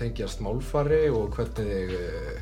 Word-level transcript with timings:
tengjast 0.00 0.42
málfari 0.44 1.06
og 1.12 1.36
hvernig 1.36 1.94
uh, 1.96 2.40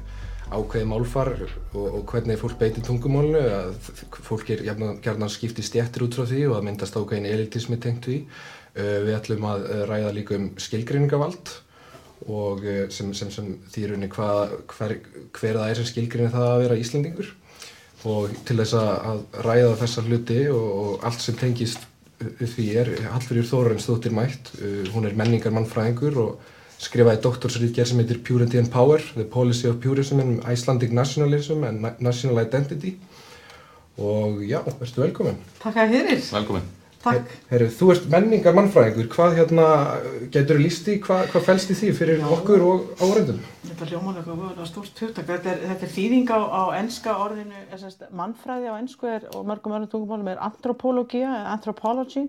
ákveði 0.54 0.88
málfar 0.88 1.32
og, 1.44 1.84
og 1.84 2.02
hvernig 2.10 2.38
fólk 2.40 2.58
beitir 2.60 2.84
tungumálnu 2.86 3.40
að 3.40 3.92
fólk 4.26 4.52
er 4.54 4.64
gerðan 5.02 5.32
skipti 5.32 5.64
stjættir 5.64 6.06
út 6.06 6.18
frá 6.18 6.26
því 6.30 6.44
og 6.50 6.58
að 6.58 6.66
myndast 6.68 6.98
ákveðin 6.98 7.30
elitismi 7.30 7.80
tengt 7.82 8.08
því. 8.08 8.18
Uh, 8.74 8.98
við 9.06 9.14
ætlum 9.18 9.48
að 9.50 9.68
ræða 9.90 10.12
líka 10.16 10.38
um 10.38 10.50
skilgreiningavald 10.60 11.56
og 12.30 12.62
sem, 12.94 13.10
sem, 13.12 13.28
sem 13.28 13.48
þýrunni 13.74 14.06
hver, 14.08 14.94
hver 15.34 15.58
það 15.58 15.66
er 15.66 15.76
sem 15.76 15.88
skilgreini 15.90 16.30
það 16.32 16.46
að 16.48 16.60
vera 16.62 16.76
Íslandingur 16.80 17.32
og 18.08 18.30
til 18.48 18.56
þess 18.60 18.76
að 18.78 19.20
ræða 19.44 19.74
þessa 19.82 20.04
hluti 20.06 20.38
og, 20.52 20.70
og 20.84 21.04
allt 21.04 21.20
sem 21.20 21.36
tengist 21.36 21.84
því 22.22 22.66
er 22.80 22.90
Hallfríður 23.10 23.48
Þórensdóttir 23.50 24.14
mætt, 24.14 24.52
uh, 24.60 24.84
hún 24.94 25.08
er 25.08 25.16
menningar 25.18 25.54
mannfræðingur 25.54 26.20
og 26.22 26.50
skrifaði 26.84 27.22
doktorsrýðgerð 27.24 27.90
sem 27.90 28.00
heitir 28.02 28.22
Purity 28.26 28.60
and 28.60 28.70
Power, 28.72 29.02
The 29.16 29.24
Policy 29.24 29.68
of 29.70 29.80
Purism 29.82 30.20
and 30.22 30.44
Icelandic 30.44 30.92
Nationalism 30.92 31.64
and 31.64 31.84
National 32.04 32.40
Identity 32.44 32.96
og 33.98 34.40
já, 34.42 34.58
verðstu 34.66 35.04
velkominn. 35.04 35.36
Takk 35.62 35.84
að 35.84 35.94
þér 35.94 36.08
er. 36.16 36.24
Velkominn. 36.34 36.72
Takk. 37.04 37.32
Herru, 37.50 37.66
þú 37.68 37.88
ert 37.92 38.04
menningar 38.12 38.54
mannfræðingur, 38.56 39.08
hvað 39.12 39.34
hérna, 39.36 39.64
getur 40.32 40.56
þú 40.56 40.62
líst 40.64 40.86
í, 40.88 40.94
hvað, 41.04 41.26
hvað 41.34 41.44
fælst 41.50 41.72
í 41.74 41.76
því 41.76 41.90
fyrir 41.98 42.22
Já. 42.22 42.28
okkur 42.32 42.64
og 42.64 43.02
áreindum? 43.02 43.42
Þetta 43.66 43.84
er 43.84 43.92
hljómanlega 43.92 44.36
vorulega 44.38 44.68
stórt 44.70 45.02
hugtak, 45.04 45.26
þetta 45.28 45.52
er, 45.52 45.60
þetta 45.68 45.84
er 45.84 45.92
þýðing 45.98 46.32
á, 46.32 46.40
á 46.48 46.62
ennska 46.78 47.16
orðinu, 47.20 47.60
sérst, 47.76 48.06
mannfræði 48.16 48.72
á 48.72 48.74
ennsku 48.78 49.10
er, 49.12 49.28
og 49.36 49.44
mörgum 49.50 49.76
öðrum 49.76 49.90
tungumálum 49.92 50.32
er 50.32 50.40
antropológia, 50.48 51.28
anthropology, 51.52 52.24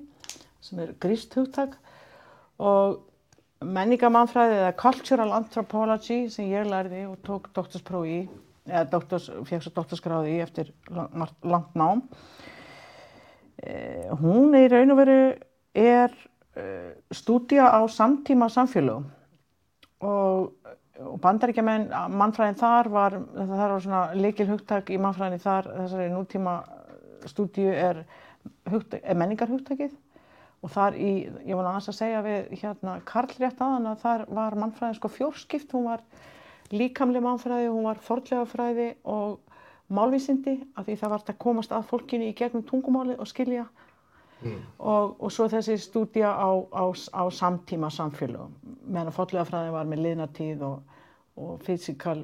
sem 0.65 0.83
er 0.83 0.91
gríst 0.99 1.39
hugtak 1.39 1.77
og 2.59 2.99
menningar 3.63 4.11
mannfræði 4.11 4.57
eða 4.59 4.73
cultural 4.79 5.31
anthropology 5.35 6.25
sem 6.31 6.49
ég 6.51 6.67
lærði 6.67 7.05
og 7.07 7.19
tók 7.25 7.49
doktorsprófi 7.55 8.17
í, 8.17 8.21
eða 8.67 8.85
doktors, 8.91 9.29
fjöks 9.47 9.69
og 9.69 9.75
doktorskráði 9.77 10.35
í 10.35 10.41
eftir 10.43 10.71
langt 10.91 11.77
nám. 11.77 12.03
Eh, 13.63 14.11
hún 14.19 14.55
í 14.57 14.65
raun 14.71 14.91
og 14.93 14.99
veru 14.99 15.19
er 15.75 16.15
eh, 16.59 16.91
stúdía 17.11 17.71
á 17.71 17.79
samtíma 17.87 18.49
samfélögum. 18.51 19.07
Og, 20.05 20.51
og 20.99 21.19
bandaríkjaman, 21.23 21.87
mannfræðin 22.11 22.59
þar 22.59 22.89
var, 22.91 23.19
það 23.35 23.61
var 23.61 23.77
svona 23.81 24.05
leikil 24.19 24.49
hugtak 24.51 24.91
í 24.91 24.99
mannfræðinni 25.01 25.41
þar, 25.43 25.71
þessari 25.79 26.09
nútíma 26.11 26.57
stúdíu 27.31 27.71
er, 27.71 28.03
er 28.67 29.17
menningarhugtakið 29.17 29.95
og 30.65 30.71
þar 30.73 30.97
í, 30.97 31.11
ég 31.45 31.57
var 31.57 31.67
náttúrulega 31.67 31.93
að 31.93 31.99
segja 31.99 32.21
við 32.25 32.53
hérna 32.61 32.95
Karl 33.05 33.33
rétt 33.37 33.59
aðan 33.61 33.89
að 33.91 33.99
þar 34.01 34.23
var 34.39 34.57
mannfræðin 34.61 34.97
sko 34.97 35.11
fjórskipt, 35.13 35.75
hún 35.75 35.89
var 35.91 36.05
líkamlega 36.73 37.25
mannfræði, 37.25 37.69
hún 37.69 37.85
var 37.85 38.01
fordlega 38.01 38.47
fræði 38.49 38.87
og 39.03 39.39
málvísindi 39.93 40.57
af 40.73 40.87
því 40.87 40.95
það 41.01 41.13
vart 41.13 41.29
að 41.29 41.41
komast 41.45 41.75
að 41.75 41.89
fólkinu 41.91 42.31
í 42.31 42.37
gegnum 42.37 42.65
tungumáli 42.65 43.17
og 43.19 43.29
skilja. 43.29 43.67
Mm. 44.43 44.59
og, 44.83 45.13
og 45.23 45.31
svo 45.31 45.45
þessi 45.49 45.77
stúdja 45.79 46.27
á, 46.27 46.51
á, 46.75 46.83
á 46.91 47.23
samtíma 47.31 47.87
samfélögum 47.89 48.51
meðan 48.83 49.15
fólklegafræðin 49.15 49.71
var 49.73 49.87
með 49.87 50.01
liðnatíð 50.03 50.65
og, 50.67 50.94
og 51.35 51.59
fysikal 51.67 52.21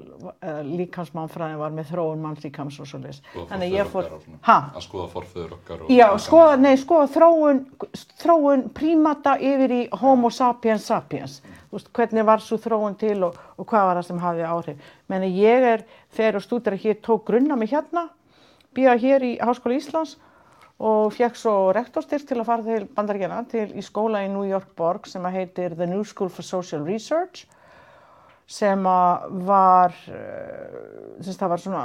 líkansmannfræðin 0.63 1.57
var 1.59 1.73
með 1.75 1.89
þróun 1.89 2.21
mannslíkams 2.23 2.77
og 2.79 2.87
svo 2.87 3.01
leiðis 3.01 3.17
þannig 3.49 3.73
ég 3.75 3.89
fór 3.91 4.07
að 4.39 4.77
skoða 4.85 5.07
forföður 5.11 5.57
okkar 5.57 5.83
já, 5.91 6.05
skoða, 6.23 6.53
nei, 6.63 6.77
skoða 6.79 7.09
þróun, 7.17 7.59
þróun 8.21 8.63
prímata 8.77 9.35
yfir 9.35 9.75
í 9.75 9.81
homo 9.99 10.31
sapiens 10.31 10.87
sapiens. 10.87 11.41
Veist, 11.71 11.91
hvernig 11.95 12.25
var 12.27 12.43
svo 12.43 12.55
þróun 12.59 12.95
til 12.99 13.17
og, 13.27 13.35
og 13.59 13.67
hvað 13.67 13.85
var 13.89 13.99
það 13.99 14.07
sem 14.07 14.23
hafði 14.23 14.47
áhrif. 14.47 14.89
Menni 15.11 15.31
ég 15.35 15.69
er, 15.73 15.85
þegar 16.15 16.39
og 16.39 16.47
stúdara 16.47 16.79
hér 16.79 16.99
tók 17.03 17.27
grunna 17.27 17.59
mig 17.59 17.71
hérna, 17.75 18.07
býða 18.75 18.97
hér 19.03 19.27
í 19.27 19.37
Háskóla 19.43 19.75
Íslands 19.75 20.17
og 20.81 21.11
fekk 21.13 21.35
svo 21.37 21.55
rektorstyrk 21.75 22.29
til 22.29 22.39
að 22.39 22.47
fara 22.47 22.65
til 22.65 22.87
bandaríkjana 22.95 23.43
til 23.51 23.67
í 23.75 23.83
skóla 23.85 24.23
í 24.25 24.31
New 24.31 24.47
York 24.47 24.71
Borg 24.79 25.05
sem 25.07 25.27
að 25.27 25.35
heitir 25.41 25.75
The 25.75 25.87
New 25.91 26.07
School 26.07 26.31
for 26.31 26.47
Social 26.47 26.87
Research 26.87 27.43
sem 28.51 28.85
að 28.87 29.27
var, 29.47 29.95
eh, 30.11 31.47
var 31.47 31.61
svona 31.63 31.83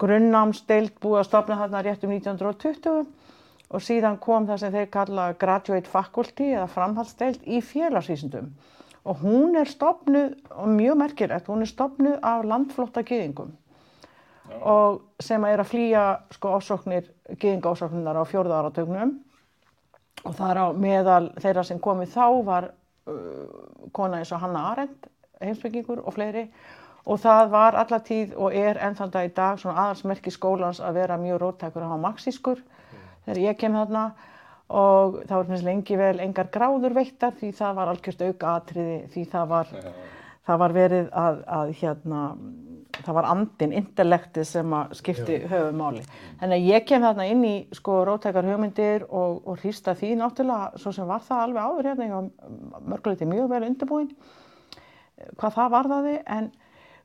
grunnnámsdeild 0.00 0.96
búið 1.02 1.20
að 1.20 1.28
stopna 1.28 1.58
þarna 1.60 1.82
rétt 1.84 2.04
um 2.06 2.14
1920 2.16 3.06
og 3.70 3.84
síðan 3.84 4.18
kom 4.18 4.48
það 4.48 4.62
sem 4.62 4.72
þeir 4.74 4.90
kalla 4.90 5.26
graduate 5.38 5.90
faculty 5.90 6.50
eða 6.54 6.68
framhaldsdeild 6.72 7.44
í 7.44 7.60
félagsvísundum 7.60 8.52
og 9.04 9.22
hún 9.24 9.56
er 9.56 9.68
stopnuð, 9.68 10.34
og 10.50 10.68
mjög 10.68 10.96
merkilegt, 11.00 11.48
hún 11.48 11.64
er 11.64 11.70
stopnuð 11.70 12.18
af 12.22 12.44
landflotta 12.44 13.04
gyðingum 13.04 13.52
og 14.60 15.00
sem 15.22 15.44
er 15.46 15.62
að 15.62 15.70
flýja 15.70 16.04
sko 16.34 16.56
ásóknir, 16.58 17.06
gyðingaásóknirnar 17.30 18.18
á 18.18 18.24
fjórða 18.26 18.64
áratögnum 18.64 19.14
og 20.24 20.34
þar 20.36 20.64
á 20.64 20.66
meðal 20.74 21.30
þeirra 21.40 21.64
sem 21.64 21.80
komið 21.80 22.12
þá 22.16 22.26
var 22.44 22.68
uh, 23.08 23.46
kona 23.92 24.20
eins 24.20 24.32
og 24.34 24.42
Hanna 24.42 24.66
Arendt, 24.72 25.06
heimsbyggingur 25.40 26.02
og 26.04 26.16
fleiri 26.16 26.46
og 27.04 27.20
það 27.22 27.52
var 27.52 27.78
allatíð 27.80 28.34
og 28.36 28.56
er 28.56 28.80
ennþann 28.84 29.12
dag 29.14 29.28
í 29.28 29.34
dag 29.36 29.60
svona 29.60 29.86
aðalsmerki 29.86 30.32
skólans 30.34 30.82
að 30.84 31.00
vera 31.00 31.20
mjög 31.20 31.40
róttækur 31.40 31.84
að 31.84 31.94
hafa 31.94 32.04
maxískur 32.04 32.60
mm. 32.60 33.06
þegar 33.24 33.42
ég 33.46 33.60
kem 33.60 33.78
þarna 33.78 34.04
og 34.70 35.20
það 35.26 35.36
var 35.36 35.48
finnst 35.48 35.66
lengi 35.66 35.98
vel 35.98 36.16
engar 36.22 36.50
gráður 36.54 36.94
veittar 36.94 37.34
því 37.38 37.52
það 37.58 37.76
var 37.78 37.92
algjörst 37.92 38.24
auka 38.26 38.56
atriði 38.60 38.98
því 39.14 39.24
það 39.32 39.48
var, 39.50 39.70
það 40.46 40.60
var 40.62 40.74
verið 40.76 41.08
að, 41.22 41.40
að 41.58 41.72
hérna, 41.80 42.20
það 43.00 43.16
var 43.18 43.28
andin, 43.32 43.74
intellektið 43.80 44.46
sem 44.46 44.76
að 44.76 44.94
skipti 45.00 45.40
höfumáli. 45.50 46.04
Þannig 46.42 46.60
að 46.60 46.68
ég 46.70 46.86
kem 46.86 47.06
þarna 47.06 47.26
inn 47.32 47.42
í 47.48 47.54
sko 47.74 47.96
rótækar 48.06 48.46
hugmyndir 48.46 49.08
og, 49.08 49.40
og 49.42 49.58
hrýsta 49.64 49.96
því 49.98 50.12
náttúrulega, 50.20 50.70
svo 50.78 50.94
sem 50.94 51.10
var 51.10 51.26
það 51.26 51.44
alveg 51.48 51.66
áður 51.66 51.90
hérna, 51.90 52.06
ég 52.06 52.14
var 52.14 52.86
mörguleiti 52.94 53.30
mjög 53.30 53.50
vel 53.50 53.64
undirbúin 53.72 54.12
hvað 55.38 55.56
það 55.58 55.72
var 55.76 55.90
það 55.94 56.10
en 56.26 56.50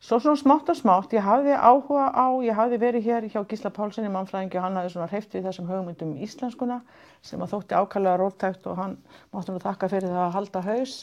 Svo 0.06 0.20
svona 0.20 0.38
smátt 0.38 0.70
og 0.70 0.76
smátt, 0.78 1.14
ég 1.16 1.24
hafði 1.26 1.56
áhuga 1.56 2.09
á, 2.14 2.28
ég 2.46 2.53
hafði 2.53 2.78
verið 2.78 3.06
hér 3.08 3.28
hjá 3.31 3.40
Gísla 3.50 3.72
Pálssoni 3.74 4.12
mannfræðingi 4.14 4.59
og 4.59 4.66
hann 4.68 4.76
hafði 4.78 4.92
svona 4.94 5.08
hreift 5.09 5.34
við 5.34 5.48
þessum 5.48 5.70
hugmyndum 5.72 6.12
í 6.14 6.28
íslenskuna 6.28 6.81
sem 7.26 7.42
að 7.42 7.56
þótti 7.56 7.80
ákallega 7.80 8.20
róttækt 8.22 8.68
og 8.70 8.78
hann 8.78 8.94
máttu 9.34 9.56
nú 9.56 9.64
þakka 9.64 9.90
fyrir 9.90 10.12
það 10.12 10.26
að 10.28 10.36
halda 10.36 10.64
haus 10.68 10.94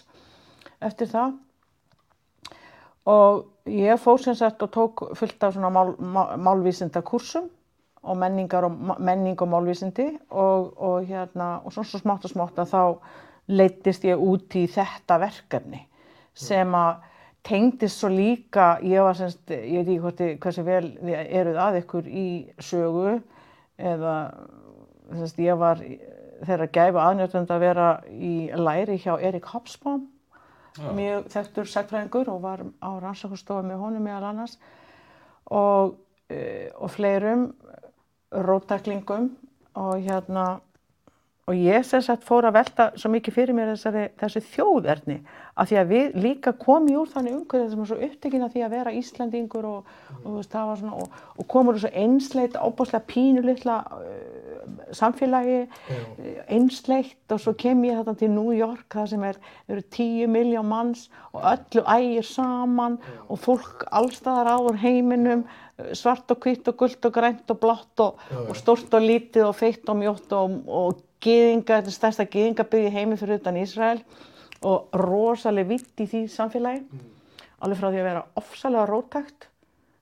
eftir 0.86 1.10
það. 1.10 1.34
Og 3.10 3.42
ég 3.74 3.98
fór 4.04 4.22
sem 4.22 4.38
sagt 4.38 4.62
og 4.62 4.70
tók 4.76 5.04
fullt 5.18 5.48
af 5.48 5.56
svona 5.56 5.74
mál, 5.74 5.94
mál, 5.98 6.36
málvísinda 6.38 7.02
kursum 7.02 7.50
og 8.06 8.18
menningar 8.22 8.68
og 8.68 9.00
menning 9.02 9.40
og 9.42 9.50
málvísindi 9.50 10.12
og, 10.30 10.76
og 10.78 11.08
hérna 11.08 11.56
og 11.64 11.74
svona 11.74 11.90
svo 11.90 12.04
smátt 12.04 12.28
og 12.28 12.36
smátt 12.36 12.62
að 12.62 12.70
þá 12.76 12.82
leittist 13.50 14.06
ég 14.06 14.20
út 14.20 14.54
í 14.54 14.68
þetta 14.70 15.18
verkefni 15.22 15.88
sem 16.34 16.74
að 16.74 17.08
tengdist 17.42 17.98
svo 17.98 18.10
líka, 18.12 18.76
ég 18.86 19.02
var 19.02 19.18
semst, 19.18 19.42
ég 19.50 19.82
veit 19.82 19.88
ekki 19.88 20.00
hvort 20.02 20.20
þið, 20.20 20.32
hversu 20.44 20.64
vel 20.66 20.84
þið 21.00 21.32
eruð 21.40 21.60
að 21.64 21.78
ykkur 21.80 22.08
í 22.08 22.26
sögu 22.62 23.16
eða 23.82 24.16
semst, 25.10 25.40
ég 25.42 25.58
var 25.58 25.82
þeirra 26.46 26.68
gæfa 26.74 27.06
aðnjóttund 27.08 27.50
að 27.54 27.64
vera 27.64 27.88
í 28.10 28.34
læri 28.54 28.98
hjá 29.02 29.16
Erik 29.18 29.48
Hobsbawm, 29.50 30.06
ja. 30.78 30.94
mjög 30.94 31.28
þekktur 31.34 31.70
segfræðingur 31.74 32.30
og 32.32 32.40
var 32.46 32.64
á 32.78 32.90
rannsóknstofa 33.02 33.66
með 33.66 33.82
honum 33.82 34.06
meðal 34.06 34.30
annars 34.30 34.56
og, 35.50 35.96
e, 36.30 36.70
og 36.78 36.90
fleirum 36.94 37.50
róttaklingum 38.32 39.32
og 39.78 39.96
hérna 40.06 40.46
og 41.50 41.58
ég 41.58 41.82
sem 41.82 42.02
sagt 42.04 42.22
fór 42.22 42.46
að 42.46 42.54
velta 42.54 42.84
svo 42.94 43.08
mikið 43.10 43.34
fyrir 43.34 43.56
mér 43.56 43.72
þessari, 43.72 44.04
þessi 44.20 44.42
þjóðverðni 44.52 45.16
af 45.58 45.68
því 45.68 45.78
að 45.80 45.90
við 45.90 46.14
líka 46.22 46.52
komum 46.54 47.00
úr 47.00 47.10
þannig 47.10 47.34
umhverfið 47.34 47.72
sem 47.72 47.82
er 47.82 47.90
svo 47.90 47.98
upptekinn 48.06 48.44
af 48.46 48.54
því 48.54 48.62
að 48.62 48.76
vera 48.76 48.92
Íslandingur 48.94 49.66
og, 49.66 49.90
og, 50.22 50.36
svona, 50.46 50.94
og, 50.94 51.18
og 51.34 51.50
komur 51.50 51.74
úr 51.74 51.82
svo 51.82 51.90
einsleitt, 51.98 52.54
ábúrslega 52.54 53.02
pínulitla 53.10 53.80
uh, 53.90 54.14
samfélagi 54.94 55.58
mm. 55.66 56.30
einsleitt 56.46 57.34
og 57.34 57.42
svo 57.42 57.56
kem 57.58 57.82
ég 57.90 57.98
þetta 57.98 58.16
til 58.22 58.30
New 58.38 58.54
York 58.54 58.86
það 58.94 59.12
sem 59.16 59.28
er, 59.32 59.42
eru 59.66 59.86
tíu 59.98 60.30
miljón 60.30 60.70
manns 60.70 61.08
og 61.34 61.42
öllu 61.56 61.82
ægir 61.82 62.32
saman 62.32 63.00
mm. 63.00 63.22
og 63.26 63.46
fólk 63.50 63.88
allstaðar 63.90 64.54
áður 64.54 64.82
heiminum 64.86 65.48
svart 65.98 66.30
og 66.30 66.44
hvitt 66.46 66.68
og 66.70 66.78
gullt 66.78 67.08
og 67.08 67.18
grænt 67.18 67.50
og 67.50 67.58
blátt 67.58 68.02
og 68.06 68.52
stort 68.54 68.94
og 68.94 69.02
lítið 69.02 69.48
og 69.48 69.56
feitt 69.58 69.90
og 69.90 69.98
mjótt 69.98 70.38
og 70.38 71.00
Gýðinga, 71.22 71.78
þetta 71.78 71.90
er 71.90 71.96
stærsta 71.96 72.26
gýðingabyggi 72.26 72.92
heimi 72.94 73.16
fyrir 73.20 73.38
utan 73.38 73.58
Ísrael 73.60 74.00
og 74.66 74.94
rosalega 74.98 75.70
vitt 75.70 76.02
í 76.02 76.06
því 76.10 76.22
samfélagi. 76.30 76.82
Mm. 76.82 77.08
alveg 77.62 77.78
frá 77.78 77.88
því 77.88 78.00
að 78.00 78.08
vera 78.08 78.22
ofsalega 78.40 78.86
róttækt. 78.90 79.48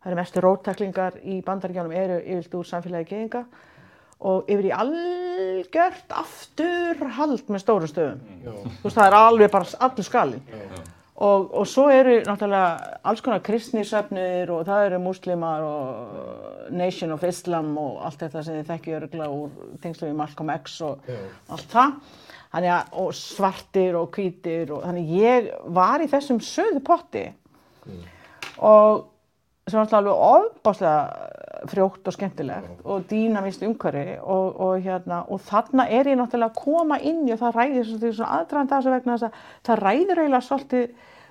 Það 0.01 0.11
eru 0.11 0.19
mestu 0.21 0.43
róttæklingar 0.45 1.19
í 1.29 1.41
bandaríkjánum 1.45 1.93
eru 1.93 2.21
yfirlt 2.23 2.57
úr 2.57 2.71
samfélagi 2.71 3.11
gýðinga 3.11 3.45
og 4.31 4.49
yfir 4.53 4.69
í 4.69 4.73
algjört 4.77 6.15
afturhald 6.23 7.53
með 7.53 7.63
stóru 7.65 7.89
stöðum. 7.89 8.25
Mm. 8.25 8.73
þú 8.81 8.89
veist 8.89 8.97
það 8.97 9.07
er 9.07 9.19
alveg 9.21 9.53
bara 9.53 9.79
allur 9.87 10.09
skalin 10.09 10.43
og, 11.21 11.51
og 11.53 11.67
svo 11.69 11.87
eru 11.93 12.17
náttúrulega 12.25 12.97
alls 13.05 13.21
konar 13.25 13.43
kristnisöfnir 13.45 14.51
og 14.55 14.65
það 14.69 14.87
eru 14.87 15.01
muslimar 15.05 15.65
og 15.67 16.73
Nation 16.73 17.13
of 17.13 17.25
Islam 17.29 17.75
og 17.81 18.01
allt 18.07 18.25
þetta 18.25 18.45
sem 18.47 18.57
þið 18.61 18.71
þekkju 18.71 18.97
öruglega 19.01 19.37
úr 19.37 19.77
tengslu 19.83 20.09
við 20.09 20.19
Malcolm 20.23 20.53
X 20.57 20.81
og 20.87 21.11
Já. 21.11 21.19
allt 21.53 21.75
það. 21.75 21.95
Þannig 22.51 22.73
að, 22.75 22.97
og 23.05 23.13
svartir 23.15 23.99
og 24.01 24.17
hvítir 24.17 24.73
og 24.75 24.83
þannig 24.87 25.13
ég 25.21 25.51
var 25.77 26.03
í 26.03 26.09
þessum 26.11 26.41
söðu 26.43 26.81
potti. 26.83 27.27
Og 28.59 29.05
sem 29.71 29.79
var 29.79 29.87
alltaf 29.87 30.01
alveg 30.01 30.25
ofbáslega 30.31 31.31
frjótt 31.71 32.09
og 32.09 32.15
skemmtilegt 32.15 32.85
og 32.85 33.05
dýnamist 33.11 33.65
umhverfi 33.67 34.17
og, 34.21 34.61
og 34.61 34.85
hérna 34.85 35.23
og 35.29 35.43
þarna 35.45 35.87
er 35.89 36.09
ég 36.09 36.19
náttúrulega 36.21 36.51
að 36.51 36.61
koma 36.61 37.01
inn 37.01 37.27
og 37.29 37.41
það 37.41 37.59
ræðir 37.59 37.89
svolítið 37.89 38.15
svona 38.17 38.39
aðdraðan 38.39 38.71
þessu 38.71 38.95
vegna 38.95 39.17
þess 39.17 39.29
að 39.29 39.43
það 39.69 39.83
ræðir 39.85 40.23
eiginlega 40.23 40.47
svolítið 40.47 40.87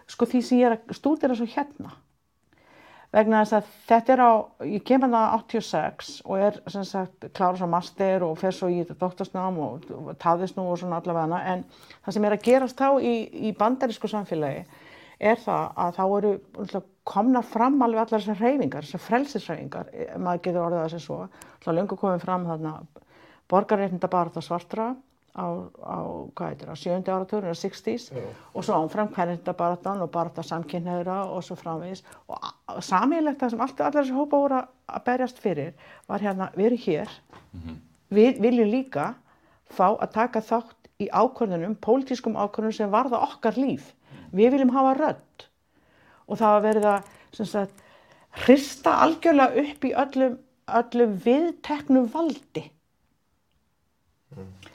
sko 0.09 0.29
því 0.29 0.43
sem 0.45 0.59
ég 0.59 0.69
er 0.69 0.77
að 0.77 0.95
stúdira 0.97 1.37
svo 1.37 1.47
hérna. 1.49 1.95
Vegna 3.09 3.41
þess 3.41 3.55
að 3.57 3.69
þetta 3.89 4.13
er 4.13 4.21
á, 4.21 4.31
ég 4.69 4.83
kem 4.85 5.01
hérna 5.01 5.23
86 5.33 6.11
og 6.29 6.43
er 6.45 6.59
sem 6.69 6.85
sagt 6.85 7.25
klára 7.33 7.57
svo 7.57 7.69
master 7.69 8.25
og 8.25 8.35
fer 8.37 8.53
svo 8.53 8.69
í 8.69 8.83
þetta 8.83 8.99
doktorsnám 9.01 9.57
og, 9.65 9.87
og 9.95 10.11
taðist 10.21 10.59
nú 10.59 10.67
og 10.69 10.77
svona 10.77 11.01
allavega 11.01 11.41
en 11.55 11.65
það 12.05 12.15
sem 12.15 12.29
er 12.29 12.37
að 12.37 12.45
gerast 12.45 12.77
þá 12.77 13.01
í, 13.01 13.15
í 13.49 13.53
bandarísku 13.57 14.11
samfélagi 14.11 14.67
er 15.19 15.35
það 15.35 15.73
að 15.75 15.97
þá 15.97 16.03
eru 16.17 16.81
komnar 17.09 17.43
fram 17.43 17.81
alveg 17.81 18.05
allar 18.05 18.21
þessar 18.21 18.39
reyfingar, 18.43 18.85
þessar 18.85 19.05
frelsisreyfingar, 19.07 19.87
eh, 19.93 20.17
maður 20.17 20.41
getur 20.45 20.65
orðið 20.65 20.81
það 20.83 20.89
sem 20.95 20.99
svo, 20.99 21.19
þá 21.65 21.69
lengur 21.73 21.97
komið 21.99 22.21
fram 22.25 22.45
þarna 22.45 22.73
borgarreitnda 23.49 24.09
bara 24.09 24.41
svartra 24.45 24.95
á, 25.35 25.45
á, 25.81 25.97
hvað 26.35 26.49
heitir 26.51 26.69
það, 26.69 26.79
sjöndi 26.83 27.11
áratúrin, 27.13 27.55
60s 27.57 28.09
Já. 28.13 28.23
og 28.53 28.63
svo 28.65 28.77
áfram 28.77 29.09
hvernig 29.13 29.43
baratan 29.57 30.01
og 30.01 30.11
barata 30.11 30.43
samkynneira 30.43 31.23
og 31.29 31.43
svo 31.43 31.55
framvegis. 31.55 32.03
Og 32.29 32.37
samílegt 32.83 33.39
það 33.39 33.49
sem 33.53 33.61
allt, 33.61 33.81
allar 33.81 34.03
þessi 34.03 34.17
hópa 34.17 34.37
voru 34.37 34.57
að- 34.59 34.67
að 34.89 35.03
berjast 35.05 35.39
fyrir 35.39 35.73
var 36.07 36.19
hérna, 36.19 36.51
við 36.53 36.65
erum 36.65 36.83
hér, 36.85 37.09
við 38.11 38.39
viljum 38.41 38.69
líka 38.69 39.15
fá 39.69 39.97
að 39.97 40.11
taka 40.11 40.41
þátt 40.41 40.89
í 40.99 41.07
ákvörðunum, 41.09 41.75
pólitískum 41.77 42.35
ákvörðunum 42.35 42.73
sem 42.75 42.91
varða 42.91 43.21
okkar 43.23 43.53
líf. 43.57 43.93
Við 44.35 44.53
viljum 44.55 44.73
hafa 44.75 44.95
rödd 44.97 45.45
og 46.29 46.37
það 46.37 46.55
að 46.55 46.65
sem 47.33 47.47
sagt, 47.49 47.85
hrista 48.45 48.93
algjörlega 49.05 49.63
upp 49.63 49.87
í 49.87 49.93
öllum, 50.03 50.35
öllum 50.79 51.15
viðteknu 51.23 52.03
valdi. 52.13 52.65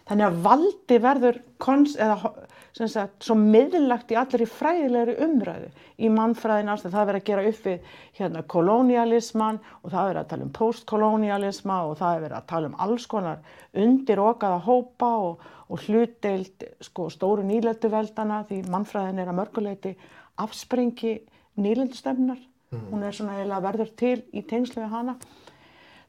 Þannig 0.04 0.26
að 0.26 0.40
valdi 0.44 0.98
verður 1.00 1.38
kons, 1.62 1.94
eða, 1.96 2.32
sagt, 2.74 3.22
svo 3.22 3.36
miðlagt 3.38 4.10
í 4.10 4.16
allir 4.18 4.42
í 4.42 4.48
fræðilegri 4.50 5.14
umræðu 5.22 5.68
í 6.02 6.08
mannfræðin 6.10 6.72
ástæð. 6.72 6.94
Það 6.94 7.02
er 7.02 7.10
verið 7.10 7.20
að 7.20 7.28
gera 7.28 7.44
upp 7.50 7.66
við 7.68 7.92
hérna, 8.18 8.42
kolonialisman 8.54 9.60
og 9.82 9.92
það 9.92 10.00
er 10.00 10.08
verið 10.08 10.22
að 10.22 10.30
tala 10.32 10.46
um 10.46 10.54
postkolonialisma 10.58 11.76
og 11.86 11.94
það 12.00 12.16
er 12.16 12.24
verið 12.24 12.38
að 12.38 12.48
tala 12.50 12.70
um 12.70 12.80
alls 12.86 13.06
konar 13.12 13.60
undirokaða 13.84 14.58
hópa 14.66 15.12
og, 15.28 15.44
og 15.70 15.86
hlutdeild 15.86 16.66
sko, 16.82 17.06
stóru 17.14 17.46
nýlenduveldana 17.46 18.42
því 18.48 18.64
mannfræðin 18.74 19.22
er 19.22 19.30
að 19.30 19.38
mörguleiti 19.38 19.94
afsprengi 20.42 21.14
nýlendustefnar. 21.54 22.42
Hún 22.90 23.06
er 23.06 23.14
svona 23.14 23.36
eiginlega 23.38 23.62
verður 23.68 23.90
til 23.94 24.16
í 24.34 24.42
tengslu 24.42 24.82
við 24.82 24.90
hana. 24.96 25.14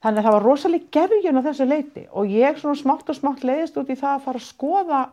Þannig 0.01 0.19
að 0.19 0.25
það 0.25 0.35
var 0.35 0.43
rosalega 0.45 0.89
gerjun 0.97 1.39
á 1.41 1.45
þessu 1.45 1.65
leiti 1.69 2.07
og 2.09 2.33
ég 2.33 2.57
svona 2.57 2.77
smátt 2.77 3.07
og 3.09 3.17
smátt 3.17 3.45
leiðist 3.45 3.77
út 3.77 3.89
í 3.89 3.97
það 3.97 4.15
að 4.15 4.25
fara 4.25 4.41
að 4.41 4.47
skoða 4.49 5.03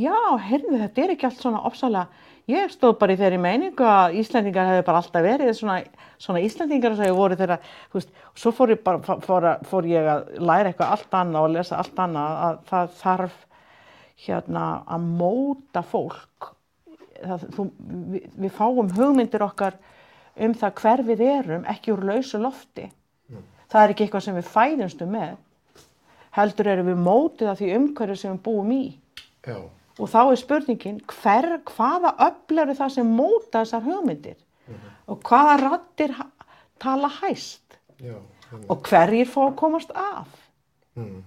já, 0.00 0.16
heyrðu 0.48 0.80
þetta 0.82 1.02
er 1.02 1.12
ekki 1.14 1.28
allt 1.28 1.42
svona 1.42 1.62
opsalega, 1.68 2.24
ég 2.50 2.72
stóð 2.72 2.96
bara 3.00 3.14
í 3.16 3.20
þeirri 3.20 3.38
meiningu 3.42 3.86
að 3.90 4.18
Íslandingar 4.20 4.70
hefði 4.70 4.84
bara 4.86 5.00
alltaf 5.02 5.24
verið 5.26 5.52
svona, 5.58 5.78
svona 6.22 6.42
Íslandingar 6.46 6.96
sem 6.96 7.08
hefur 7.08 7.20
voru 7.20 7.38
þeirra, 7.40 7.58
þú 7.90 8.00
veist, 8.00 8.12
og 8.30 8.42
svo 8.42 8.52
fór 8.56 8.74
ég 8.74 8.82
bara, 8.86 9.16
fór, 9.24 9.48
fór 9.70 9.88
ég 9.90 10.10
að 10.12 10.28
læra 10.38 10.72
eitthvað 10.72 10.94
allt 10.96 11.18
annað 11.20 11.48
og 11.48 11.56
lesa 11.56 11.80
allt 11.80 12.04
annað 12.06 12.42
að 12.46 12.60
það 12.70 12.92
þarf 13.00 13.40
hérna 14.26 14.66
að 14.86 15.08
móta 15.20 15.82
fólk. 15.84 16.52
Það, 17.16 17.48
þú, 17.56 17.66
við, 18.12 18.28
við 18.44 18.54
fáum 18.56 18.92
hugmyndir 18.96 19.44
okkar 19.44 19.80
um 20.36 20.54
það 20.56 20.78
hver 20.82 21.02
við 21.08 21.24
erum 21.26 21.66
ekki 21.68 21.94
úr 21.94 22.04
lausu 22.12 22.40
lofti. 22.40 22.90
Það 23.66 23.82
er 23.82 23.92
ekki 23.92 24.04
eitthvað 24.06 24.24
sem 24.28 24.36
við 24.36 24.50
fæðumstu 24.52 25.08
með 25.10 25.34
heldur 26.36 26.68
erum 26.70 26.90
við 26.90 27.00
mótið 27.00 27.50
af 27.50 27.60
því 27.60 27.72
umhverju 27.78 28.18
sem 28.20 28.34
við 28.34 28.42
búum 28.44 28.72
í. 28.74 28.82
Já, 29.46 29.56
og 29.96 30.10
þá 30.12 30.20
er 30.22 30.40
spurningin 30.40 31.02
hver, 31.10 31.50
hvaða 31.72 32.14
öfl 32.28 32.64
eru 32.64 32.74
það 32.76 32.96
sem 32.96 33.12
móta 33.18 33.62
þessar 33.62 33.86
hugmyndir 33.86 34.40
og 35.06 35.22
hvaða 35.28 35.60
rattir 35.62 36.16
tala 36.82 37.08
hæst 37.20 37.78
já. 38.02 38.18
og 38.68 38.82
hverjir 38.88 39.30
fá 39.30 39.40
að 39.46 39.56
komast 39.60 39.94
af 39.94 40.42
Mm. 40.96 41.20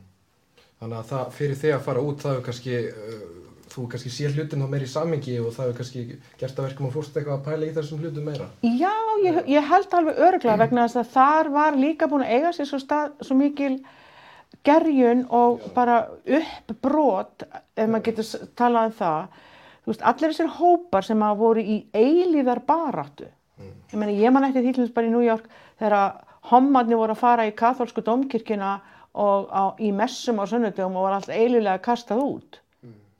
Þannig 0.80 0.98
að 0.98 1.12
það, 1.12 1.30
fyrir 1.36 1.60
þig 1.60 1.76
að 1.76 1.86
fara 1.86 2.02
út 2.10 2.24
það 2.24 2.38
er 2.38 2.44
kannski, 2.48 2.76
uh, 2.90 3.56
þú 3.70 3.86
kannski 3.92 4.12
sé 4.14 4.32
hlutin 4.34 4.64
þá 4.64 4.68
meira 4.72 4.88
í 4.88 4.90
samingi 4.90 5.36
og 5.44 5.52
það 5.56 5.72
er 5.72 5.78
kannski 5.78 6.04
gert 6.40 6.62
að 6.62 6.68
verkum 6.70 6.88
og 6.88 6.94
fórst 6.96 7.20
eitthvað 7.20 7.36
að 7.36 7.48
pæla 7.50 7.68
í 7.68 7.74
þessum 7.76 8.02
hlutum 8.02 8.30
meira. 8.30 8.48
Já, 8.66 8.96
ég, 9.26 9.40
ég 9.52 9.70
held 9.70 9.98
alveg 10.00 10.22
öruglega 10.28 10.62
vegna 10.64 10.88
þess 10.88 11.02
að 11.04 11.12
þar 11.18 11.52
var 11.58 11.80
líka 11.84 12.10
búin 12.10 12.26
að 12.26 12.34
eiga 12.38 12.54
sér 12.56 12.72
svo, 12.72 12.82
stað, 12.82 13.14
svo 13.28 13.38
mikil 13.38 13.76
gerjun 14.68 15.26
og 15.36 15.66
bara 15.76 16.02
uppbrot, 16.40 17.46
ef 17.76 17.90
maður 17.90 18.06
getur 18.10 18.48
talað 18.60 18.90
um 18.90 18.96
það. 19.00 19.42
Veist, 19.90 20.06
allir 20.06 20.34
þessir 20.34 20.54
hópar 20.60 21.08
sem 21.08 21.26
að 21.26 21.40
voru 21.40 21.64
í 21.64 21.78
eilíðar 21.96 22.62
baráttu. 22.68 23.30
Ég 23.60 23.98
meni, 24.00 24.20
ég 24.22 24.32
man 24.32 24.46
eftir 24.48 24.64
því 24.64 24.74
til 24.76 24.86
þess 24.86 24.96
bara 24.96 25.10
í 25.10 25.14
New 25.14 25.26
York 25.26 25.50
þegar 25.82 26.24
hommarnir 26.52 27.00
voru 27.00 27.16
að 27.16 27.24
fara 27.24 27.48
í 27.48 27.56
katholsku 27.58 28.04
domkirkjuna 28.06 28.78
og 29.20 29.50
á, 29.50 29.64
í 29.82 29.90
messum 29.96 30.40
á 30.40 30.46
sunnudum 30.48 30.96
og 30.96 31.08
var 31.08 31.18
allt 31.18 31.32
eililega 31.34 31.82
kastað 31.84 32.22
út 32.24 32.60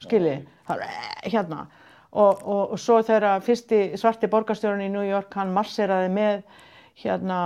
skiljið, 0.04 0.46
það 0.68 0.84
er 0.84 0.92
eh, 0.94 1.32
hérna 1.34 1.64
og, 2.10 2.44
og, 2.44 2.62
og 2.74 2.80
svo 2.82 3.00
þegar 3.06 3.44
fyrsti 3.46 3.82
svarti 4.00 4.30
borgarstjórun 4.32 4.86
í 4.86 4.92
New 4.94 5.06
York 5.06 5.34
hann 5.38 5.52
marseraði 5.56 6.12
með 6.14 6.44
hérna 7.04 7.40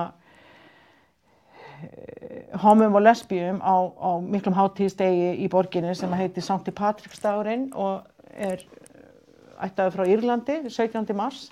homum 2.62 2.96
og 2.96 3.02
lesbíum 3.02 3.60
á, 3.64 3.76
á 3.90 4.10
miklum 4.22 4.56
hátíðstegi 4.56 5.34
í 5.42 5.50
borginni 5.50 5.94
sem 5.98 6.12
heitir 6.14 6.46
Sankti 6.46 6.74
Patricksdagurinn 6.76 7.72
og 7.74 8.04
er 8.34 8.62
eh, 8.62 9.68
ættaði 9.68 9.94
frá 9.96 10.08
Írlandi 10.08 10.58
17. 10.70 11.14
mars. 11.18 11.50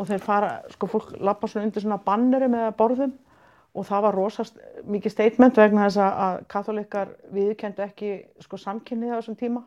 Og 0.00 0.08
þeir 0.08 0.22
fara, 0.24 0.52
sko 0.72 0.88
fólk 0.88 1.10
lappa 1.20 1.48
svona 1.50 1.68
undir 1.68 1.84
svona 1.84 2.00
bannerum 2.02 2.54
eða 2.56 2.70
borðum. 2.76 3.12
Og 3.76 3.84
það 3.86 4.06
var 4.06 4.16
rosast 4.16 4.56
mikið 4.90 5.12
statement 5.12 5.58
vegna 5.60 5.86
þess 5.86 6.00
að 6.02 6.38
katholikar 6.50 7.12
viðkendu 7.34 7.84
ekki 7.84 8.14
sko 8.42 8.58
samkynnið 8.58 9.12
á 9.14 9.18
þessum 9.20 9.36
tíma. 9.38 9.62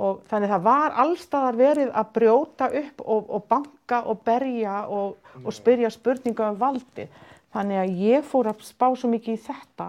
Og 0.00 0.22
þannig 0.30 0.54
það 0.54 0.62
var 0.64 0.94
allstaðar 1.02 1.58
verið 1.58 1.90
að 1.92 2.12
brjóta 2.14 2.70
upp 2.80 3.02
og, 3.04 3.26
og 3.28 3.42
banka 3.50 3.98
og 4.08 4.22
berja 4.24 4.78
og, 4.88 5.18
og 5.42 5.52
spyrja 5.52 5.90
spurninga 5.92 6.54
um 6.54 6.60
valdi 6.60 7.08
þannig 7.54 7.80
að 7.82 8.02
ég 8.04 8.26
fór 8.26 8.50
að 8.50 8.64
spá 8.66 8.86
svo 8.94 9.10
mikið 9.10 9.36
í 9.36 9.42
þetta 9.46 9.88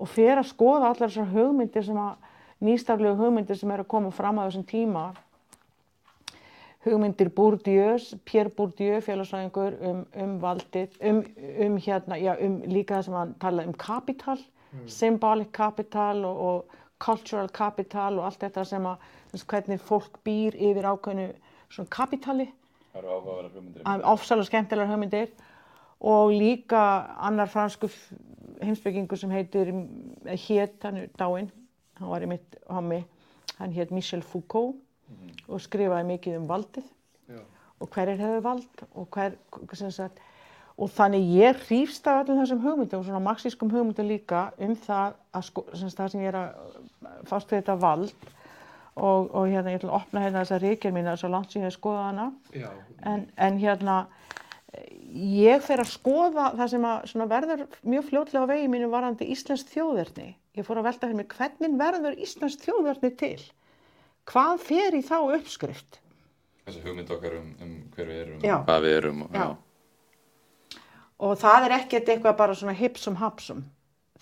og 0.00 0.08
fer 0.08 0.38
að 0.38 0.50
skoða 0.52 0.92
allar 0.92 1.08
þessar 1.08 1.32
hugmyndir 1.34 1.84
sem 1.86 1.98
að 2.00 2.28
nýstaflegu 2.64 3.18
hugmyndir 3.20 3.58
sem 3.58 3.72
eru 3.74 3.84
að 3.86 3.92
koma 3.94 4.12
fram 4.14 4.40
á 4.40 4.46
þessum 4.46 4.66
tíma. 4.68 5.04
Hugmyndir 6.84 7.28
Bourdieu, 7.36 7.98
Pierre 8.24 8.52
Bourdieu 8.56 9.02
félagsræðingur 9.04 9.76
um, 9.84 10.04
um 10.16 10.38
valdið 10.40 10.96
um, 11.04 11.20
um 11.66 11.76
hérna, 11.76 12.16
já, 12.16 12.32
um 12.40 12.62
líka 12.64 12.96
það 12.96 13.08
sem 13.08 13.18
hann 13.18 13.36
talaði 13.42 13.72
um 13.72 13.76
kapital 13.80 14.38
symbolic 14.86 15.50
capital 15.52 16.24
og, 16.24 16.40
og 16.40 16.78
cultural 16.98 17.48
capital 17.48 18.18
og 18.18 18.28
allt 18.28 18.44
þetta 18.44 18.64
sem 18.68 18.86
að 18.86 19.04
þess, 19.32 19.46
hvernig 19.50 19.82
fólk 19.82 20.20
býr 20.26 20.56
yfir 20.56 20.88
ákveðnu 20.90 21.28
svona 21.70 21.92
kapitali 21.92 22.48
Það 22.90 23.00
eru 23.02 23.12
áhugaverðar 23.14 23.54
hugmyndir. 23.54 23.82
af 23.86 24.06
ofsalega 24.14 24.50
skemmtilegar 24.50 24.92
hugmyndir 24.92 25.32
og 26.00 26.32
líka 26.32 26.82
annar 27.20 27.48
fransku 27.48 27.90
heimsbyggingur 28.60 29.18
sem 29.20 29.32
heitir 29.32 29.72
eða 29.72 30.36
hét, 30.36 30.76
hann 30.82 31.02
er 31.02 31.10
dáinn. 31.18 31.50
Hann 32.00 32.08
var 32.08 32.24
í 32.24 32.28
mitt 32.30 32.56
homi, 32.68 33.02
hann 33.58 33.74
hét 33.76 33.92
Michel 33.92 34.22
Foucault 34.24 34.76
og 35.48 35.60
skrifaði 35.60 36.06
mikið 36.14 36.38
um 36.38 36.48
valdið. 36.48 36.86
Já. 37.30 37.40
og 37.80 37.88
hverjir 37.88 38.20
hefur 38.20 38.42
vald 38.44 38.82
og 38.94 39.06
hver, 39.14 39.36
sem 39.72 39.90
sagt, 39.90 40.18
og 40.80 40.90
þannig 40.92 41.30
ég 41.36 41.62
hrýfst 41.66 42.08
af 42.08 42.24
öllum 42.24 42.40
þessum 42.40 42.60
hugmyndum 42.64 43.00
og 43.00 43.06
svona 43.06 43.22
marxískum 43.24 43.72
hugmyndum 43.72 44.08
líka 44.08 44.50
um 44.60 44.74
það 44.76 45.16
að 45.36 45.46
sko, 45.48 45.64
sem 45.74 45.92
það 45.96 46.12
sem 46.12 46.22
ég 46.24 46.32
er 46.32 46.38
að 46.40 47.24
fást 47.28 47.50
við 47.50 47.60
þetta 47.60 47.76
vald. 47.80 48.28
Og, 49.00 49.30
og 49.32 49.46
hérna 49.48 49.72
ég 49.72 49.78
ætla 49.78 49.92
að 49.92 49.96
opna 50.00 50.22
hérna 50.24 50.42
þessa 50.42 50.58
ríkjur 50.60 50.92
mína 50.92 51.16
svo 51.16 51.30
langt 51.32 51.52
sem 51.52 51.62
ég 51.62 51.70
hef 51.70 51.76
skoðað 51.78 52.08
hana. 52.08 52.24
Já, 52.52 52.68
en, 53.08 53.26
en 53.36 53.60
hérna 53.60 53.96
ég 55.10 55.64
fer 55.66 55.82
að 55.82 55.92
skoða 55.94 56.50
það 56.58 56.74
sem 56.74 56.84
að 56.90 57.08
svona 57.12 57.30
verður 57.30 57.64
mjög 57.82 58.04
fljótlega 58.10 58.44
á 58.46 58.50
vegi 58.52 58.68
mínu 58.70 58.90
varandi 58.92 59.30
Íslands 59.34 59.66
þjóðverðni. 59.72 60.28
Ég 60.58 60.66
fór 60.66 60.82
að 60.82 60.90
velta 60.90 61.08
fyrir 61.08 61.18
mig 61.22 61.32
hvernig 61.34 61.80
verður 61.80 62.20
Íslands 62.20 62.60
þjóðverðni 62.62 63.10
til? 63.18 63.40
Hvað 64.30 64.62
fer 64.68 64.96
í 64.98 65.02
þá 65.02 65.18
uppskrift? 65.38 66.00
þessi 66.70 66.84
hugmynd 66.84 67.10
okkar 67.14 67.36
um, 67.38 67.50
um 67.64 67.74
hver 67.94 68.08
við 68.08 68.22
erum 68.24 68.46
Já. 68.46 68.54
og 68.54 68.64
hvað 68.68 68.86
við 68.86 68.96
erum 69.00 69.20
og, 69.24 69.36
Já. 69.36 70.78
og 71.26 71.36
það 71.40 71.66
er 71.66 71.76
ekkert 71.80 72.14
eitthvað 72.14 72.40
bara 72.40 72.56
svona 72.60 72.76
hipsum 72.78 73.18
hapsum 73.20 73.64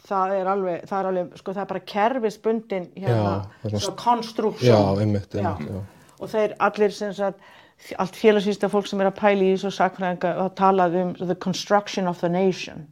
það 0.08 0.34
er 0.38 0.50
alveg, 0.52 0.82
það 0.88 0.98
er 1.00 1.10
alveg, 1.10 1.38
sko 1.40 1.54
það 1.54 1.62
er 1.64 1.70
bara 1.72 1.86
kerfisbundin 1.92 2.90
hérna, 2.96 3.32
Já, 3.64 3.72
svona 3.74 4.02
konstruksjón 4.04 4.70
Já, 4.70 5.02
einmitt, 5.02 5.34
Já. 5.34 5.48
einmitt, 5.52 5.72
já. 5.74 6.12
og 6.18 6.32
þeir 6.34 6.54
allir 6.68 6.94
sem 6.94 7.16
sagt 7.16 7.48
allt 7.96 8.16
félagsvísta 8.16 8.68
fólk 8.70 8.88
sem 8.90 9.00
er 9.02 9.10
að 9.10 9.18
pæla 9.20 9.44
í 9.46 9.52
þessu 9.54 9.70
sakfræðinga 9.76 10.32
og 10.42 10.54
talað 10.58 10.96
um 11.02 11.12
the 11.20 11.36
construction 11.38 12.08
of 12.10 12.20
the 12.20 12.30
nation 12.32 12.86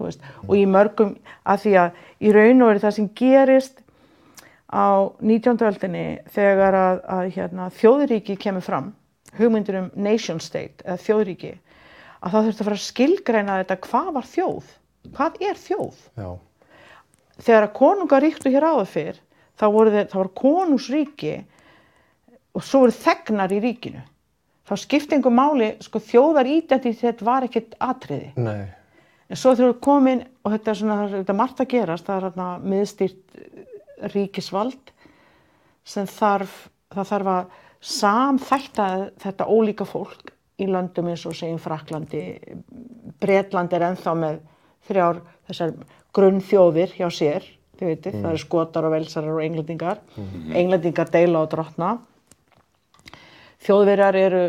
veist, 0.00 0.22
og 0.46 0.56
í 0.58 0.66
mörgum 0.68 1.14
að 1.48 1.64
því 1.64 1.74
að 1.80 2.02
í 2.20 2.34
raun 2.34 2.62
og 2.62 2.70
veru 2.72 2.84
það 2.84 2.96
sem 2.98 3.08
gerist 3.20 3.80
á 4.68 4.86
19. 5.22 5.60
öldinni 5.68 6.06
þegar 6.34 6.78
að, 6.78 7.02
að 7.16 7.24
hérna, 7.36 7.68
þjóðríki 7.78 8.36
kemur 8.40 8.64
fram 8.64 8.92
hugmyndir 9.38 9.80
um 9.80 9.90
nation 9.96 10.40
state 10.42 10.84
eða 10.84 11.00
þjóðríki 11.04 11.52
að 12.24 12.32
þá 12.32 12.38
þurfti 12.38 12.58
að 12.58 12.68
fara 12.68 12.78
að 12.78 12.88
skilgreina 12.88 13.60
þetta 13.62 13.80
hvað 13.88 14.10
var 14.18 14.28
þjóð 14.30 14.72
hvað 15.14 15.40
er 15.44 15.60
þjóð 15.60 16.02
já. 16.18 16.28
þegar 17.40 17.66
að 17.66 17.76
konungar 17.80 18.24
ríktu 18.24 18.52
hér 18.52 18.68
áður 18.68 18.90
fyrr 18.90 19.20
þá 19.54 19.66
þeir, 19.68 20.06
þá 20.10 20.16
var 20.18 20.30
konungsríki 20.40 21.34
og 22.54 22.62
svo 22.64 22.84
voru 22.84 22.94
þegnar 22.94 23.52
í 23.54 23.60
ríkinu. 23.64 24.02
Þá 24.64 24.74
skipti 24.80 25.16
einhver 25.16 25.34
máli 25.34 25.74
sko 25.84 26.00
þjóðar 26.00 26.48
identitet 26.48 27.20
var 27.24 27.44
ekkert 27.44 27.74
atriði. 27.84 28.30
Nei, 28.40 28.70
en 29.28 29.40
svo 29.40 29.52
þegar 29.52 29.74
við 29.74 29.82
komin 29.84 30.22
og 30.44 30.54
þetta 30.54 30.72
er 30.72 30.78
svona, 30.80 30.98
þetta 31.12 31.34
er 31.34 31.40
margt 31.40 31.60
að 31.60 31.72
gerast 31.74 32.06
það 32.08 32.16
er 32.16 32.26
hérna 32.28 32.46
miðstýrt 32.72 33.40
eh, 33.40 33.66
ríkisvald 34.14 34.94
sem 35.84 36.08
þarf, 36.08 36.54
það 36.94 37.10
þarf 37.10 37.32
að 37.34 37.58
samþætta 37.84 38.86
þetta 39.20 39.50
ólíka 39.52 39.84
fólk 39.88 40.32
í 40.56 40.70
löndum 40.70 41.10
eins 41.10 41.26
og 41.28 41.36
segjum 41.36 41.60
Fraklandi 41.60 42.22
Bretland 43.20 43.74
er 43.76 43.84
ennþá 43.90 44.16
með 44.16 44.40
þrjár 44.88 45.20
þessar 45.48 45.76
grunnþjóðir 46.14 46.94
hjá 46.94 47.08
sér, 47.12 47.44
þið 47.76 47.90
veitir, 47.90 48.16
það 48.16 48.30
eru 48.30 48.40
skotar 48.40 48.86
og 48.86 48.92
velsarar 48.94 49.34
og 49.34 49.44
englendingar. 49.44 50.00
Englendingar 50.54 51.10
deila 51.12 51.42
og 51.42 51.50
drottna 51.52 51.96
þjóðverjar 53.64 54.18
eru, 54.20 54.42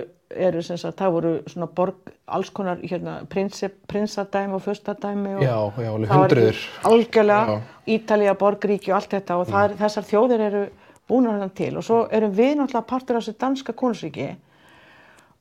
eru 0.48 0.64
sem 0.66 0.80
sagt, 0.80 0.98
það 1.00 1.16
voru 1.16 1.34
svona 1.52 1.68
borg, 1.78 2.12
alls 2.36 2.52
konar 2.56 2.82
hérna, 2.84 3.18
prinsadæmi 3.32 4.58
og 4.58 4.64
fyrstadæmi 4.66 5.36
og 5.38 5.46
já, 5.46 5.56
já, 5.86 5.92
það 6.10 6.24
var 6.24 6.62
algjörlega, 6.92 7.60
Ítalía, 7.96 8.36
borgríki 8.40 8.92
og 8.92 9.00
allt 9.00 9.16
þetta 9.16 9.40
og 9.40 9.54
er, 9.62 9.76
þessar 9.80 10.10
þjóðir 10.10 10.46
eru 10.50 10.64
búnar 11.10 11.38
þannig 11.38 11.58
til 11.60 11.74
og 11.78 11.86
svo 11.86 12.00
erum 12.18 12.34
við 12.36 12.56
náttúrulega 12.60 12.90
partur 12.90 13.20
af 13.20 13.26
þessu 13.26 13.40
danska 13.46 13.76
konusríki 13.78 14.30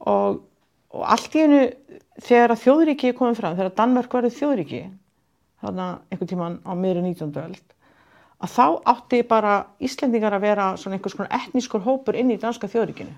og, 0.05 0.43
og 0.93 1.07
allt 1.17 1.39
í 1.39 1.45
einu 1.47 1.63
þegar 2.23 2.55
að 2.55 2.65
þjóðríki 2.67 3.11
er 3.11 3.19
komið 3.19 3.41
fram, 3.41 3.57
þegar 3.57 3.79
Danmörk 3.81 4.19
verið 4.19 4.37
þjóðríki 4.39 4.83
þarna 5.65 5.87
einhvern 6.11 6.31
tíman 6.35 6.59
á 6.69 6.73
miðri 6.77 7.07
19. 7.09 7.33
öld 7.41 7.79
að 8.45 8.53
þá 8.53 8.67
átti 8.93 9.23
bara 9.25 9.55
Íslendingar 9.81 10.37
að 10.37 10.45
vera 10.45 10.73
svona 10.77 10.99
einhvers 10.99 11.17
konar 11.17 11.33
etnískur 11.39 11.85
hópur 11.87 12.19
inn 12.19 12.35
í 12.35 12.41
danska 12.41 12.69
þjóðríkinu 12.69 13.15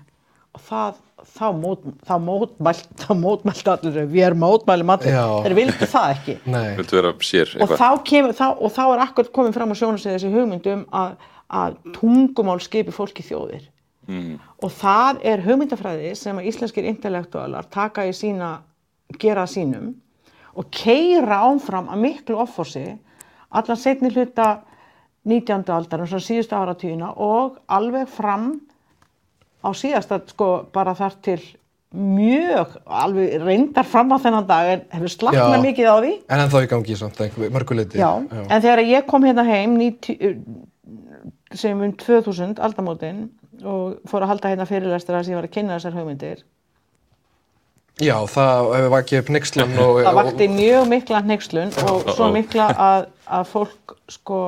það, 0.67 0.99
þá, 1.35 1.45
mót, 1.57 1.85
þá 2.07 2.13
mótmælt 2.23 2.91
þá 3.03 3.09
mótmælt 3.21 3.71
allir, 3.73 3.97
við 4.11 4.27
erum 4.29 4.43
mótmælum 4.43 4.93
allir 4.95 5.15
Já. 5.15 5.25
þeir 5.45 5.57
vildu 5.61 5.89
það 5.93 6.13
ekki 6.15 6.37
Nei, 6.53 6.67
viltu 6.79 6.99
vera 6.99 7.13
sér 7.29 7.55
og 7.63 7.73
þá, 7.73 7.89
kemur, 8.11 8.35
þá, 8.37 8.47
og 8.53 8.75
þá 8.75 8.83
er 8.85 9.05
akkur 9.07 9.31
komin 9.35 9.55
fram 9.55 9.73
á 9.73 9.75
sjónasið 9.79 10.15
þessi 10.15 10.33
hugmynd 10.33 10.69
um 10.73 10.85
að, 11.01 11.17
að 11.61 11.79
tungumál 11.97 12.59
skipi 12.63 12.95
fólki 12.95 13.25
þjóðir 13.25 13.67
mm. 14.07 14.35
og 14.63 14.75
það 14.79 15.23
er 15.33 15.45
hugmyndafræði 15.45 16.13
sem 16.19 16.41
að 16.41 16.51
íslenskir 16.51 16.89
intellektualar 16.89 17.69
taka 17.73 18.07
í 18.07 18.13
sína, 18.15 18.57
gera 19.19 19.47
sínum 19.49 19.93
og 20.57 20.71
keira 20.73 21.43
áfram 21.45 21.91
að 21.93 22.01
miklu 22.05 22.39
offorsi 22.41 22.87
allan 23.49 23.79
setni 23.79 24.09
hluta 24.11 24.57
19. 25.27 25.67
aldar, 25.73 26.05
svona 26.07 26.23
síðustu 26.23 26.55
áratugina 26.55 27.11
og 27.19 27.57
alveg 27.67 28.07
fram 28.09 28.53
á 29.63 29.69
síðasta, 29.73 30.21
sko, 30.31 30.49
bara 30.73 30.93
þar 30.97 31.17
til 31.25 31.39
mjög, 31.97 32.75
alveg 32.85 33.37
reyndar 33.41 33.87
fram 33.87 34.11
á 34.11 34.17
þennan 34.19 34.47
dag 34.47 34.71
en 34.73 34.81
hefur 34.91 35.13
slaknað 35.13 35.55
Já. 35.55 35.63
mikið 35.63 35.87
á 35.87 35.95
því. 35.97 36.11
En 36.27 36.43
ennþá 36.43 36.63
í 36.65 36.69
gangi 36.73 36.97
samt, 36.99 37.21
einhver- 37.23 37.53
mörgu 37.55 37.77
leiti. 37.77 37.97
Já, 37.97 38.11
en 38.17 38.61
þegar 38.61 38.83
ég 38.83 39.07
kom 39.07 39.23
hérna 39.23 39.45
heim 39.47 39.77
90, 39.79 40.43
sem 41.53 41.81
um 41.81 41.93
2000 41.93 42.59
aldamótin 42.59 43.29
og 43.63 43.97
fór 44.05 44.25
að 44.25 44.33
halda 44.33 44.51
hérna 44.51 44.67
fyrirlestra 44.67 45.17
þess 45.17 45.29
að 45.29 45.31
ég 45.31 45.39
var 45.39 45.47
að 45.47 45.55
kynna 45.55 45.79
þessar 45.79 45.97
hugmyndir. 45.97 46.43
Já, 47.97 48.13
það 48.29 48.75
hefur 48.75 48.91
vakið 48.93 49.19
upp 49.23 49.29
nexlan 49.33 49.71
og... 49.81 49.99
það 50.05 50.17
vakti 50.19 50.47
mjög 50.53 50.89
mikla 50.91 51.21
hneykslun 51.25 51.71
og 51.87 52.11
svo 52.13 52.27
mikla 52.35 52.67
að, 52.75 53.07
að 53.25 53.47
fólk 53.49 53.95
sko 54.11 54.41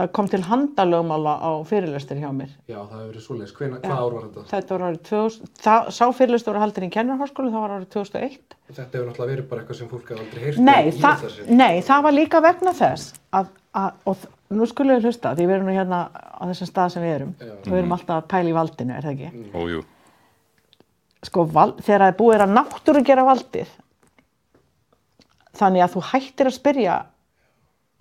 það 0.00 0.10
kom 0.16 0.28
til 0.32 0.40
handalögmála 0.48 1.34
á 1.44 1.50
fyrirlestur 1.68 2.20
hjá 2.20 2.30
mér. 2.32 2.50
Já, 2.64 2.78
það 2.80 2.96
hefur 2.96 3.10
verið 3.10 3.24
svoleiðis. 3.26 3.54
Hvað 3.58 3.84
ár 3.84 4.14
var 4.16 4.26
þetta? 4.26 4.44
þetta 4.50 4.76
var 4.76 4.84
árið 4.88 5.02
2000 5.10 5.52
það, 5.60 5.90
sá 5.98 6.04
fyrirlestur 6.16 6.56
var 6.56 6.64
haldin 6.64 6.86
í 6.86 6.90
kennarháskólu 6.96 7.52
það 7.52 7.64
var 7.66 7.76
árið 7.76 7.88
2001 7.96 8.56
Þetta 8.70 8.96
hefur 8.96 9.08
náttúrulega 9.10 9.30
verið 9.34 9.48
bara 9.50 9.62
eitthvað 9.64 9.80
sem 9.80 9.90
fólk 9.90 10.10
hefur 10.12 10.24
aldrei 10.24 10.44
heyrt 10.46 10.60
Nei, 10.62 10.90
um 10.90 11.00
það, 11.02 11.24
nei, 11.50 11.80
það 11.86 12.04
var 12.06 12.16
líka 12.16 12.42
vegna 12.44 12.74
þess 12.80 13.14
að, 13.36 13.48
að 13.76 14.10
og 14.10 14.26
nú 14.50 14.66
skulum 14.70 14.98
við 14.98 15.08
hlusta 15.08 15.34
því 15.36 15.46
við 15.46 15.56
erum 15.56 15.70
nú 15.70 15.76
hérna 15.76 16.00
á 16.14 16.42
þessum 16.50 16.70
stað 16.70 16.94
sem 16.94 17.06
við 17.06 17.14
erum. 17.18 17.32
Og 17.50 17.68
við 17.68 17.78
erum 17.80 17.96
alltaf 17.96 18.16
að 18.16 18.28
pæla 18.32 18.50
í 18.50 18.56
valdinu, 18.56 18.96
er 18.96 19.06
það 19.06 19.16
ekki? 19.16 19.44
ójú 19.54 19.84
Sko, 21.20 21.44
val, 21.52 21.74
þegar 21.84 22.00
það 22.00 22.10
er 22.10 22.16
búið 22.16 22.42
að 22.46 22.52
náttúru 22.56 23.02
gera 23.04 23.26
valdið 23.28 23.72
þannig 25.60 25.84
að 25.84 25.94
þú 25.94 26.02
hættir 26.14 26.48
að 26.48 26.56
spyrja 26.56 26.94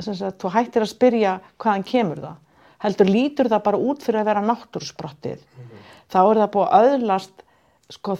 sagt, 0.05 0.39
þú 0.41 0.53
hættir 0.53 0.85
að 0.85 0.93
spyrja 0.93 1.33
hvaðan 1.57 1.87
kemur 1.87 2.23
það 2.23 2.37
heldur 2.83 3.11
lítur 3.11 3.49
það 3.51 3.63
bara 3.67 3.81
út 3.91 4.03
fyrir 4.03 4.21
að 4.21 4.29
vera 4.31 4.43
náttúrusprottið. 4.45 5.41
Þá 6.09 6.19
er 6.21 6.41
það 6.41 6.51
búið 6.55 6.75
að 6.77 6.89
öðlast 6.93 7.45
sko, 7.91 8.17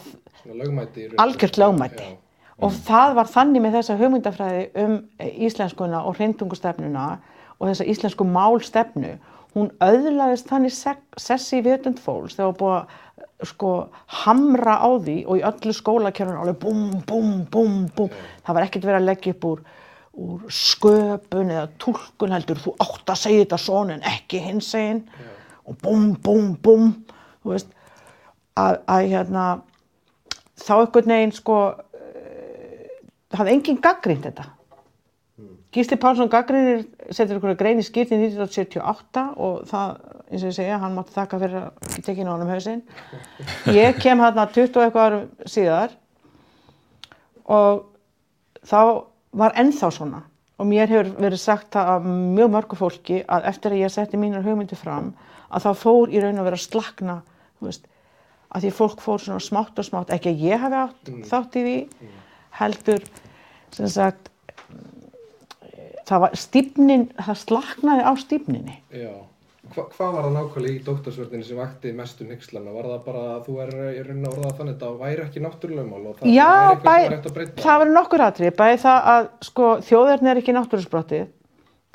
algjört 1.21 1.59
lögmæti. 1.61 2.09
Já. 2.59 2.65
og 2.67 2.73
það 2.83 3.13
var 3.15 3.27
þannig 3.31 3.61
með 3.63 3.75
þessa 3.77 3.95
hugmyndafræði 3.99 4.63
um 4.83 4.95
íslenskuna 5.47 6.01
og 6.03 6.17
hreintungustefnuna 6.17 7.05
og 7.55 7.69
þessa 7.69 7.87
íslensku 7.87 8.27
málstefnu. 8.27 9.13
Hún 9.55 9.71
öðlaðist 9.81 10.49
þannig 10.51 10.75
sessi 10.75 11.61
vitund 11.65 12.01
fólks. 12.03 12.35
Þegar 12.35 12.51
var 12.51 12.59
búið 12.59 12.75
að 12.75 13.47
sko 13.47 13.71
hamra 14.25 14.75
á 14.83 14.89
því 14.99 15.15
og 15.23 15.39
í 15.39 15.45
öllu 15.47 15.73
skólakjörnum 15.73 16.41
alveg 16.43 16.59
búm, 16.59 16.83
búm, 17.07 17.31
búm, 17.47 17.77
búm. 17.95 18.11
Það 18.43 18.57
var 18.57 18.67
ekkert 18.67 18.89
verið 18.89 18.99
að 18.99 19.07
leggja 19.07 19.33
upp 19.37 19.47
úr, 19.47 19.63
úr 20.19 20.45
sköpun 20.51 21.51
eða 21.53 21.67
túlkun 21.81 22.35
heldur 22.35 22.59
þú 22.59 22.75
átt 22.83 23.13
að 23.13 23.21
segja 23.23 23.45
þetta 23.45 23.59
svona 23.63 23.97
en 23.97 24.05
ekki 24.09 24.41
hins 24.43 24.69
egin 24.77 25.03
og 25.69 25.77
búm, 25.83 26.13
búm, 26.23 26.53
búm 26.59 26.91
þú 27.43 27.53
veist 27.53 27.73
að, 28.59 28.79
að 28.89 29.09
hérna 29.13 29.45
þá 30.59 30.73
einhvern 30.79 31.13
veginn 31.13 31.35
sko 31.35 31.57
eh, 31.95 32.95
hafði 33.35 33.55
enginn 33.55 33.83
gaggrínt 33.83 34.25
þetta. 34.27 34.47
Gísli 35.69 35.99
Pálsson 36.01 36.31
gaggrinir 36.31 36.87
setur 37.13 37.43
að 37.45 37.59
grein 37.59 37.81
í 37.81 37.85
skýrti 37.85 38.17
1978 38.17 39.25
og 39.37 39.59
það, 39.69 39.99
eins 40.31 40.41
og 40.41 40.49
ég 40.49 40.55
segja, 40.57 40.79
hann 40.81 40.95
mátti 40.97 41.13
þakka 41.13 41.39
fyrir 41.43 41.59
að 41.61 42.09
inn 42.15 42.29
á 42.29 42.33
hann 42.33 42.45
um 42.47 42.49
hausinn. 42.49 42.81
Ég 43.79 43.99
kem 44.01 44.23
hérna 44.23 44.47
20 44.49 44.79
og 44.79 44.87
eitthvað 44.87 45.05
árum 45.05 45.27
síðar 45.45 45.93
og 47.45 47.85
þá 48.65 48.81
var 49.31 49.55
ennþá 49.59 49.91
svona 49.93 50.23
og 50.59 50.67
mér 50.67 50.91
hefur 50.91 51.13
verið 51.21 51.39
sagt 51.39 51.71
það 51.75 51.91
af 51.93 52.07
mjög 52.09 52.51
mörgu 52.55 52.77
fólki 52.79 53.21
að 53.31 53.47
eftir 53.51 53.75
að 53.75 53.83
ég 53.85 53.93
setti 53.93 54.19
mínar 54.19 54.43
hugmyndir 54.43 54.79
fram 54.79 55.13
að 55.49 55.65
þá 55.65 55.69
fór 55.83 56.11
í 56.11 56.21
raun 56.21 56.41
að 56.41 56.49
vera 56.49 56.59
slakna, 56.61 57.15
veist, 57.63 57.87
að 58.49 58.65
því 58.65 58.73
fólk 58.75 59.03
fór 59.03 59.23
svona 59.23 59.43
smátt 59.43 59.79
og 59.79 59.87
smátt, 59.87 60.11
ekki 60.13 60.33
að 60.33 60.43
ég 60.49 60.63
hafi 60.65 60.81
átt 60.83 61.11
þátt 61.29 61.57
í 61.57 61.63
því, 61.65 61.77
heldur, 62.59 63.07
sem 63.75 63.89
sagt, 63.93 64.29
það 66.09 66.23
var 66.25 66.37
stífnin, 66.43 67.07
það 67.17 67.41
slaknaði 67.43 68.05
á 68.05 68.13
stífninni. 68.19 68.77
Já. 68.93 69.13
Hva, 69.69 69.83
hvað 69.93 70.13
var 70.15 70.25
það 70.25 70.33
nákvæmlega 70.35 70.75
í 70.75 70.83
dóttarsvörðinni 70.87 71.45
sem 71.47 71.57
vakti 71.59 71.91
mestu 71.93 72.25
nexlana? 72.25 72.71
Var 72.73 72.87
það 72.89 73.01
bara 73.05 73.23
að 73.35 73.41
þú 73.47 73.57
er 73.63 73.71
í 73.93 74.03
raunin 74.07 74.25
að 74.25 74.33
orða 74.37 74.49
það 74.49 74.57
þannig 74.59 74.75
að 74.75 74.83
það 74.85 74.95
væri 75.03 75.23
ekki 75.25 75.43
náttúrulegumál 75.45 76.01
og 76.09 76.15
það 76.19 76.31
Já, 76.33 76.47
væri 76.49 76.69
eitthvað 76.73 76.95
sem 76.95 77.09
var 77.09 77.15
hægt 77.15 77.29
að 77.29 77.35
breyta? 77.37 77.63
það 77.65 77.79
var 77.83 77.91
nokkur 77.97 78.23
atrið, 78.25 78.53
bæði 78.61 78.79
það 78.85 79.09
að 79.13 79.29
sko, 79.49 79.67
þjóðarni 79.89 80.31
er 80.33 80.41
ekki 80.41 80.55
náttúrusbrottið, 80.57 81.25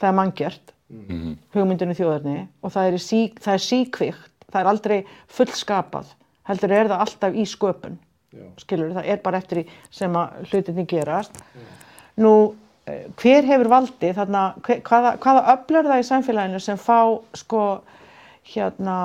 það 0.00 0.10
er 0.12 0.16
manngjört, 0.20 0.74
hugmyndinu 1.54 1.96
þjóðarni 1.98 2.36
og 2.64 2.74
það 2.74 2.90
er, 2.92 2.98
sí, 3.02 3.20
það 3.42 3.54
er 3.58 3.64
síkvikt, 3.68 4.32
það 4.52 4.60
er 4.62 4.70
aldrei 4.74 4.98
fullskapað, 5.38 6.12
heldur 6.50 6.74
er 6.78 6.90
það 6.92 7.04
alltaf 7.06 7.38
í 7.40 7.46
sköpun, 7.48 7.96
Já. 8.34 8.44
skilur, 8.62 8.92
það 8.98 9.08
er 9.14 9.22
bara 9.24 9.40
eftir 9.42 9.64
í 9.64 9.66
sem 9.94 10.14
að 10.18 10.44
hlutinni 10.50 10.84
gerast. 10.90 11.40
Nú, 12.22 12.32
eh, 12.54 12.60
hver 12.84 13.46
hefur 13.48 13.70
valdið 13.72 14.16
þarna, 14.18 14.44
hvaða, 14.66 15.14
hvaða 15.22 15.42
öfl 15.54 15.78
er 15.80 15.86
það 15.88 16.00
í 16.02 16.08
samfélaginu 16.10 16.60
sem 16.60 16.80
fá 16.80 16.98
sko 17.38 17.62
hérna 18.54 18.96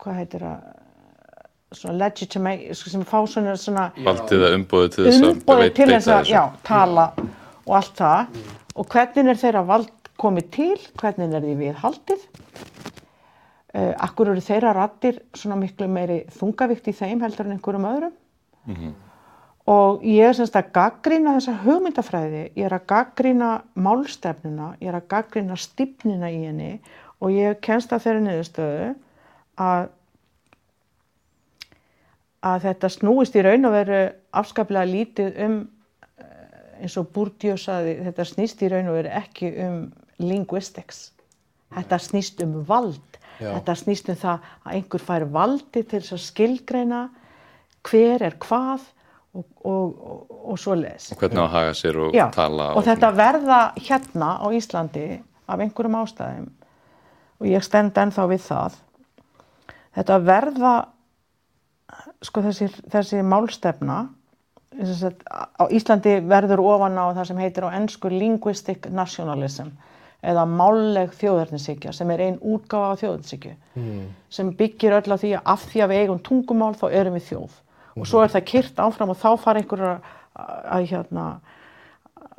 hvað 0.00 0.20
heitir 0.22 0.44
það, 0.46 0.68
svona 1.76 1.96
legitimate, 2.00 2.74
sem 2.80 3.04
fá 3.06 3.18
svona, 3.28 3.56
svona 3.60 3.90
Valdið 4.06 4.46
að 4.46 4.56
umbóðu 4.58 4.92
til 4.94 5.04
þess 5.06 5.20
að 5.26 5.60
veit- 5.60 5.76
til 5.76 5.88
þess 5.92 6.08
að, 6.16 6.30
já, 6.32 6.42
tala 6.66 7.06
og 7.66 7.74
allt 7.76 8.00
það. 8.00 8.40
Og 8.80 8.88
hvernig 8.94 9.30
er 9.34 9.42
þeirra 9.44 9.64
vald 9.68 10.10
komið 10.20 10.48
til, 10.56 10.78
hvernig 11.00 11.36
er 11.36 11.44
því 11.44 11.54
viðhaldið. 11.60 12.24
Uh, 13.70 13.92
akkur 14.02 14.32
eru 14.32 14.42
þeirra 14.42 14.72
rattir 14.74 15.20
svona 15.36 15.60
miklu 15.60 15.86
meiri 15.86 16.24
þungavikt 16.34 16.88
í 16.90 16.96
þeim 16.96 17.20
heldur 17.22 17.46
en 17.46 17.54
einhverjum 17.54 17.86
öðrum. 17.92 18.16
Og 19.70 20.02
ég 20.02 20.26
er 20.26 20.34
semst 20.34 20.56
að 20.58 20.72
gaggrina 20.74 21.36
þessa 21.36 21.54
hugmyndafræði, 21.62 22.42
ég 22.58 22.66
er 22.66 22.74
að 22.74 22.88
gaggrina 22.90 23.50
málstefnuna, 23.78 24.72
ég 24.82 24.90
er 24.90 24.98
að 24.98 25.06
gaggrina 25.12 25.58
stífnina 25.60 26.30
í 26.32 26.40
henni 26.42 26.72
og 27.20 27.36
ég 27.36 27.60
kennst 27.62 27.92
að 27.94 28.06
þeirri 28.06 28.24
niðurstöðu 28.24 28.88
að, 29.60 29.90
að 32.50 32.66
þetta 32.66 32.92
snúist 32.96 33.36
í 33.36 33.46
raun 33.46 33.68
og 33.68 33.76
veru 33.76 34.02
afskaplega 34.40 34.90
lítið 34.90 35.40
um, 35.46 35.56
eh, 36.18 36.44
eins 36.80 36.98
og 36.98 37.10
Bourdieu 37.14 37.54
saði, 37.60 37.98
þetta 38.08 38.26
snýst 38.32 38.64
í 38.64 38.72
raun 38.72 38.90
og 38.90 38.98
veru 39.02 39.16
ekki 39.20 39.54
um 39.68 39.80
linguistics. 40.20 41.10
Þetta 41.70 41.98
snýst 42.02 42.40
um 42.42 42.62
vald. 42.66 43.18
Já. 43.38 43.52
Þetta 43.54 43.74
snýst 43.78 44.08
um 44.10 44.18
það 44.18 44.48
að 44.64 44.72
einhver 44.74 45.04
fær 45.04 45.24
valdi 45.36 45.82
til 45.84 46.00
þess 46.00 46.16
að 46.16 46.24
skilgreina 46.26 47.04
hver 47.86 48.24
er 48.26 48.34
hvað 48.42 48.88
og, 49.34 49.44
og, 49.64 49.98
og, 50.10 50.38
og 50.52 50.58
svoleiðis. 50.58 51.10
Og 51.14 51.22
hvernig 51.22 51.42
á 51.42 51.46
að 51.46 51.52
haga 51.54 51.74
sér 51.78 51.98
og 52.02 52.14
Já, 52.16 52.26
tala 52.34 52.70
og 52.74 52.86
þetta 52.86 53.10
verða 53.14 53.60
hérna 53.78 54.30
á 54.42 54.46
Íslandi 54.56 55.08
af 55.46 55.60
einhverjum 55.60 55.98
ástæðum 56.00 56.48
og 57.40 57.50
ég 57.50 57.64
stend 57.64 57.98
ennþá 57.98 58.26
við 58.30 58.46
það 58.46 58.80
þetta 59.98 60.18
verða 60.26 60.72
sko 62.24 62.42
þessi, 62.46 62.70
þessi 62.90 63.22
málstefna 63.26 64.00
sem 64.70 64.96
sagt, 64.96 65.22
á 65.26 65.64
Íslandi 65.70 66.18
verður 66.30 66.62
ofan 66.62 66.98
á 66.98 67.10
það 67.14 67.30
sem 67.30 67.40
heitir 67.42 67.66
á 67.66 67.74
ennsku 67.78 68.10
linguistic 68.12 68.86
nationalism 68.90 69.72
eða 70.20 70.44
málleg 70.46 71.14
þjóðarninsíkja 71.16 71.94
sem 71.96 72.10
er 72.12 72.26
ein 72.26 72.38
útgáfa 72.38 72.92
af 72.92 73.00
þjóðarninsíkju 73.02 73.54
mm. 73.78 74.06
sem 74.30 74.52
byggir 74.56 74.98
öll 74.98 75.10
á 75.10 75.16
því 75.16 75.32
að 75.38 75.50
af 75.54 75.66
því 75.70 75.82
að 75.84 75.92
við 75.92 76.02
eigum 76.04 76.22
tungumál 76.28 76.74
þá 76.76 76.86
erum 76.90 77.16
við 77.16 77.28
þjóð 77.30 77.58
og 77.96 78.08
svo 78.08 78.22
er 78.24 78.32
það 78.32 78.48
kyrt 78.52 78.82
áfram 78.82 79.12
og 79.14 79.18
þá 79.20 79.30
fara 79.40 79.62
einhverjar 79.62 79.96
að, 79.96 80.10
að 80.76 80.86
hérna 80.92 81.26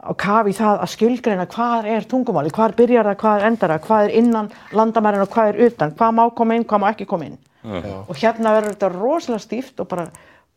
á 0.02 0.12
kafi 0.18 0.56
það 0.58 0.82
að 0.82 0.92
skilgreina 0.96 1.46
hvað 1.52 1.88
er 1.94 2.08
tungumáli, 2.10 2.52
hvað 2.56 2.76
byrjar 2.80 3.12
það, 3.12 3.18
hvað 3.22 3.46
endar 3.50 3.74
það, 3.76 3.84
hvað 3.86 4.04
er 4.08 4.16
innan 4.22 4.50
landamærin 4.74 5.26
og 5.26 5.32
hvað 5.36 5.52
er 5.52 5.62
utan, 5.68 5.94
hvað 5.98 6.16
má 6.18 6.24
koma 6.38 6.58
inn, 6.58 6.66
hvað 6.66 6.82
má 6.82 6.88
ekki 6.90 7.08
koma 7.10 7.28
inn. 7.30 7.38
Já. 7.62 7.94
Og 8.10 8.18
hérna 8.18 8.56
verður 8.56 8.74
þetta 8.74 8.90
rosalega 8.96 9.44
stíft 9.44 9.84
og 9.84 9.90
bara 9.92 10.08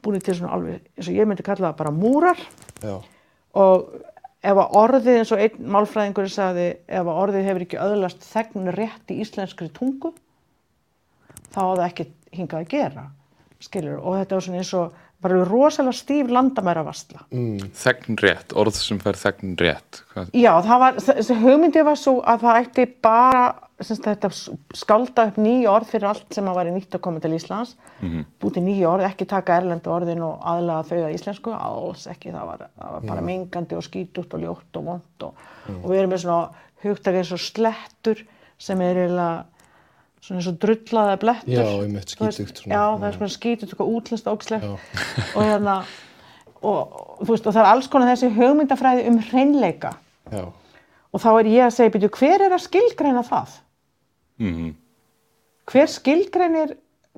búið 0.05 0.25
til 0.25 0.39
svona 0.39 0.57
alveg, 0.57 0.89
eins 0.97 1.11
og 1.11 1.19
ég 1.19 1.29
myndi 1.29 1.45
kalla 1.45 1.71
það 1.71 1.79
bara 1.83 1.93
múrar 1.95 2.41
Já. 2.81 2.97
og 3.61 3.85
ef 4.45 4.61
að 4.61 4.77
orðið 4.81 5.19
eins 5.19 5.33
og 5.33 5.43
einn 5.45 5.71
málfræðingur 5.75 6.31
sagði, 6.33 6.67
ef 6.89 7.05
að 7.05 7.21
orðið 7.25 7.49
hefur 7.49 7.67
ekki 7.67 7.81
öðlast 7.85 8.25
þegn 8.29 8.73
rétt 8.77 9.13
í 9.13 9.19
íslenskri 9.25 9.69
tungu, 9.77 10.15
þá 11.53 11.61
á 11.61 11.73
það 11.73 11.87
ekki 11.89 12.09
hingað 12.35 12.65
að 12.65 12.73
gera, 12.73 13.07
skilur, 13.63 13.99
og 14.01 14.19
þetta 14.21 14.39
var 14.39 14.47
svona 14.47 14.63
eins 14.63 14.73
og 14.79 15.01
bara 15.25 15.45
rosalega 15.49 15.97
stíf 15.97 16.31
landamæra 16.33 16.83
vastla. 16.85 17.23
Þegn 17.33 18.19
rétt, 18.21 18.53
orð 18.61 18.77
sem 18.77 18.99
fær 19.01 19.17
þegn 19.17 19.55
rétt. 19.61 20.03
Hvað? 20.13 20.33
Já, 20.37 20.51
það 20.67 20.83
var, 20.83 20.99
þessi 21.07 21.37
hugmyndi 21.41 21.85
var 21.87 22.01
svo 22.01 22.19
að 22.29 22.45
það 22.45 22.59
ætti 22.61 22.87
bara 23.07 23.45
semst, 23.83 24.05
þetta 24.05 24.31
skálda 24.77 25.25
upp 25.31 25.39
nýju 25.41 25.71
orð 25.71 25.89
fyrir 25.91 26.07
allt 26.11 26.37
sem 26.37 26.47
að 26.51 26.59
væri 26.61 26.75
nýtt 26.75 26.95
að 26.95 27.03
koma 27.07 27.23
til 27.23 27.33
Íslands 27.35 27.75
mm 28.01 28.27
búti 28.45 28.61
nýju 28.63 28.87
orð, 28.91 29.07
ekki 29.09 29.27
taka 29.27 29.57
erlendu 29.59 29.91
orðin 29.91 30.23
og 30.23 30.45
aðlaga 30.45 30.85
þau 30.91 31.01
að 31.07 31.15
íslensku 31.17 31.55
alls 31.57 32.05
ekki, 32.11 32.31
það 32.35 32.47
var, 32.51 32.67
það 32.77 32.93
var 32.95 33.09
bara 33.09 33.25
mengandi 33.25 33.79
og 33.79 33.87
skítut 33.87 34.37
og 34.37 34.45
ljótt 34.45 34.79
og 34.79 34.85
vond 34.91 35.27
og, 35.27 35.43
og 35.81 35.89
við 35.89 35.99
erum 36.03 36.13
með 36.13 36.23
svona 36.27 36.65
hugtak 36.85 37.19
eins 37.19 37.33
og 37.33 37.41
slettur 37.41 38.23
sem 38.61 38.81
er 38.85 39.01
eiginlega 39.01 39.45
svona 40.25 40.41
eins 40.41 40.49
og 40.49 40.59
drullaða 40.63 41.17
blettur 41.21 41.53
Já, 41.53 41.65
Þú 41.69 41.93
veist, 41.93 42.15
skítugt 42.15 42.63
svona, 42.63 42.75
Já, 42.75 42.85
það 42.99 43.07
er 43.09 43.17
svona 43.19 43.35
skítut, 43.35 43.67
eitthvað 43.69 43.91
útlenskt 43.99 44.31
ógislegt 44.31 44.69
og 44.71 45.41
hérna 45.43 45.75
og, 46.65 46.79
og, 46.79 47.19
þú 47.21 47.31
veist, 47.35 47.49
og 47.49 47.53
það 47.53 47.61
er 47.63 47.71
alls 47.73 47.91
konar 47.93 48.13
þessi 48.13 48.31
hugmyndafræði 48.39 49.05
um 49.11 49.19
hreinleika. 49.29 49.93
Já. 50.33 50.47
og 51.13 51.21
þá 51.21 51.29
er 51.35 51.51
ég 51.53 51.67
að 51.67 51.75
segja, 51.77 51.93
byrju, 51.95 52.11
hver 52.17 52.47
er 52.47 52.57
að 52.57 52.65
skilgreina 52.65 53.27
það? 53.27 53.61
Mm 54.41 54.73
Hver 55.65 55.89
skilgreinir, 55.89 56.75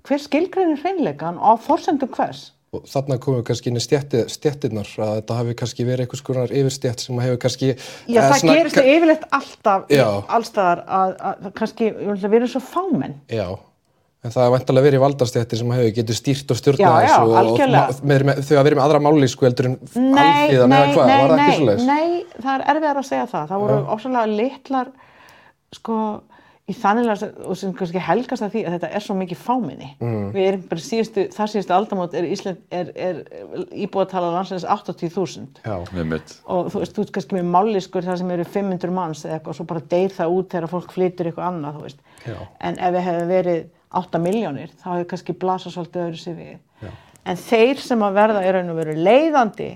hver 0.07 0.21
skilgreinir 0.23 0.79
hreinleikan 0.79 1.39
og 1.39 1.59
á 1.59 1.63
forsendum 1.65 2.13
hvers? 2.15 2.53
Og 2.75 2.83
þarna 2.91 3.17
komum 3.23 3.39
við 3.41 3.47
kannski 3.47 3.71
inn 3.71 3.79
í 3.79 3.83
stjætti, 3.85 4.25
stjættirnar 4.33 4.89
að 4.99 5.13
þetta 5.21 5.37
hafi 5.39 5.55
kannski 5.61 5.85
verið 5.87 6.07
einhvers 6.07 6.23
konar 6.27 6.51
yfirstjætt 6.51 7.05
sem 7.05 7.21
hefur 7.23 7.39
kannski... 7.45 7.69
Já, 8.11 8.19
það 8.19 8.35
svona- 8.41 8.57
gerist 8.59 8.79
það 8.81 8.91
yfirleitt 8.91 9.29
alltaf, 9.39 9.87
Já. 9.95 10.07
allstaðar, 10.37 10.83
að, 10.99 11.15
að, 11.31 11.47
kannski, 11.61 11.93
erum 12.27 12.51
svo 12.51 12.63
fámenn. 12.67 13.17
Já, 13.31 13.47
en 14.27 14.35
það 14.35 14.43
er 14.49 14.53
vantilega 14.57 14.89
verið 14.89 15.05
valdastjættir 15.05 15.63
sem 15.63 15.73
hefur 15.77 15.95
getið 16.01 16.19
stýrt 16.19 16.53
og 16.53 16.61
stjórnað 16.61 16.99
þessu 17.07 17.23
og, 17.23 17.35
og 17.39 18.03
með, 18.03 18.27
með, 18.29 18.43
þau 18.43 18.55
að 18.59 18.67
verið 18.67 18.81
með 18.81 18.87
aðra 18.89 19.03
mállísku 19.07 19.47
heldur 19.47 19.71
en 19.71 19.77
alþýðan 19.95 20.77
eða 20.77 20.95
hvað, 20.97 21.13
var 21.13 21.17
það 21.17 21.37
ekki 21.37 21.43
nei, 21.47 21.59
svoleiðis? 21.61 21.87
nei, 21.87 22.41
það 22.43 22.55
er 22.57 22.71
erfiðar 22.75 23.01
að 23.03 23.11
segja 23.13 23.29
það. 23.31 23.51
Það 23.53 23.63
voru 23.63 23.79
ósvæmlega 23.95 24.33
litlar, 24.41 24.91
sko, 25.79 26.01
í 26.67 26.75
þannig 26.75 27.09
að, 27.13 27.21
og 27.47 27.55
sem 27.59 27.73
kannski 27.79 28.01
helgast 28.03 28.43
að 28.43 28.57
því 28.57 28.63
að 28.67 28.75
þetta 28.75 28.89
er 28.99 29.05
svo 29.05 29.15
mikið 29.15 29.39
fáminni. 29.39 29.91
Mm. 30.03 30.25
Við 30.35 30.47
erum 30.49 30.63
bara 30.67 30.83
síðustu, 30.83 31.25
það 31.37 31.51
síðustu 31.53 31.75
aldamót 31.77 32.15
er, 32.19 32.27
Ísland, 32.27 32.63
er, 32.75 32.89
er 32.99 33.21
íbúatala 33.85 34.33
landsins 34.35 34.65
80.000 34.67 35.61
Já, 35.63 35.77
Með 35.95 36.09
mitt. 36.11 36.33
og 36.51 36.73
þú 36.75 36.83
veist, 36.83 36.97
þú 36.97 37.05
ert 37.05 37.13
kannski 37.15 37.37
með 37.39 37.53
mállískur 37.53 38.07
þar 38.09 38.19
sem 38.19 38.33
eru 38.35 38.47
500 38.57 38.95
manns 38.97 39.23
eða 39.23 39.37
eitthvað 39.37 39.53
og 39.53 39.59
svo 39.61 39.67
bara 39.71 39.85
deyr 39.95 40.17
það 40.17 40.35
út 40.35 40.49
þegar 40.57 40.73
fólk 40.73 40.95
flytur 40.97 41.31
eitthvað 41.31 41.51
annað, 41.53 41.77
þú 41.77 41.85
veist. 41.87 42.01
Já. 42.27 42.39
En 42.67 42.79
ef 42.83 42.97
við 42.97 43.07
hefum 43.07 43.31
verið 43.31 43.61
8 44.03 44.23
miljónir, 44.25 44.73
þá 44.81 44.89
hefur 44.91 45.11
kannski 45.13 45.37
blasa 45.45 45.71
svolítið 45.71 46.09
öðru 46.09 46.23
sér 46.25 46.39
við. 46.41 46.57
Já. 46.83 46.91
En 47.27 47.39
þeir 47.45 47.83
sem 47.85 48.03
að 48.07 48.19
verða 48.19 48.43
er 48.43 48.59
raun 48.59 48.73
og 48.75 48.81
veru 48.81 48.97
leiðandi 49.07 49.69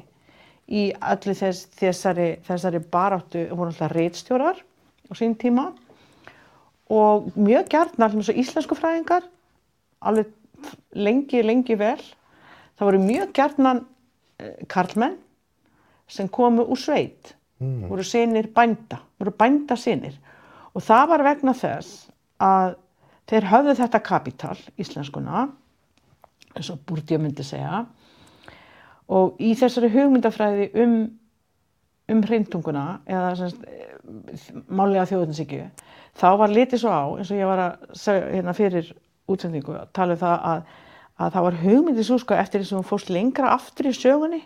í 0.71 0.89
allir 0.99 1.39
þess, 1.39 1.71
þessari, 1.79 2.29
þessari 2.47 2.83
baráttu 2.83 3.47
voru 3.55 3.71
alltaf 3.71 3.95
reitstjórar 3.95 4.59
á 4.59 5.13
sín 5.19 5.39
tíma 5.39 5.69
og 6.91 7.31
mjög 7.39 7.71
gjarnar 7.71 8.15
eins 8.15 8.31
og 8.33 8.41
íslensku 8.43 8.77
fræðingar 8.79 9.27
alveg 10.01 10.33
lengi, 10.95 11.43
lengi 11.43 11.77
vel 11.79 12.01
það 12.77 12.87
voru 12.87 13.03
mjög 13.05 13.35
gjarnan 13.37 13.85
eh, 14.41 14.65
karlmenn 14.69 15.19
sem 16.11 16.29
komu 16.29 16.67
úr 16.67 16.81
sveit 16.81 17.37
voru 17.61 18.05
sinir 18.05 18.49
bænda, 18.57 19.03
voru 19.21 19.33
bænda 19.37 19.77
sinir 19.77 20.17
og 20.75 20.83
það 20.83 21.09
var 21.13 21.25
vegna 21.27 21.53
þess 21.53 22.07
að 22.41 22.77
þeir 23.31 23.47
höfðu 23.51 23.75
þetta 23.79 24.01
kapital, 24.03 24.59
íslenskuna 24.81 25.49
eins 26.57 26.71
og 26.73 26.81
Bourdieu 26.89 27.21
myndi 27.21 27.45
segja 27.47 27.85
og 29.11 29.37
í 29.43 29.53
þessari 29.59 29.91
hugmyndafræði 29.93 30.71
um 30.83 30.97
um 32.11 32.23
hreintunguna 32.27 32.85
eða 33.09 33.33
semst, 33.39 33.65
málega 34.69 35.07
þjóðninsíkju 35.11 35.67
þá 36.21 36.29
var 36.41 36.55
litið 36.55 36.83
svo 36.83 36.93
á 36.93 37.05
eins 37.19 37.31
og 37.31 37.41
ég 37.41 37.51
var 37.51 37.65
að 37.65 37.99
segja 37.99 38.31
hérna 38.35 38.55
fyrir 38.57 38.93
útsendingu 39.31 39.77
að 39.79 39.91
tala 39.97 40.17
um 40.17 40.23
það 40.23 40.47
að, 40.53 40.63
að 41.21 41.35
það 41.37 41.47
var 41.47 41.59
hugmyndið 41.65 42.09
svo 42.09 42.19
sko 42.23 42.39
eftir 42.39 42.65
þess 42.65 42.75
að 42.75 42.81
hún 42.81 42.91
fórst 42.91 43.13
lengra 43.15 43.55
aftur 43.55 43.91
í 43.91 43.95
sögunni 43.97 44.43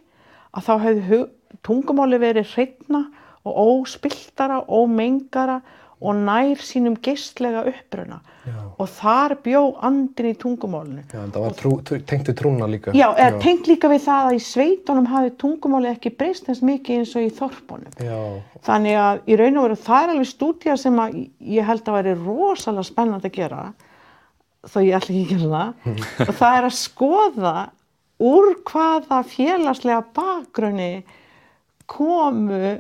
að 0.55 0.67
þá 0.69 0.75
hefði 0.85 1.21
tungumáli 1.65 2.21
verið 2.23 2.53
hreitna 2.55 3.05
og 3.45 3.57
óspiltara, 3.65 4.63
ómengara 4.69 5.61
og 6.05 6.19
nær 6.21 6.61
sínum 6.61 6.97
geistlega 7.03 7.63
uppruna 7.71 8.19
Já. 8.45 8.59
og 8.77 8.89
þar 8.93 9.35
bjó 9.45 9.63
andin 9.87 10.29
í 10.29 10.35
tungumálinu 10.41 11.05
Já, 11.09 11.23
en 11.23 11.33
það 11.33 11.47
var 11.47 11.57
trú, 11.61 11.73
trú, 11.87 11.99
tengt 12.05 12.29
við 12.29 12.37
trúna 12.41 12.69
líka. 12.69 12.93
Já, 12.97 13.07
eða 13.17 13.41
tengt 13.41 13.71
líka 13.71 13.89
við 13.93 14.03
það 14.05 14.29
að 14.29 14.37
í 14.37 14.43
sveitunum 14.45 15.09
hafi 15.09 15.33
tungumáli 15.41 15.91
ekki 15.95 16.13
breyst 16.19 16.51
eins 16.53 16.61
mikið 16.65 17.01
eins 17.01 17.15
og 17.17 17.25
í 17.25 17.33
þorpunum. 17.39 17.97
Já, 18.05 18.19
Þannig 18.69 19.01
að 19.01 19.23
í 19.33 19.39
raun 19.41 19.61
og 19.61 19.67
veru 19.69 19.81
það 19.87 20.05
er 20.05 20.13
alveg 20.15 20.31
stúdía 20.31 20.77
sem 20.81 21.01
að 21.01 21.17
ég 21.55 21.69
held 21.71 21.89
að 21.89 21.99
væri 21.99 22.15
rosalega 22.21 22.89
spennandi 22.91 23.33
að 23.33 23.39
gera, 23.39 23.65
þó 24.69 24.79
ég 24.85 24.99
ætla 24.99 25.17
ekki 25.17 25.25
að 25.25 25.33
gera 25.33 25.51
það, 25.57 25.99
og 26.29 26.35
það 26.43 26.59
er 26.59 26.69
að 26.69 26.77
skoða 26.81 27.57
úr 28.25 28.51
hvaða 28.69 29.23
félagslega 29.29 30.05
bakgrunni 30.17 30.93
komu 31.91 32.77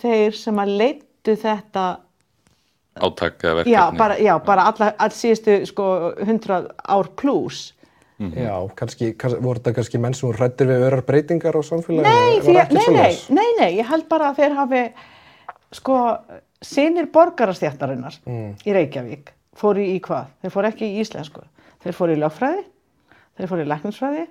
þeir 0.00 0.36
sem 0.36 0.60
að 0.62 0.76
leittu 0.80 1.34
þetta 1.40 1.84
Átaka 2.96 3.54
verkefni. 3.54 3.72
já, 3.72 3.90
bara, 3.96 4.16
já, 4.18 4.38
bara 4.44 4.62
alla, 4.66 4.94
all 4.98 5.10
síðustu 5.14 5.66
sko, 5.66 5.84
100 6.18 6.66
ár 6.88 7.08
pluss. 7.16 7.74
já, 8.20 8.56
kannski, 8.76 9.12
kannski, 9.16 9.40
voru 9.40 9.60
þetta 9.60 9.74
kannski 9.78 9.98
menn 9.98 10.14
sem 10.14 10.26
voru 10.28 10.38
hrættir 10.42 10.66
við 10.68 10.82
örar 10.88 11.02
breytingar 11.06 11.54
á 11.56 11.62
samfélagi? 11.64 12.04
Nei, 12.04 12.40
því, 12.44 12.52
nei, 12.74 12.88
nei, 12.96 13.14
nei, 13.30 13.46
nei, 13.60 13.70
ég 13.78 13.86
held 13.88 14.08
bara 14.10 14.32
að 14.32 14.42
þeir 14.42 14.56
hafi, 14.58 14.82
sko, 15.72 16.00
sinir 16.62 17.06
borgarastjættarinnar 17.14 18.18
Mm. 18.26 18.56
í 18.66 18.72
Reykjavík 18.76 19.32
fóru 19.56 19.80
í 19.80 20.00
hvað? 20.00 20.26
Þeir 20.42 20.50
fóru 20.52 20.66
ekki 20.68 20.84
í 20.90 21.00
íslensku. 21.00 21.42
þeir 21.80 21.94
fóru 21.96 22.12
í 22.12 22.18
lögfræði, 22.20 22.64
þeir 23.38 23.48
fóru 23.48 23.62
í 23.64 23.68
lækningsfræði, 23.70 24.26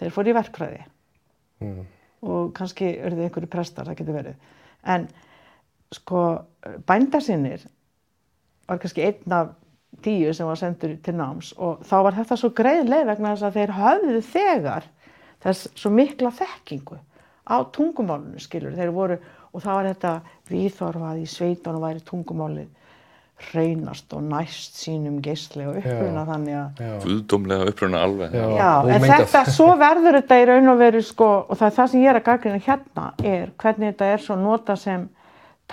þeir 0.00 0.10
fóru 0.10 0.30
í 0.30 0.34
verkfræði 0.38 0.80
Mm. 1.60 1.84
og 2.22 2.54
kannski 2.54 2.96
eru 2.98 3.16
þið 3.16 3.28
einhverju 3.28 3.50
prestar, 3.50 3.84
það 3.84 3.96
getur 3.96 4.14
verið. 4.22 4.34
En 4.86 5.08
sko 5.92 6.44
bændasinnir 6.88 7.66
var 8.68 8.80
kannski 8.82 9.06
einn 9.06 9.36
af 9.36 9.54
tíu 10.04 10.32
sem 10.34 10.48
var 10.48 10.58
sendur 10.60 10.96
til 11.04 11.16
náms 11.18 11.52
og 11.56 11.84
þá 11.86 11.96
var 12.06 12.18
þetta 12.18 12.38
svo 12.40 12.50
greið 12.56 12.90
leið 12.90 13.08
vegna 13.12 13.34
þess 13.34 13.48
að 13.48 13.58
þeir 13.58 13.74
höfðu 13.78 14.22
þegar 14.28 14.88
þess 15.44 15.68
svo 15.78 15.92
mikla 15.94 16.32
þekkingu 16.34 16.98
á 17.44 17.56
tungumálunu 17.76 18.40
skilur 18.40 18.76
þeir 18.76 18.94
voru 18.94 19.18
og 19.54 19.62
það 19.62 19.76
var 19.78 19.90
þetta 19.92 20.14
viðþorfað 20.50 21.20
í 21.20 21.28
sveitunum 21.30 21.84
væri 21.84 22.02
tungumálið 22.08 22.72
hreinast 23.50 24.12
og 24.14 24.22
næst 24.22 24.78
sínum 24.78 25.18
geisli 25.22 25.66
og 25.66 25.78
uppruna 25.80 26.22
Já. 26.22 26.28
þannig 26.28 26.58
að. 26.58 26.82
Guðdómlega 27.02 27.66
uppruna 27.72 28.02
alveg. 28.06 28.36
Já. 28.38 28.44
Já, 28.54 28.94
en 28.94 29.06
þetta, 29.10 29.42
svo 29.56 29.68
verður 29.80 30.18
þetta 30.20 30.38
í 30.38 30.46
raun 30.50 30.70
og 30.70 30.80
veru 30.80 31.02
sko, 31.04 31.30
og 31.48 31.58
það 31.58 31.66
er 31.66 31.76
það 31.78 31.90
sem 31.92 32.04
ég 32.04 32.12
er 32.12 32.20
að 32.20 32.26
gaggrina 32.28 32.62
hérna, 32.68 33.06
er 33.34 33.52
hvernig 33.60 33.92
þetta 33.92 34.10
er 34.12 34.24
svo 34.24 34.38
nota 34.38 34.76
sem 34.80 35.08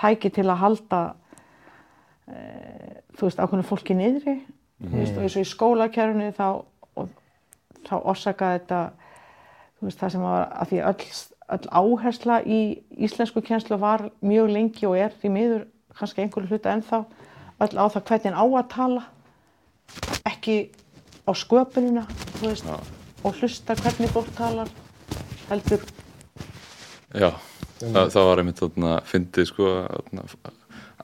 tæki 0.02 0.32
til 0.34 0.48
að 0.48 0.62
halda 0.64 1.02
þú 3.16 3.28
veist, 3.28 3.40
ákveðinu 3.40 3.68
fólki 3.68 3.96
niðri. 3.96 4.36
Þú 4.82 4.96
veist, 4.96 5.16
og 5.16 5.26
eins 5.26 5.36
og 5.36 5.44
í 5.44 5.50
skólakerfinu 5.50 6.30
þá, 6.36 6.46
og, 6.98 7.10
þá 7.86 7.94
orsaka 8.00 8.54
þetta 8.56 8.80
þú 9.78 9.88
veist, 9.88 10.00
það 10.00 10.14
sem 10.14 10.24
var 10.26 10.48
að 10.48 10.72
því 10.72 10.80
öll, 10.90 11.08
öll 11.56 11.68
áhersla 11.82 12.38
í 12.46 12.60
íslensku 13.06 13.42
kjenslu 13.46 13.78
var 13.82 14.08
mjög 14.22 14.52
lengi 14.54 14.88
og 14.88 14.98
er 14.98 15.14
því 15.20 15.32
miður 15.36 15.64
kannski 15.98 16.24
einhverju 16.24 16.50
hluta 16.52 16.72
ennþá 16.72 17.02
öll 17.62 17.74
á 17.78 17.84
það 17.92 18.06
hvernig 18.08 18.38
á 18.38 18.44
að 18.46 18.68
tala 18.72 19.02
ekki 20.30 20.56
á 21.26 21.32
sköpunina 21.36 22.06
þú 22.40 22.48
veist, 22.48 22.66
Já. 22.66 22.78
og 23.22 23.38
hlusta 23.38 23.76
hvernig 23.78 24.14
fólk 24.14 24.30
talar 24.38 24.70
heldur. 25.50 25.84
Já, 27.12 27.28
það, 27.78 28.06
það 28.14 28.28
var 28.30 28.40
einmitt 28.40 28.62
þarna, 28.62 28.96
fyndið 29.06 29.48
sko, 29.50 29.70
þarna, 29.90 30.26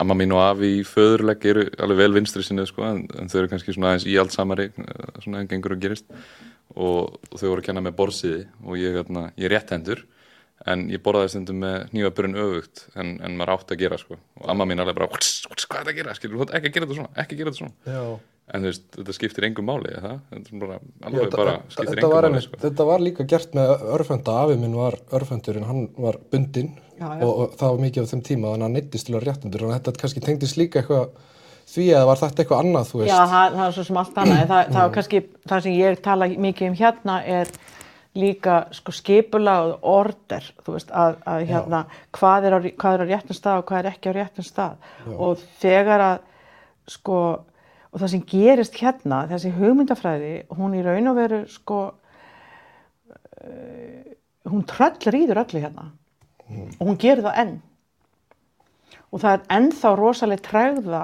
amma 0.02 0.14
mín 0.18 0.34
og 0.36 0.42
afi 0.44 0.74
í 0.78 0.84
föðurlegg 0.86 1.46
eru 1.50 1.64
alveg 1.82 2.02
vel 2.02 2.12
vinstri 2.18 2.44
sinni 2.46 2.66
sko, 2.68 2.84
en, 2.86 3.04
en 3.18 3.30
þau 3.30 3.40
eru 3.42 3.50
kannski 3.52 3.74
svona 3.74 3.92
aðeins 3.92 4.06
íaldsamari, 4.10 4.68
svona 5.24 5.42
en 5.42 5.50
gengur 5.50 5.74
og 5.74 5.82
gerist. 5.82 6.06
Og, 6.76 7.16
og 7.32 7.40
þau 7.40 7.48
voru 7.48 7.62
að 7.62 7.66
kenna 7.70 7.82
með 7.82 7.96
borsiði 7.98 8.44
og 8.62 8.78
ég, 8.78 8.94
þarna, 9.00 9.28
ég 9.40 9.48
er 9.48 9.54
rétthendur 9.56 10.04
en 10.68 10.88
ég 10.92 11.00
borðaði 11.02 11.30
stundum 11.32 11.60
með 11.62 11.92
nýjaburinn 11.94 12.38
öfugt 12.38 12.82
en, 12.98 13.14
en 13.24 13.36
maður 13.38 13.54
átti 13.54 13.76
að 13.76 13.84
gera 13.84 13.98
sko. 14.00 14.18
Og 14.42 14.48
amma 14.52 14.66
mín 14.68 14.82
alveg 14.82 14.98
bara, 14.98 15.08
"Whats, 15.12 15.46
whats, 15.48 15.68
hvað 15.70 15.80
er 15.80 15.86
þetta 15.86 15.94
að 15.94 16.00
gera, 16.00 16.16
skilur, 16.18 16.42
átt 16.44 16.56
ekki 16.58 16.68
að 16.70 16.74
gera 16.74 16.88
þetta 16.88 16.98
svona, 16.98 17.12
ekki 17.22 17.36
að 17.36 17.40
gera 17.40 17.52
þetta 17.52 17.62
svona. 17.62 17.94
Já. 17.94 18.18
en 18.48 18.62
þú 18.64 18.68
veist, 18.70 18.84
þetta 18.96 19.12
skiptir 19.12 19.44
engum 19.44 19.66
máli, 19.68 19.90
eða? 19.92 20.12
Það, 20.30 20.44
þetta 20.44 20.60
bara, 20.62 20.76
Já, 20.78 21.30
bara 21.36 21.56
skiptir 21.68 21.98
engum 21.98 22.12
var 22.14 22.28
máli 22.28 22.42
sko. 22.46 22.60
Þetta 22.62 22.86
var 22.88 23.02
líka 23.04 23.26
gert 23.28 23.56
með 23.58 23.72
örfenda, 23.98 24.36
afi 24.44 24.56
minn 24.60 24.76
var 24.78 24.96
örfendur 25.18 25.58
en 25.60 25.66
hann 25.68 25.82
var 26.00 26.16
bundinn 26.32 26.70
Já, 26.98 27.06
já. 27.14 27.24
og, 27.24 27.32
og 27.32 27.56
það 27.58 27.74
var 27.74 27.82
mikið 27.86 28.04
á 28.04 28.10
þeim 28.10 28.22
tíma 28.26 28.52
þannig 28.52 28.58
að 28.58 28.66
hann 28.66 28.78
neittist 28.78 29.08
til 29.08 29.16
að 29.16 29.26
réttundur 29.28 29.64
og 29.64 29.74
þetta 29.76 29.98
kannski 30.02 30.22
tengdist 30.24 30.58
líka 30.58 30.82
eitthvað 30.82 31.10
því 31.68 31.88
eða 31.92 32.06
var 32.08 32.20
þetta 32.22 32.42
eitthvað 32.42 32.62
annað, 32.64 32.86
þú 32.90 33.00
veist 33.02 33.12
Já, 33.12 33.18
það, 33.28 33.56
það 33.56 33.64
er 33.66 33.74
svo 33.76 33.84
sem 33.88 33.98
allt 34.02 34.20
annað. 34.22 34.44
Það, 34.50 34.70
það 34.76 34.94
kannski, 34.94 35.20
það 35.50 35.66
sem 35.66 35.76
ég 35.76 36.00
tala 36.04 36.28
mikið 36.46 36.70
um 36.70 36.78
hérna 36.78 37.18
er 37.38 37.52
líka 38.18 38.56
sko 38.74 38.94
skipula 38.94 39.56
og 39.66 39.84
order, 39.86 40.46
þú 40.64 40.74
veist, 40.74 40.90
að, 40.96 41.18
að 41.28 41.44
hérna, 41.50 41.82
hvað 42.16 42.48
er, 42.48 42.56
á, 42.56 42.58
hvað 42.80 42.96
er 42.96 43.04
á 43.04 43.10
réttum 43.12 43.36
stað 43.36 43.60
og 43.60 43.68
hvað 43.68 43.82
er 43.82 43.90
ekki 43.92 44.10
á 44.10 44.16
réttum 44.16 44.46
stað. 44.46 44.90
Og 45.12 45.44
þegar 45.60 46.04
að, 46.06 46.24
sko, 46.88 47.20
og 47.92 48.02
það 48.02 48.12
sem 48.14 48.24
gerist 48.32 48.80
hérna, 48.80 49.22
þessi 49.30 49.52
hugmyndafræði, 49.58 50.34
hún 50.56 50.76
í 50.78 50.82
raun 50.86 51.12
og 51.12 51.20
veru, 51.20 51.42
sko, 51.52 51.82
uh, 53.12 54.12
hún 54.48 54.66
tröll 54.72 55.12
rýður 55.12 55.44
öllu 55.44 55.62
hérna. 55.68 55.90
Og 56.48 56.84
hún 56.90 57.00
gerir 57.00 57.24
það 57.26 57.40
enn. 57.42 57.56
Og 59.12 59.22
það 59.22 59.34
er 59.34 59.46
ennþá 59.58 59.94
rosalega 59.98 60.44
tregða 60.44 61.02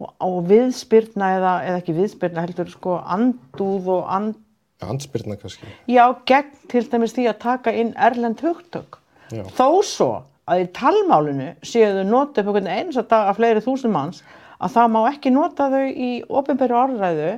og, 0.00 0.12
og 0.24 0.38
viðspyrna 0.48 1.34
eða, 1.38 1.54
eða 1.68 1.82
ekki 1.82 1.96
viðspyrna 1.96 2.44
heldur 2.46 2.72
sko 2.72 2.96
andúð 3.04 3.92
og 3.98 4.08
and, 4.16 4.38
Andspyrna 4.80 5.36
kannski 5.36 5.68
já, 5.92 6.06
gegn 6.24 6.52
til 6.72 6.86
dæmis 6.88 7.12
því 7.12 7.26
að 7.28 7.40
taka 7.42 7.72
inn 7.76 7.90
erlend 8.00 8.40
hugtök. 8.40 8.96
Já. 9.28 9.42
Þó 9.52 9.82
svo 9.84 10.10
að 10.48 10.62
í 10.64 10.68
talmálinu 10.76 11.50
séu 11.60 11.90
þau 11.98 12.06
nota 12.08 12.40
upp 12.40 12.48
einhvern 12.48 12.70
eins 12.72 12.96
að 12.96 13.10
dag 13.12 13.28
af 13.28 13.36
fleiri 13.36 13.62
þúsund 13.64 13.92
manns 13.94 14.22
að 14.60 14.74
það 14.76 14.94
má 14.94 15.00
ekki 15.10 15.34
nota 15.34 15.68
þau 15.72 15.84
í 15.90 16.10
ofinbæru 16.40 16.78
orðræðu 16.80 17.30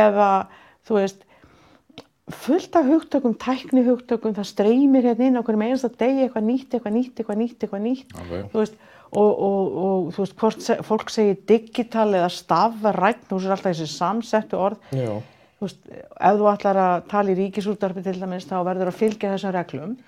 eða 0.00 0.30
þú 0.88 0.98
veist 0.98 1.28
fullt 2.30 2.76
af 2.78 2.86
hugtökum, 2.86 3.34
tækni 3.34 3.82
hugtökum, 3.86 4.34
það 4.36 4.46
streymir 4.46 5.08
hérna 5.08 5.26
inn 5.26 5.38
á 5.38 5.42
hverjum 5.42 5.64
einasta 5.66 5.90
degi 5.90 6.26
eitthvað 6.26 6.46
nýtt, 6.46 6.68
eitthvað 6.70 6.94
nýtt, 6.96 7.16
eitthvað 7.18 7.40
nýtt, 7.40 7.56
eitthvað 7.58 7.82
nýtt. 7.86 8.14
Alveg. 8.20 8.44
þú 8.52 8.60
veist, 8.60 8.76
og, 9.10 9.32
og, 9.48 9.74
og 9.82 10.12
þú 10.14 10.24
veist, 10.24 10.36
hvort 10.38 10.62
se, 10.62 10.76
fólk 10.86 11.12
segir 11.12 11.40
digital 11.50 12.08
eða 12.14 12.30
stafrætt, 12.32 13.26
þú 13.28 13.40
veist 13.40 13.56
alltaf 13.56 13.68
þessi 13.72 13.88
samsettu 13.90 14.60
orð. 14.60 14.86
Já, 14.94 15.16
þú 15.58 15.66
veist, 15.66 15.82
ef 15.98 16.38
þú 16.38 16.48
ætlar 16.52 16.80
að 16.84 16.94
tala 17.10 17.34
í 17.34 17.38
ríkisúttarfi 17.40 18.06
til 18.06 18.16
dæmis 18.20 18.46
þá 18.46 18.56
verður 18.70 18.92
að 18.92 19.00
fylgja 19.02 19.34
þessum 19.34 19.54
reglum. 19.58 19.98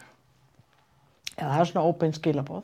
Eða 1.35 1.51
það 1.51 1.61
er 1.65 1.71
svona 1.73 1.89
óbein 1.91 2.15
skilabóð 2.15 2.63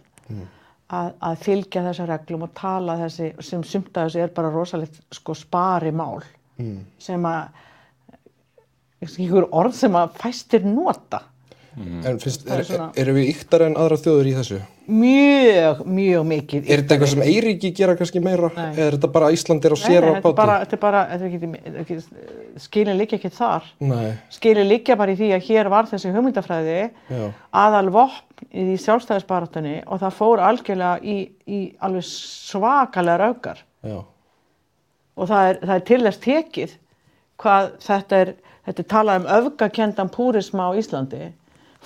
að, 0.95 1.11
að 1.27 1.41
fylgja 1.45 1.83
þessum 1.89 2.09
reglum 2.11 2.45
og 2.47 2.53
tala 2.59 2.97
þessi 3.03 3.33
sem 3.47 3.65
sumt 3.67 3.97
að 3.97 4.09
þessi 4.09 4.23
er 4.25 4.33
bara 4.37 4.53
rosalegt 4.55 5.01
sko 5.15 5.35
spari 5.35 5.91
mál 5.95 6.23
sem 7.03 7.27
að 7.27 7.67
ykkur 9.05 9.49
orð 9.57 9.75
sem 9.81 9.93
að 9.97 10.17
fæstir 10.21 10.65
nota 10.69 11.23
en 11.81 12.19
finnst, 12.19 12.43
er 12.51 12.59
er, 12.59 12.65
svona- 12.67 12.91
erum 12.99 13.15
við 13.17 13.29
yktar 13.31 13.63
en 13.65 13.77
aðra 13.79 13.97
þjóður 14.03 14.27
í 14.27 14.33
þessu? 14.37 14.57
mjög, 14.91 15.85
mjög 15.87 16.25
mikið 16.27 16.67
Er 16.67 16.81
þetta 16.83 16.97
eitthvað 16.97 17.11
sem 17.13 17.23
Eiríki 17.23 17.71
gera 17.79 17.95
kannski 17.97 18.21
meira? 18.21 18.51
Nei. 18.57 18.73
Eða 18.75 18.87
er 18.89 18.97
þetta 18.97 19.11
bara 19.15 19.29
Ísland 19.31 19.65
er 19.65 19.71
á 19.73 19.79
Nei, 19.79 19.85
sér 19.87 20.03
nei, 20.03 20.11
á 20.11 20.13
er 20.17 20.23
báti? 20.25 20.35
bara, 20.41 20.57
þetta 20.65 20.75
er 20.77 20.83
bara 20.83 21.03
þetta 21.13 21.25
er 21.25 21.29
ekki, 21.31 21.39
þetta 21.55 21.71
er 21.71 21.85
ekki, 21.85 22.65
skilin 22.67 22.99
liggja 22.99 23.19
ekki 23.21 23.31
þar 23.39 23.69
Nei, 23.87 24.11
skilin 24.35 24.69
liggja 24.69 24.97
bara 24.99 25.15
í 25.15 25.17
því 25.23 25.31
að 25.39 25.47
hér 25.47 25.71
var 25.71 25.89
þessi 25.93 26.13
hugmyndafræði 26.17 26.77
aðal 27.63 27.91
vopn 27.95 28.51
í 28.51 28.77
sjálfstæðisbaratunni 28.83 29.77
og 29.87 30.03
það 30.03 30.19
fór 30.19 30.43
algjörlega 30.51 31.01
í, 31.07 31.17
í 31.47 31.61
alveg 31.87 32.05
svakalega 32.11 33.19
raukar 33.29 33.63
já, 33.87 34.01
og 35.17 35.29
það 35.31 35.49
er, 35.55 35.63
það 35.63 35.75
er 35.79 35.87
til 35.95 36.03
þess 36.09 36.25
tekið 36.27 36.77
hvað 37.41 37.71
þetta 37.87 38.21
er, 38.27 38.35
þetta 38.67 38.83
er 38.83 38.89
talað 38.93 39.21
um 39.21 39.29
öfgakendan 39.39 40.11
púrisma 40.13 40.69
á 40.69 40.77
Íslandi, 40.79 41.31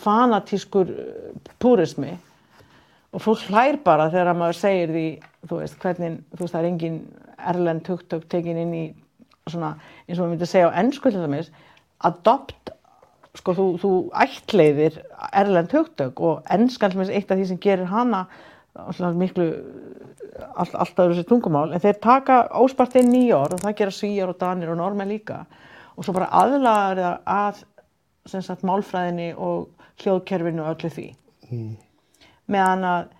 fanatískur 0.04 0.90
eh, 0.90 1.50
púrismi. 1.62 2.16
Og 3.14 3.22
fólk 3.22 3.44
hlær 3.48 3.78
bara 3.84 4.08
þegar 4.10 4.34
maður 4.38 4.58
segir 4.58 4.90
því, 4.90 5.06
þú 5.46 5.60
veist, 5.60 5.76
hvernig, 5.82 6.18
þú 6.34 6.42
veist, 6.42 6.54
það 6.54 6.60
er 6.60 6.70
engin 6.70 7.00
erlend 7.52 7.90
hugtök 7.90 8.24
tekin 8.30 8.58
inn 8.58 8.74
í 8.74 8.84
svona, 9.50 9.74
eins 10.08 10.18
og 10.18 10.26
við 10.26 10.32
myndum 10.32 10.50
segja 10.50 10.72
á 10.72 10.78
ennsku 10.80 11.12
til 11.12 11.22
dæmis, 11.22 11.52
adopt, 12.04 12.72
sko, 13.38 13.54
þú, 13.54 13.66
þú 13.82 13.92
ættleiðir 14.24 14.98
erlend 15.30 15.74
hugtök 15.74 16.22
og 16.24 16.50
ennskan 16.54 16.94
sem 16.94 17.04
er 17.04 17.14
eitt 17.20 17.30
af 17.30 17.38
því 17.38 17.46
sem 17.50 17.62
gerir 17.62 17.90
hana 17.90 18.24
miklu 19.14 19.46
all, 20.56 20.70
alltaf 20.72 21.12
þessi 21.12 21.26
tungumál, 21.28 21.70
en 21.70 21.82
þeir 21.82 22.00
taka 22.02 22.40
óspart 22.58 22.96
inn 22.98 23.12
nýja 23.12 23.38
orð 23.44 23.58
og 23.58 23.64
það 23.66 23.76
gera 23.78 23.94
svíjar 23.94 24.32
og 24.32 24.40
danir 24.40 24.72
og 24.72 24.80
normenn 24.80 25.12
líka 25.12 25.44
og 25.94 26.04
svo 26.04 26.14
bara 26.16 26.30
aðlagar 26.34 27.00
það 27.00 27.32
að 27.34 27.62
sem 28.30 28.44
sagt 28.44 28.64
málfræðinni 28.64 29.32
og 29.36 29.68
hljóðkerfinu 30.02 30.64
og 30.64 30.70
öllu 30.74 30.90
því. 30.94 31.06
Meðan 32.50 32.86
að 32.88 33.10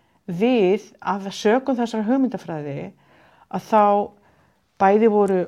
við 0.41 0.87
af 1.01 1.27
sögum 1.37 1.77
þessar 1.77 2.07
hugmyndafræði 2.09 2.93
að 3.55 3.67
þá 3.69 3.85
bæði 4.81 5.11
voru 5.13 5.43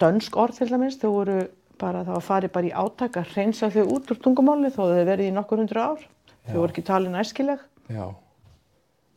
dönsk 0.00 0.36
orð 0.40 0.62
til 0.62 0.70
dæmis, 0.72 0.96
þau 0.98 1.10
voru 1.12 1.38
bara, 1.78 2.02
það 2.06 2.14
var 2.16 2.26
farið 2.26 2.54
bara 2.56 2.70
í 2.70 2.74
átak 2.84 3.20
að 3.20 3.34
hreinsa 3.34 3.70
þau 3.70 3.84
út 3.84 4.10
úr 4.10 4.22
tungumáli 4.24 4.72
þó 4.72 4.82
þau 4.88 5.04
verið 5.04 5.28
í 5.28 5.36
nokkur 5.36 5.62
hundru 5.62 5.84
ár, 5.84 6.04
þau 6.48 6.58
voru 6.62 6.72
ekki 6.72 6.86
talin 6.88 7.20
æskileg, 7.20 7.60
já 7.92 8.06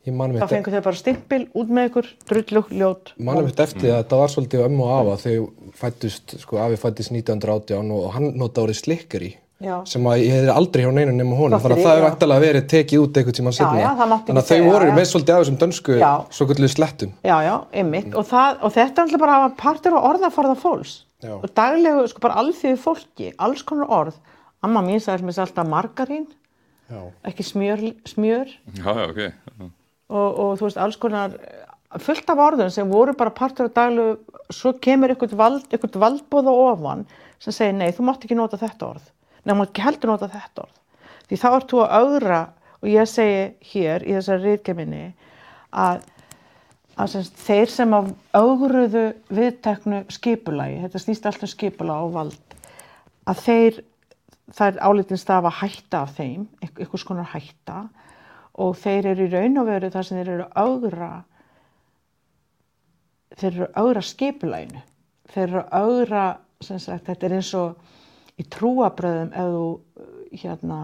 þá 0.06 0.32
mitt, 0.32 0.44
fengu 0.50 0.74
þau 0.74 0.82
bara 0.84 0.98
stimpil 1.00 1.40
út 1.56 1.72
með 1.72 1.88
ykkur, 1.90 2.10
drullug, 2.30 2.68
ljót. 2.70 3.10
Man 3.18 3.42
mitt 3.46 3.62
eftir 3.62 3.90
að 3.90 3.98
þetta 4.02 4.20
var 4.20 4.32
svolítið 4.34 4.66
ömmu 4.66 4.84
og 4.86 4.92
afa 5.00 5.16
þegar 5.24 5.72
fættust, 5.80 6.36
sko, 6.44 6.60
afi 6.62 6.78
fættist 6.80 7.10
1918 7.14 7.90
og 7.96 8.06
hann 8.14 8.30
nota 8.38 8.62
orðið 8.62 8.80
slikkari 8.84 9.32
Já. 9.56 9.80
sem 9.88 10.04
að 10.04 10.20
ég 10.20 10.34
hefði 10.36 10.52
aldrei 10.52 10.82
hjá 10.84 10.90
neinu 10.92 11.12
nema 11.16 11.36
honum 11.38 11.60
þannig 11.64 11.78
að 11.78 11.86
það 11.86 11.94
er 11.94 12.02
já. 12.02 12.04
vantilega 12.04 12.42
verið 12.44 12.64
tekið 12.68 13.00
út 13.00 13.16
einhvern 13.16 13.36
tíma 13.38 13.52
mátti 13.56 14.28
þannig 14.28 14.40
að 14.42 14.50
þau 14.50 14.60
voru 14.66 14.90
já. 14.90 14.92
með 14.98 15.06
svolítið 15.08 15.32
af 15.32 15.40
þessum 15.40 15.56
dönsku 15.62 15.96
svo 16.36 16.46
kvöldu 16.50 16.68
slettum. 16.68 17.14
Já, 17.24 17.36
já, 17.40 17.54
ymmit 17.80 18.10
og, 18.12 18.24
það, 18.28 18.50
og 18.60 18.74
þetta 18.76 19.00
er 19.00 19.06
alltaf 19.06 19.22
bara 19.22 19.38
að 19.46 19.56
partur 19.62 19.96
á 19.96 20.00
orðaforða 20.12 20.56
fólks. 20.60 20.92
Já. 21.24 21.32
og 21.40 21.48
daglegu, 21.56 22.04
sko 22.12 22.20
bara 22.20 22.36
alþjóðu 22.42 22.76
fólki, 22.82 23.30
alls 23.40 23.64
konar 23.64 23.88
orð. 23.88 24.20
Amma 24.60 24.82
mín 24.84 25.00
sagði 25.00 25.32
sem 25.32 25.54
og, 30.10 30.28
og 30.30 30.50
þú 30.58 30.68
veist 30.68 30.80
alls 30.80 30.98
konar 31.00 31.36
fullt 32.02 32.30
af 32.30 32.42
orðum 32.42 32.72
sem 32.72 32.90
voru 32.90 33.14
bara 33.16 33.34
partur 33.34 33.68
af 33.68 33.76
daglegu 33.76 34.16
svo 34.52 34.74
kemur 34.82 35.12
eitthvað 35.12 35.36
vald, 35.38 35.76
valdbóð 35.94 36.50
á 36.50 36.54
ofan 36.54 37.06
sem 37.42 37.54
segir 37.54 37.76
nei, 37.76 37.90
þú 37.94 38.08
mátt 38.08 38.24
ekki 38.24 38.36
nota 38.38 38.58
þetta 38.60 38.90
orð. 38.94 39.06
Nei, 39.44 39.52
þú 39.52 39.58
mátt 39.60 39.72
ekki 39.72 39.84
heldur 39.84 40.12
nota 40.12 40.28
þetta 40.32 40.66
orð. 40.66 40.76
Því 41.26 41.38
þá 41.42 41.48
ert 41.50 41.72
þú 41.72 41.80
að 41.82 41.96
augra 42.00 42.42
og 42.80 42.90
ég 42.90 43.10
segi 43.10 43.72
hér 43.72 44.04
í 44.06 44.14
þessari 44.16 44.44
ríðgeminni 44.44 45.02
að, 45.74 46.06
að 46.96 47.12
sem, 47.12 47.26
þeir 47.46 47.72
sem 47.72 47.96
að 47.96 48.10
augruðu 48.36 49.04
viðteknu 49.34 50.04
skipulagi, 50.14 50.80
þetta 50.84 51.02
snýst 51.02 51.28
alltaf 51.28 51.52
skipula 51.52 52.00
og 52.04 52.14
vald 52.16 52.56
að 53.26 53.42
þeir, 53.42 53.78
það 54.54 54.68
er 54.68 54.82
álitin 54.86 55.20
stafa 55.20 55.52
hætta 55.60 56.04
af 56.04 56.14
þeim, 56.18 56.46
einhvers 56.62 57.06
konar 57.06 57.30
hætta 57.32 57.86
og 58.62 58.76
þeir 58.80 59.12
eru 59.12 59.26
í 59.26 59.32
raun 59.32 59.60
og 59.60 59.68
veru 59.68 59.90
þar 59.92 60.08
sem 60.08 60.20
þeir 60.20 60.32
eru 60.34 60.46
augra 60.56 61.10
þeir 63.36 63.50
eru 63.50 63.66
að 63.66 63.80
augra 63.82 64.02
skipulaginu. 64.06 64.82
Þeir 65.32 65.48
eru 65.48 65.64
sagt, 66.62 67.06
þetta 67.08 67.26
er 67.26 67.36
eins 67.36 67.52
og 67.58 68.40
í 68.40 68.46
trúabröðum 68.52 69.32
ef 69.36 69.50
þú 69.56 69.66
hérna, 70.40 70.80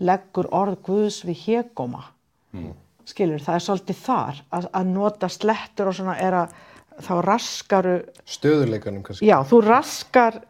leggur 0.00 0.48
orð 0.56 0.80
Guðs 0.86 1.20
við 1.28 1.44
hégóma. 1.46 2.04
Mm. 2.50 2.72
skilur, 3.06 3.42
það 3.42 3.56
er 3.56 3.62
svolítið 3.64 3.98
þar 4.04 4.40
að, 4.54 4.66
að 4.74 4.88
nota 4.90 5.28
slettur 5.30 5.90
og 5.90 5.96
svona 5.96 6.16
er 6.18 6.36
að 6.40 6.54
þá 7.00 7.12
raskaru 7.26 7.94
stöðuleikanum 8.28 9.04
kannski. 9.06 9.28
Já, 9.28 9.36
þú 9.46 9.60
raskar 9.66 10.40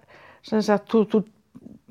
sagt, 0.42 0.88
þú, 0.90 1.02
þú, 1.12 1.20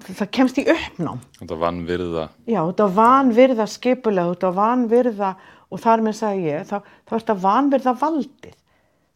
það 0.05 0.31
kemst 0.35 0.59
í 0.61 0.65
uppnám. 0.69 1.19
Þetta 1.39 1.57
vanvirða. 1.59 2.25
Já, 2.49 2.59
þetta 2.61 2.87
vanvirða 2.95 3.67
skipulega 3.69 4.33
þetta 4.33 4.53
vanvirða 4.57 5.33
og 5.69 5.83
þar 5.83 6.05
með 6.05 6.17
sagði 6.19 6.47
ég 6.47 6.65
þá, 6.69 6.77
þá 6.79 7.13
er 7.13 7.23
þetta 7.23 7.37
vanvirða 7.43 7.93
valdið. 8.01 8.57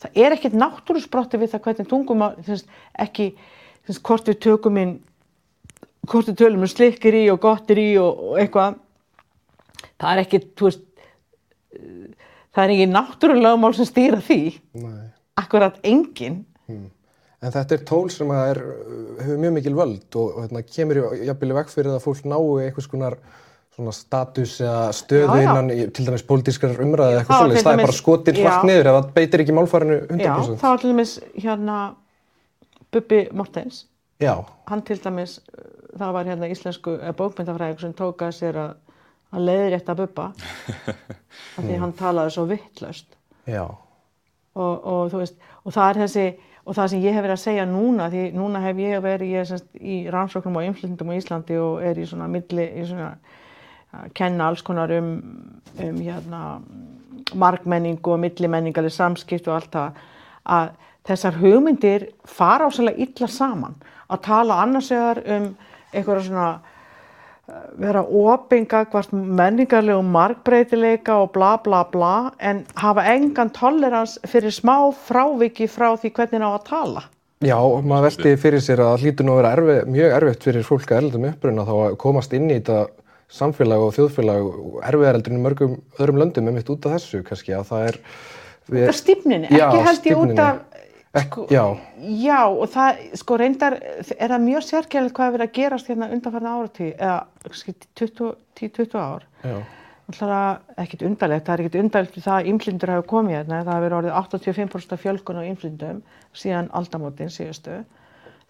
Það 0.04 0.22
er 0.26 0.36
ekkert 0.36 0.56
náttúrusbrotti 0.60 1.40
við 1.40 1.54
það 1.54 1.66
hvernig 1.68 1.90
tungum 1.90 2.24
ekki 2.28 3.28
þess, 3.88 4.02
hvort 4.04 4.28
við 4.28 4.40
tökum 4.44 4.80
inn 4.82 4.96
hvort 6.10 6.28
við 6.28 6.40
tölum 6.42 6.66
um 6.66 6.72
slikkir 6.72 7.16
í 7.16 7.24
og 7.32 7.40
gottir 7.44 7.80
í 7.80 7.90
og, 8.02 8.24
og 8.34 8.42
eitthvað. 8.42 8.80
Það 10.02 10.10
er 10.12 10.22
ekki 10.26 10.42
veist, 10.60 10.84
það 12.52 12.64
er 12.66 12.74
ekki 12.76 12.90
náttúrulegumál 12.92 13.74
sem 13.78 13.88
stýra 13.88 14.20
því. 14.24 14.42
Nei. 14.84 15.04
akkurat 15.40 15.80
engin 15.84 16.44
hmm. 16.68 16.90
En 17.44 17.52
þetta 17.52 17.76
er 17.76 17.82
tól 17.88 18.06
sem 18.14 18.30
er, 18.32 18.60
hefur 19.20 19.40
mjög 19.42 19.56
mikil 19.58 19.74
völd 19.76 20.18
og, 20.20 20.38
hérna, 20.46 20.62
kemur 20.64 21.00
jafnvel 21.20 21.52
í 21.52 21.58
vekk 21.58 21.74
fyrir 21.74 21.92
að 21.92 22.06
fólk 22.06 22.28
nái 22.30 22.68
einhvers 22.68 22.88
konar 22.92 23.18
svona 23.74 23.94
status 23.96 24.60
eða 24.62 24.92
stöðu 24.94 25.26
já, 25.26 25.42
já. 25.42 25.44
innan 25.48 25.72
í, 25.74 25.80
til 25.96 26.06
dæmis 26.08 26.24
pólitískar 26.30 26.78
umræði 26.84 27.18
eitthvað 27.20 27.42
svolítið, 27.42 27.66
það 27.66 27.74
er 27.74 27.82
bara 27.82 27.98
skotir 27.98 28.40
hratt 28.40 28.68
niður 28.70 28.90
ef 28.90 28.98
það 28.98 29.10
beitir 29.16 29.44
ekki 29.44 29.56
málfærinu 29.58 29.98
100%. 30.04 30.22
Já, 30.22 30.34
það 30.62 30.68
var 30.68 30.84
til 30.84 30.92
dæmis 30.92 31.14
hérna 31.34 31.78
Bubi 32.94 33.22
Mortens, 33.34 33.80
já. 34.22 34.34
hann 34.70 34.86
til 34.86 35.00
dæmis, 35.02 35.36
það 35.98 36.16
var 36.20 36.30
hérna 36.30 36.52
íslensku 36.54 36.96
bókmyndafræðing 37.18 37.82
sem 37.82 37.98
tók 37.98 38.22
að 38.28 38.36
sér 38.38 38.62
að, 38.62 38.76
að 39.34 39.48
leiðir 39.50 39.78
eitt 39.80 39.90
að 39.90 40.04
Bubba. 40.04 40.30
Af 41.58 41.66
því 41.66 41.82
hann 41.82 41.98
talaði 41.98 42.36
svo 42.36 42.46
vittlaust 42.50 43.18
og, 43.50 44.74
og 44.78 45.10
þú 45.10 45.24
veist, 45.24 45.40
og 45.66 45.74
það 45.74 45.90
er 45.90 46.02
þessi 46.04 46.28
og 46.64 46.76
það 46.78 46.90
sem 46.92 47.04
ég 47.04 47.16
hef 47.16 47.26
verið 47.26 47.36
að 47.36 47.44
segja 47.44 47.66
núna 47.68 48.08
því 48.12 48.24
núna 48.38 48.62
hef 48.64 48.80
ég 48.80 49.04
verið 49.04 49.34
ég, 49.36 49.48
semst, 49.50 49.68
í 49.76 49.98
rannsóknum 50.12 50.60
og 50.62 50.68
inflytendum 50.70 51.12
á 51.12 51.18
Íslandi 51.18 51.58
og 51.60 51.84
er 51.84 52.00
í 52.00 52.08
svona 52.08 52.30
milli, 52.32 52.68
í 52.80 52.86
svona 52.88 53.10
að 53.94 54.14
kenna 54.18 54.48
alls 54.50 54.64
konar 54.66 54.92
um, 54.96 55.12
um 55.78 56.00
hérna, 56.00 56.44
markmenningu 57.38 58.16
og 58.16 58.22
millimenningali 58.24 58.92
samskipt 58.94 59.50
og 59.50 59.58
allt 59.58 59.76
það 59.76 60.02
að 60.44 60.72
þessar 61.08 61.40
hugmyndir 61.42 62.08
fara 62.24 62.70
ásæðilega 62.70 63.06
illa 63.06 63.28
saman. 63.28 63.76
Að 64.08 64.24
tala 64.28 64.62
annars 64.64 64.90
vegar 64.92 65.22
um 65.36 65.50
eitthvað 65.92 66.24
svona 66.28 66.48
vera 67.76 68.04
opinga 68.04 68.86
hvort 68.92 69.12
menningarlegu 69.12 70.04
markbreytileika 70.08 71.18
og 71.26 71.34
bla 71.36 71.58
bla 71.64 71.82
bla 71.92 72.14
en 72.40 72.62
hafa 72.80 73.04
engan 73.12 73.52
tolerans 73.52 74.16
fyrir 74.32 74.54
smá 74.56 74.78
fráviki 75.08 75.68
frá 75.68 75.90
því 76.00 76.14
hvernig 76.16 76.40
ná 76.40 76.54
að 76.54 76.64
tala 76.70 77.04
Já, 77.44 77.58
maður 77.60 78.06
veldi 78.08 78.38
fyrir 78.40 78.64
sér 78.64 78.80
að 78.80 78.94
það 78.94 79.02
hlýtur 79.04 79.28
nú 79.28 79.34
að 79.34 79.40
vera 79.42 79.50
erfi, 79.58 79.74
mjög 79.92 80.14
erfitt 80.18 80.46
fyrir 80.48 80.64
fólk 80.64 80.94
að 80.94 81.02
eldum 81.02 81.26
uppruna 81.28 81.66
þá 81.68 81.74
að 81.76 81.98
komast 82.00 82.36
inn 82.38 82.48
í 82.48 82.56
þetta 82.62 82.78
samfélag 83.34 83.84
og 83.84 83.92
þjóðfélag 83.98 84.48
erfiðareldur 84.88 85.36
í 85.36 85.42
mörgum 85.44 85.74
öðrum 85.98 86.22
löndum 86.22 86.48
er 86.48 86.56
mitt 86.56 86.72
út 86.72 86.88
af 86.88 86.96
þessu 86.96 87.24
kannski 87.28 87.58
að 87.58 87.68
það 87.74 87.90
er 87.90 88.00
við... 88.70 88.86
Út 88.86 88.94
af 88.94 89.00
stýpninni, 89.02 89.52
ekki 89.52 89.84
held 89.90 90.08
ég 90.08 90.24
út 90.24 90.44
af 90.46 90.64
sko, 91.26 91.46
já. 91.52 91.66
Já 92.04 92.42
og 92.48 92.68
það 92.74 93.00
sko 93.20 93.38
reyndar 93.40 93.78
er 93.78 94.34
það 94.34 94.44
mjög 94.48 94.66
sérkjæðilegt 94.68 95.16
hvað 95.18 95.30
er 95.30 95.36
verið 95.38 95.48
að 95.48 95.56
gerast 95.58 95.90
hérna 95.92 96.10
undanfarnar 96.16 96.60
áratí 96.60 96.90
eða 96.94 97.18
10-20 98.02 98.98
ár. 99.00 99.26
Það 100.14 100.34
er 100.36 100.84
ekkit 100.84 101.06
undarlegt 101.08 101.48
það 101.48 101.54
er 101.54 101.64
ekkit 101.64 101.80
undarlegt 101.80 102.20
það 102.26 102.36
að 102.36 102.50
ymlindur 102.52 102.94
hafa 102.94 103.08
komið 103.14 103.38
hérna 103.38 103.64
það 103.70 103.84
verið 103.86 103.98
orðið 104.00 104.18
85% 104.20 105.02
fjölkun 105.04 105.40
á 105.40 105.44
ymlindum 105.48 106.04
síðan 106.36 106.70
aldamótin 106.76 107.34
síðustu. 107.34 107.80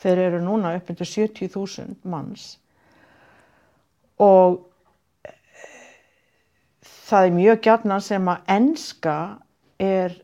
Þeir 0.02 0.26
eru 0.28 0.42
núna 0.44 0.74
upp 0.76 0.90
undir 0.90 1.08
70.000 1.08 1.96
manns. 2.10 2.58
Og 4.20 4.64
það 7.14 7.28
er 7.28 7.38
mjög 7.38 7.64
gjarnan 7.68 8.04
sem 8.04 8.30
að 8.34 8.54
enska 8.58 9.18
er 9.84 10.23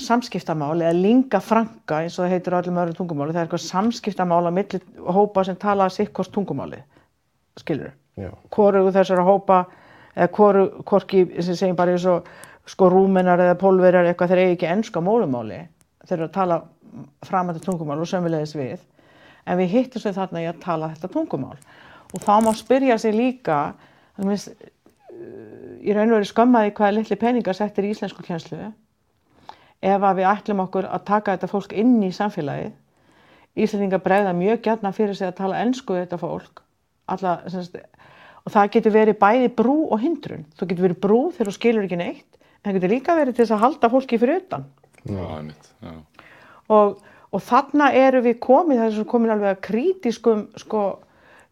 samskiptamál 0.00 0.80
eða 0.80 0.94
linga 0.96 1.40
franka 1.40 2.00
eins 2.02 2.18
og 2.18 2.24
það 2.24 2.34
heitir 2.36 2.56
á 2.56 2.60
öllum 2.62 2.80
öðrum 2.82 2.98
tungumáli 3.00 3.34
það 3.34 3.42
er 3.42 3.48
eitthvað 3.48 3.64
samskiptamál 3.66 4.46
á 4.48 4.52
milli 4.52 4.80
hópa 5.18 5.44
sem 5.44 5.58
tala 5.60 5.88
sikkort 5.92 6.32
tungumáli 6.32 6.80
skilur 7.60 7.92
hvoru 8.52 8.86
þessara 8.92 9.26
hópa 9.26 9.64
eða 10.16 10.30
hvoru 10.36 10.64
hvorki 10.88 11.26
sem 11.40 11.56
segjum 11.58 11.76
bara 11.76 11.92
eins 11.92 12.06
og 12.08 12.28
sko 12.68 12.88
rúmenar 12.92 13.40
eða 13.42 13.58
pólverar 13.60 14.08
eitthvað 14.08 14.32
þeir 14.32 14.42
eigi 14.44 14.56
ekki 14.56 14.70
enska 14.72 15.02
mólumáli 15.04 15.60
þeir 16.06 16.18
eru 16.18 16.28
að 16.28 16.36
tala 16.36 16.62
framönda 17.26 17.62
tungumál 17.62 18.00
og 18.00 18.08
sömulegis 18.08 18.54
við. 18.56 18.82
En 19.46 19.58
við 19.58 19.72
hittum 19.76 20.02
svo 20.02 20.12
þarna 20.14 20.44
í 20.44 20.48
að 20.50 20.60
tala 20.62 20.92
þetta 20.92 21.10
tungumál. 21.14 21.56
Og 22.12 22.22
þá 22.22 22.34
má 22.44 22.52
spyrja 22.56 22.98
sig 23.00 23.16
líka 23.16 23.72
þannig 24.18 24.36
að 24.36 25.82
í 25.82 25.94
raun 25.96 26.12
og 26.12 26.18
veru 26.20 26.28
skömmaði 26.28 26.74
hvaða 26.76 26.96
litli 26.98 27.18
peningar 27.18 27.56
settir 27.58 27.88
í 27.88 27.92
íslensku 27.94 28.24
kjænslu 28.26 28.70
ef 29.82 30.04
að 30.06 30.20
við 30.20 30.28
ætlum 30.30 30.62
okkur 30.64 30.88
að 30.88 31.04
taka 31.08 31.36
þetta 31.36 31.50
fólk 31.50 31.74
inn 31.82 31.96
í 32.06 32.12
samfélagið. 32.14 32.72
Íslandingar 33.58 34.00
bregða 34.04 34.32
mjög 34.36 34.62
gætna 34.64 34.92
fyrir 34.96 35.16
sig 35.18 35.28
að 35.28 35.38
tala 35.42 35.60
ennsku 35.60 35.96
þetta 35.98 36.18
fólk. 36.20 36.62
Alla, 37.12 37.40
semst, 37.52 37.76
og 38.42 38.54
það 38.54 38.70
getur 38.76 38.94
verið 38.94 39.18
bæði 39.20 39.50
brú 39.58 39.76
og 39.92 40.00
hindrun. 40.02 40.46
Þú 40.56 40.68
getur 40.70 40.86
verið 40.88 41.02
brú 41.02 41.20
þegar 41.34 41.50
þú 41.50 41.56
skilur 41.58 41.88
ekki 41.88 42.00
neitt 42.00 42.28
en 42.62 42.70
það 42.70 42.76
getur 42.78 42.94
líka 42.94 43.16
verið 43.18 43.36
til 43.36 43.44
þess 43.44 43.56
að 43.56 43.64
halda 43.66 43.90
fólki 43.92 44.18
fyrir 44.22 44.42
utan. 44.44 44.66
Já, 45.02 45.24
mitt, 45.42 45.72
já. 45.82 45.94
Og, 46.72 47.00
og 47.34 47.42
þarna 47.42 47.88
eru 47.98 48.22
við 48.22 48.38
komið 48.44 48.82
það 48.82 49.00
er 49.00 49.08
komin 49.10 49.34
alveg 49.34 49.56
að 49.56 49.64
krítiskum 49.66 50.44
sko 50.62 50.84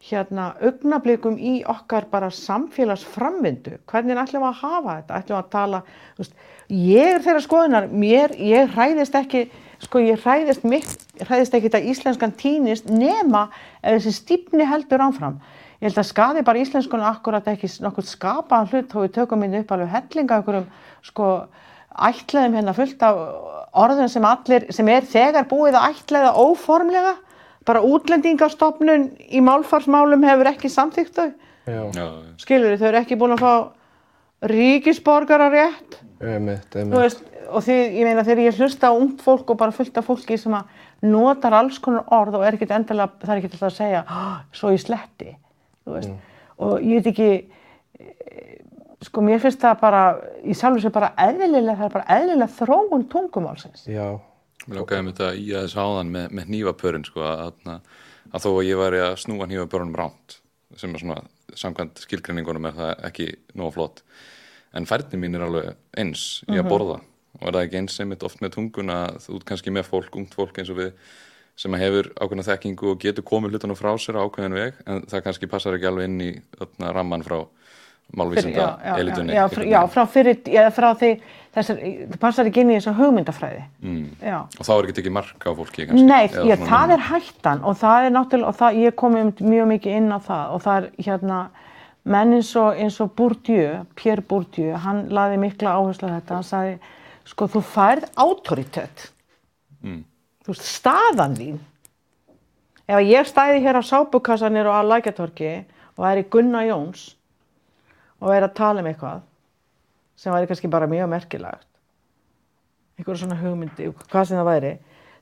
hérna 0.06 0.54
augnablikum 0.64 1.36
í 1.36 1.58
okkar 1.68 2.06
bara 2.12 2.30
samfélagsframvindu. 2.32 3.80
Hvernig 3.90 4.20
ætlum 4.22 4.46
við 4.46 4.48
að 4.48 4.62
hafa 4.62 4.94
þetta? 4.94 5.18
Ætlum 5.18 5.36
við 5.36 5.40
að 5.42 5.50
tala, 5.52 5.82
veist, 6.16 6.38
ég 6.70 7.16
er 7.16 7.24
þeirra 7.24 7.44
skoðunar, 7.44 7.88
mér, 7.92 8.34
ég 8.38 8.74
hræðist 8.76 9.16
ekki 9.18 9.48
sko 9.80 10.02
ég 10.04 10.20
hræðist 10.24 10.66
mitt 10.68 10.90
hræðist 11.24 11.56
ekki 11.56 11.70
þetta 11.70 11.92
íslenskan 11.92 12.36
týnist 12.36 12.90
nema 12.92 13.48
ef 13.80 13.96
þessi 13.96 14.12
stípni 14.18 14.66
heldur 14.68 15.02
ánfram 15.06 15.38
ég 15.80 15.88
held 15.88 16.02
að 16.02 16.10
skadi 16.10 16.44
bara 16.44 16.60
íslenskunum 16.60 17.08
akkurat 17.08 17.48
ekki 17.48 17.70
nokkur 17.80 18.06
skapaðan 18.06 18.68
hlut 18.74 18.92
þá 18.92 18.98
við 19.00 19.14
tökum 19.16 19.46
inn 19.46 19.56
upp 19.62 19.72
alveg 19.72 19.94
hellinga 19.94 20.42
okkur 20.42 20.60
um 20.60 20.68
sko 21.06 21.30
ætlaðum 21.90 22.58
hérna 22.58 22.74
fullt 22.76 23.02
af 23.02 23.18
orðun 23.76 24.10
sem 24.10 24.24
allir, 24.26 24.66
sem 24.74 24.88
er 24.90 25.06
þegar 25.08 25.48
búið 25.50 25.78
að 25.78 25.94
ætlaða 25.94 26.32
óformlega. 26.38 27.16
Bara 27.68 27.82
útlendingastofnun 27.84 29.10
í 29.28 29.42
málfarsmálum 29.44 30.24
hefur 30.26 30.48
ekki 30.50 30.70
samþýgt 30.72 31.18
þau. 31.18 31.28
Skilur 32.40 32.74
þau, 32.74 32.80
þau 32.80 32.88
eru 32.88 33.00
ekki 33.02 33.18
búin 33.20 33.36
að 33.36 33.44
fá 33.44 33.52
ríkisborgara 34.40 35.50
rétt 35.52 36.00
einmitt, 36.20 36.74
einmitt. 36.76 36.96
Veist, 36.96 37.22
og 37.50 37.64
því, 37.66 37.76
ég 37.98 38.06
meina 38.06 38.24
þegar 38.24 38.44
ég 38.46 38.60
hlusta 38.60 38.90
á 38.90 38.94
ungd 38.94 39.22
fólk 39.24 39.52
og 39.52 39.60
bara 39.60 39.74
fullt 39.74 39.96
af 39.98 40.06
fólki 40.06 40.38
sem 40.40 40.54
að 40.56 40.70
notar 41.10 41.56
alls 41.56 41.80
konar 41.82 42.08
orð 42.14 42.38
og 42.38 42.44
er 42.46 42.56
ekkert 42.56 42.74
endilega, 42.76 43.16
það 43.22 43.34
er 43.34 43.40
ekkert 43.40 43.56
alltaf 43.56 43.70
að 43.70 43.78
segja 43.78 44.02
svo 44.56 44.72
ég 44.74 44.82
sletti 44.82 45.30
mm. 45.88 46.18
og 46.66 46.84
ég 46.84 47.00
veit 47.00 47.10
ekki 47.12 47.30
sko 49.08 49.24
mér 49.24 49.40
finnst 49.40 49.62
það 49.62 49.78
bara 49.80 50.02
í 50.44 50.56
sjálf 50.56 50.82
sér 50.82 50.92
bara 50.94 51.14
eðlilega, 51.20 51.78
það 51.78 51.86
er 51.86 51.94
bara 51.96 52.18
eðlilega 52.18 52.56
þróun 52.58 53.08
tungumálsins 53.12 53.88
já 53.88 54.18
Mér 54.68 54.82
lókaði 54.82 55.00
um 55.00 55.06
þetta 55.08 55.28
í 55.40 55.44
aðeins 55.56 55.74
áðan 55.80 56.10
með, 56.12 56.24
með 56.36 56.50
nývapörun 56.52 57.04
sko 57.08 57.22
að, 57.24 57.70
að 58.28 58.42
þó 58.44 58.50
að 58.50 58.66
ég 58.68 58.80
væri 58.80 58.98
að 59.06 59.14
snúa 59.22 59.46
nývapörunum 59.48 59.96
ránt 59.96 60.36
sem 60.76 60.92
er 60.92 61.00
svona 61.00 61.22
samkvæmt 61.58 62.02
skilgrinningunum 62.04 62.68
er 62.70 62.76
það 62.76 62.92
ekki 63.10 63.30
nóg 63.58 63.74
flott 63.76 64.04
en 64.76 64.86
færni 64.86 65.18
mín 65.18 65.38
er 65.38 65.46
alveg 65.46 65.72
eins 65.98 66.44
í 66.46 66.54
að 66.54 66.64
mhm. 66.64 66.70
borða 66.70 67.00
og 67.40 67.48
er 67.48 67.56
það 67.56 67.64
ekki 67.64 67.80
eins 67.80 67.98
einmitt 68.02 68.26
oft 68.26 68.42
með 68.42 68.54
tunguna 68.56 69.00
þú 69.22 69.38
ert 69.38 69.48
kannski 69.50 69.74
með 69.74 69.88
fólk, 69.88 70.16
ungt 70.18 70.36
fólk 70.36 70.58
eins 70.60 70.70
og 70.72 70.80
við 70.80 70.94
sem 71.60 71.74
að 71.76 71.82
hefur 71.84 72.08
ákveðna 72.16 72.46
þekkingu 72.46 72.92
og 72.92 73.00
getur 73.02 73.26
komið 73.26 73.54
hlutunum 73.54 73.78
frá 73.78 73.90
sér 74.00 74.16
á 74.16 74.24
ákveðin 74.24 74.56
veg 74.56 74.78
en 74.86 75.02
það 75.10 75.24
kannski 75.26 75.48
passar 75.50 75.76
ekki 75.76 75.90
alveg 75.90 76.08
inn 76.08 76.22
í 76.24 76.30
þarna, 76.56 76.92
ramman 76.96 77.26
frá 77.26 77.42
málvísinda 78.16 78.56
já, 78.60 78.78
já, 78.84 78.94
elitunni 78.98 79.34
já, 79.34 79.44
fr- 79.48 79.68
já, 79.70 79.80
frá 79.92 80.04
fyrir, 80.10 80.40
já, 80.50 80.64
frá 80.74 80.88
því 80.98 81.10
þessar, 81.54 81.78
það 82.10 82.18
passar 82.22 82.46
ekki 82.50 82.62
inn 82.64 82.72
í 82.72 82.76
þessa 82.78 82.94
hugmyndafræði 82.98 83.62
mm. 83.82 84.04
já. 84.22 84.36
og 84.58 84.66
þá 84.66 84.72
er 84.76 84.84
ekki 84.88 84.96
tekið 85.00 85.14
mark 85.18 85.46
á 85.46 85.50
fólki 85.58 85.86
kannski 85.86 86.06
Nei, 86.06 86.26
já, 86.50 86.56
það 86.66 86.94
er 86.96 87.04
hættan 87.10 87.64
og 87.66 87.78
það 87.80 88.06
er 88.08 88.14
náttúrulega, 88.16 88.48
og 88.52 88.58
það, 88.60 88.80
ég 88.86 88.96
kom 89.02 89.16
einmitt 89.20 89.42
mjög 89.46 89.70
mikið 89.74 89.96
inn 90.00 90.10
á 90.14 90.18
það 90.26 90.54
og 90.56 90.62
það 90.66 90.78
er 90.80 90.90
hérna 91.08 91.40
menn 92.10 92.32
eins 92.38 92.50
og, 92.56 92.70
eins 92.80 92.96
og 93.04 93.10
Bourdieu, 93.18 93.82
Pierre 93.94 94.22
Bourdieu, 94.24 94.72
hann 94.80 95.02
laði 95.12 95.36
mikla 95.42 95.74
áherslu 95.76 96.08
á 96.08 96.16
þetta, 96.16 96.38
hann 96.38 96.46
sagði, 96.48 96.76
sko, 97.28 97.48
þú 97.56 97.60
færð 97.74 98.06
autoritet, 98.16 99.10
Mm. 99.80 100.02
þú 100.44 100.50
veist, 100.52 100.64
staðan 100.68 101.34
þín. 101.38 101.58
Ef 102.90 102.98
ég 103.06 103.28
stæði 103.28 103.60
hér 103.64 103.78
á 103.80 103.82
sápukassanir 103.86 104.66
og 104.68 104.74
að 104.76 104.88
lækjatorki 104.90 105.52
og 105.96 106.02
væri 106.04 106.24
Gunnar 106.28 106.66
Jóns 106.68 107.04
og 108.20 108.30
væri 108.30 108.46
að 108.46 108.56
tala 108.60 108.84
um 108.84 108.88
eitthvað 108.90 109.26
sem 110.20 110.34
væri 110.34 110.48
kannski 110.50 110.68
bara 110.68 110.88
mjög 110.90 111.08
merkilegt, 111.08 111.66
einhverja 112.98 113.22
svona 113.22 113.38
hugmyndi, 113.40 113.88
hvað 114.12 114.26
sem 114.28 114.40
það 114.40 114.50
væri, 114.50 114.72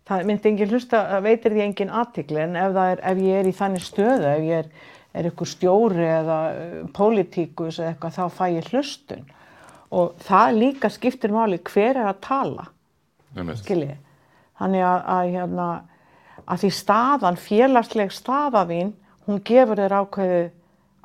það 0.08 0.24
myndi 0.28 0.50
engin 0.50 0.72
hlusta, 0.72 1.02
veitir 1.24 1.54
því 1.54 1.64
engin 1.66 1.92
aðtikli 1.94 2.42
en 2.42 2.56
ef, 2.58 2.78
er, 2.82 3.02
ef 3.06 3.20
ég 3.22 3.42
er 3.42 3.50
í 3.50 3.54
þannig 3.54 3.84
stöðu, 3.84 4.30
ef 4.32 4.46
ég 4.46 4.62
er, 4.62 4.70
er 5.18 5.28
ykkur 5.30 5.50
stjóri 5.50 6.06
eða 6.06 6.38
uh, 6.54 6.80
pólitíkus 6.96 7.78
eða 7.78 7.92
eitthvað, 7.92 8.16
þá 8.16 8.38
fæ 8.38 8.44
ég 8.56 8.72
hlustun. 8.72 9.26
Og 9.94 10.18
það 10.20 10.58
líka 10.58 10.90
skiptir 10.92 11.32
máli 11.32 11.61
hver 11.64 11.96
er 11.96 12.11
að 12.11 12.20
tala, 12.26 12.66
skiljið. 13.62 13.96
Þannig 14.58 14.84
að, 14.84 14.98
að, 15.14 15.30
hérna, 15.37 15.68
að 16.44 16.64
því 16.64 16.70
staðan, 16.76 17.38
félagsleg 17.40 18.12
staða 18.12 18.64
þín, 18.68 18.92
hún 19.28 19.40
gefur 19.46 19.78
þér 19.78 19.94
ákveðið 20.00 20.48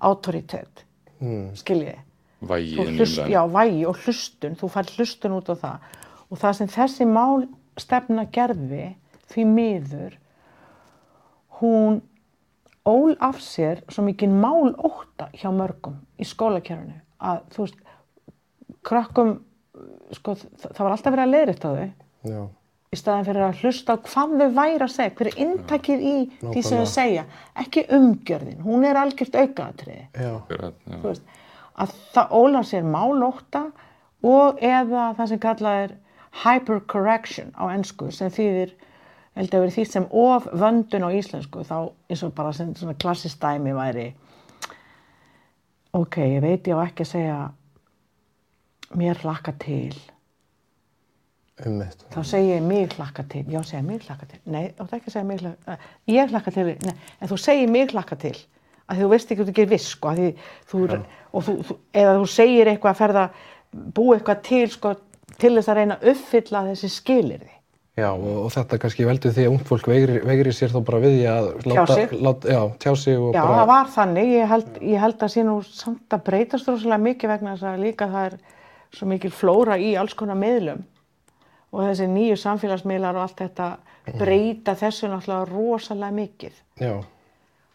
autoritet, 0.03 0.83
mm. 1.23 1.45
skiljið 1.59 2.01
vægi 2.43 2.73
inn 2.75 2.93
í 2.93 2.97
hlust, 2.97 3.19
umræðinu. 3.19 3.33
já, 3.33 3.41
vægi 3.57 3.83
og 3.87 3.99
hlustun, 4.03 4.57
þú 4.59 4.71
fær 4.73 4.95
hlustun 4.97 5.37
út 5.37 5.51
á 5.51 5.55
það 5.63 5.91
og 6.29 6.41
það 6.41 6.57
sem 6.59 6.71
þessi 6.73 7.07
mál 7.09 7.45
stefna 7.79 8.25
gerði 8.33 8.87
því 9.33 9.45
miður 9.49 10.17
hún 11.61 12.01
ól 12.89 13.15
af 13.23 13.39
sér 13.43 13.83
svo 13.87 14.03
mikið 14.07 14.35
mál 14.43 14.73
óta 14.75 15.29
hjá 15.37 15.49
mörgum 15.55 16.01
í 16.19 16.27
skólakerfinu 16.27 16.99
að 17.23 17.43
þú 17.55 17.65
veist 17.65 17.79
krökkum 18.83 19.37
sko, 20.13 20.35
það 20.35 20.81
var 20.83 20.95
alltaf 20.95 21.15
verið 21.15 21.25
að 21.25 21.33
leiðrétta 21.33 21.73
þau 21.73 21.87
Já. 22.23 22.41
Í 22.93 22.99
staðin 22.99 23.27
fyrir 23.27 23.45
að 23.47 23.63
hlusta 23.63 23.95
á 23.95 24.03
hvað 24.05 24.35
þau 24.39 24.49
væri 24.57 24.85
að 24.85 24.93
segja, 24.93 25.13
hver 25.17 25.29
er 25.31 25.39
inntakið 25.45 26.05
í 26.05 26.15
því 26.41 26.63
sem 26.65 26.83
þau 26.83 26.91
segja, 26.93 27.25
ekki 27.63 27.85
umgjörðin, 27.97 28.61
hún 28.65 28.85
er 28.87 28.99
algjört 29.01 29.37
aukaðatriði 29.39 30.05
Já. 30.13 30.29
Akkurat, 30.35 30.77
já. 30.85 30.95
þú 30.95 31.09
veist, 31.09 31.35
að 31.73 31.97
það 32.13 32.37
ólar 32.39 32.69
sér 32.69 32.87
málótta 32.87 33.65
og 34.23 34.63
eða 34.63 35.09
það 35.17 35.31
sem 35.33 35.43
kallað 35.43 35.83
er 35.83 35.95
hypercorrection 36.43 37.53
á 37.57 37.63
ennsku 37.73 38.09
sem 38.13 38.31
þýðir, 38.33 38.73
held 39.37 39.53
að 39.53 39.65
verið 39.65 39.77
því 39.77 39.85
sem 39.89 40.07
of 40.23 40.47
vöndun 40.53 41.05
á 41.05 41.09
íslensku 41.13 41.65
þá 41.65 41.77
eins 42.09 42.23
og 42.25 42.33
bara 42.37 42.53
sem 42.53 42.73
svona 42.77 42.97
klassist 43.01 43.41
dæmi 43.41 43.73
væri 43.77 44.11
ok, 45.93 46.17
ég 46.17 46.41
veit 46.41 46.69
ég 46.69 46.77
á 46.77 46.85
ekki 46.85 47.05
að 47.05 47.11
segja 47.11 47.37
mér 48.97 49.21
hlakka 49.21 49.53
til 49.61 49.93
Ummitt. 51.61 52.01
þá 52.09 52.21
segi 52.25 52.49
ég 52.49 52.63
mig 52.65 52.95
hlakka 52.97 53.23
til. 53.29 53.43
Já, 53.45 53.59
segja 53.61 53.83
mig 53.85 54.01
hlakka 54.07 54.25
til, 54.25 54.39
nei, 54.49 54.71
þú 54.73 54.87
átt 54.87 54.95
ekki 54.97 55.11
að 55.11 55.13
segja 55.13 55.27
mig 55.29 55.43
hlakka 55.43 55.77
ég 56.09 56.33
hlakka 56.33 56.53
til, 56.55 56.65
nei, 56.81 56.95
en 57.21 57.29
þú 57.29 57.37
segir 57.43 57.69
mig 57.69 57.93
hlakka 57.93 58.17
til 58.23 58.33
að 58.83 58.97
því 58.97 59.03
þú 59.03 59.09
veist 59.13 59.31
ekki 59.31 59.43
að 59.43 59.49
þú 59.49 59.55
gerir 59.59 59.71
viss 59.71 59.89
sko, 59.93 60.11
að 60.11 60.21
því 60.21 60.29
þú, 60.71 60.83
og 61.31 61.45
þú, 61.45 61.57
þú, 61.67 61.77
eða 62.01 62.15
þú 62.17 62.29
segir 62.33 62.71
eitthvað 62.71 62.93
að 62.93 63.01
ferða 63.03 63.25
búa 63.93 64.17
eitthvað 64.17 64.41
til 64.49 64.63
sko, 64.73 64.93
til 65.37 65.53
þess 65.55 65.69
að 65.71 65.79
reyna 65.79 65.99
að 65.99 66.09
uppfylla 66.13 66.63
þessi 66.71 66.89
skilirði 66.93 67.53
Já, 67.93 68.07
og, 68.09 68.37
og 68.47 68.49
þetta 68.49 68.77
kannski 68.81 69.05
veldur 69.05 69.33
því 69.35 69.43
að 69.45 69.51
ungd 69.53 69.67
fólk 69.69 69.87
veigri 69.91 70.53
sér 70.57 70.71
þá 70.73 70.79
bara 70.87 70.99
við 71.03 71.11
því 71.13 71.25
að 71.29 71.49
láta. 71.69 71.97
Láta, 72.25 72.47
já, 72.49 72.61
tjá 72.81 72.91
sig 72.97 73.19
og 73.21 73.35
Já, 73.35 73.43
bara... 73.43 73.57
það 73.59 73.67
var 73.69 73.91
þannig, 73.93 74.31
ég 74.33 74.49
held, 74.49 74.79
ég 74.81 75.03
held 75.03 75.25
að 75.27 75.29
sé 75.35 75.43
nú 75.45 75.57
samt 75.67 76.15
að 76.17 76.23
breytast 76.31 76.71
rosalega 76.71 77.05
mikið 77.05 77.33
vegna 77.35 77.53
þess 77.53 77.67
að 77.69 77.83
líka 77.85 78.07
það 78.09 78.25
er 78.31 78.39
svo 78.97 79.09
mikil 79.11 79.31
flóra 79.33 79.77
í 79.77 79.91
alls 80.01 80.17
konar 80.17 80.39
miðlum 80.41 80.81
og 81.73 81.81
þessi 81.87 82.05
nýju 82.13 82.37
samfélagsmiðlar 82.37 83.17
og 83.17 83.25
allt 83.25 83.39
þetta 83.41 83.67
breyta 84.19 84.75
þessu 84.77 85.09
náttúrulega 85.09 85.49
rosalega 85.49 86.15
mikið. 86.19 86.61
Já, 86.83 86.93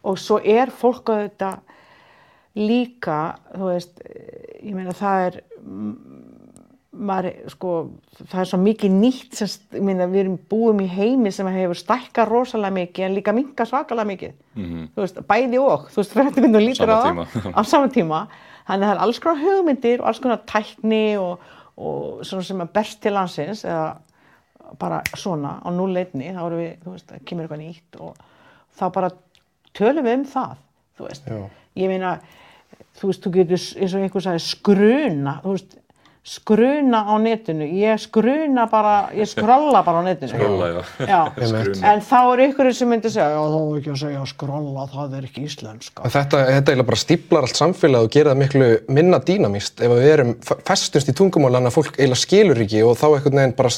og 0.09 0.19
svo 0.23 0.39
er 0.45 0.71
fólk 0.71 1.11
að 1.11 1.25
þetta 1.27 1.53
líka, 2.59 3.19
þú 3.55 3.69
veist, 3.73 4.01
ég 4.65 4.75
meina 4.75 4.95
það 4.97 5.25
er, 5.29 5.37
mm, 5.63 5.93
maður, 6.99 7.29
sko, 7.53 7.73
það 8.25 8.41
er 8.43 8.49
svo 8.51 8.59
mikið 8.63 8.95
nýtt 8.99 9.37
sem, 9.39 9.53
ég 9.77 9.85
meina 9.87 10.09
við 10.11 10.25
erum 10.25 10.39
búum 10.51 10.81
í 10.83 10.89
heimi 10.91 11.31
sem 11.35 11.47
hefur 11.55 11.79
stækkað 11.79 12.31
rosalega 12.33 12.75
mikið 12.81 13.07
en 13.07 13.15
líka 13.19 13.35
minka 13.37 13.67
svakalega 13.69 14.09
mikið, 14.09 14.33
þú 14.97 15.05
veist, 15.05 15.21
bæði 15.29 15.61
og, 15.63 15.87
þú 15.93 16.01
veist, 16.03 16.15
fyrir 16.17 16.31
þetta 16.31 16.47
myndum 16.47 16.65
lítur 16.67 16.91
á 16.91 16.99
Sama 17.05 17.27
tíma. 17.27 17.29
það, 17.45 17.53
á 17.55 17.63
sama 17.75 17.93
tíma, 17.95 18.23
þannig 18.67 18.83
að 18.83 18.89
það 18.89 18.97
er 18.97 19.05
alls 19.07 19.23
konar 19.23 19.45
hugmyndir 19.45 20.01
og 20.03 20.11
alls 20.11 20.23
konar 20.25 20.43
tækni 20.51 21.05
og, 21.23 21.47
og 21.79 22.27
svona 22.27 22.47
sem 22.47 22.63
að 22.65 22.73
berst 22.75 23.01
til 23.03 23.15
landsins 23.15 23.65
eða 23.67 23.89
bara 24.81 25.01
svona 25.17 25.59
á 25.65 25.69
núleitni, 25.73 26.33
þá 26.35 26.43
erum 26.45 26.61
við, 26.61 26.73
þú 26.83 26.95
veist, 26.95 27.07
það 27.09 27.25
kemur 27.29 27.47
eitthvað 27.47 27.63
nýtt 27.63 28.01
og 28.05 28.19
þá 28.79 28.85
bara 28.97 29.11
tölum 29.79 30.09
við 30.09 30.17
um 30.19 30.27
það, 30.29 30.59
þú 30.99 31.07
veist. 31.09 31.31
Já. 31.31 31.39
Ég 31.79 31.93
meina, 31.93 32.15
þú 32.99 33.11
veist, 33.11 33.23
þú 33.25 33.33
getur, 33.39 33.63
eins 33.79 33.95
og 33.95 34.05
einhver 34.05 34.27
sagði, 34.27 34.45
skruna, 34.45 35.37
þú 35.45 35.55
veist, 35.55 35.79
skruna 36.29 37.01
á 37.09 37.15
netinu, 37.23 37.65
ég 37.81 37.99
skruna 38.03 38.67
bara, 38.71 39.09
ég 39.17 39.29
skrolla 39.31 39.81
bara 39.87 40.01
á 40.01 40.05
netinu. 40.05 40.29
Skrolla, 40.33 40.69
já. 40.69 40.81
Já, 41.09 41.21
en 41.93 42.03
þá 42.05 42.19
er 42.35 42.43
ykkur 42.49 42.69
sem 42.77 42.91
myndi 42.93 43.11
segja, 43.13 43.31
já, 43.33 43.41
þá 43.49 43.59
er 43.59 43.79
ekki 43.81 43.93
að 43.95 44.01
segja 44.03 44.25
skrolla, 44.33 44.85
það 44.93 45.17
er 45.19 45.29
ekki 45.29 45.45
íslenska. 45.49 46.05
En 46.05 46.15
Þetta, 46.19 46.43
þetta 46.51 46.73
eiginlega 46.73 46.89
bara 46.91 47.01
stíplar 47.03 47.47
allt 47.49 47.59
samfélag 47.61 48.07
og 48.09 48.13
gerir 48.15 48.31
það 48.33 48.41
miklu 48.43 48.69
minna 48.99 49.21
dýnamíst 49.29 49.85
ef 49.85 49.93
við 49.95 50.09
erum 50.15 50.33
festumst 50.69 51.13
í 51.13 51.17
tungumáli 51.19 51.61
en 51.61 51.71
að 51.71 51.77
fólk 51.79 51.93
eiginlega 51.97 52.23
skilur 52.25 52.63
ekki 52.65 52.83
og 52.85 52.97
þá 52.99 53.07
einhvern 53.11 53.41
veginn 53.43 53.55
bara, 53.59 53.73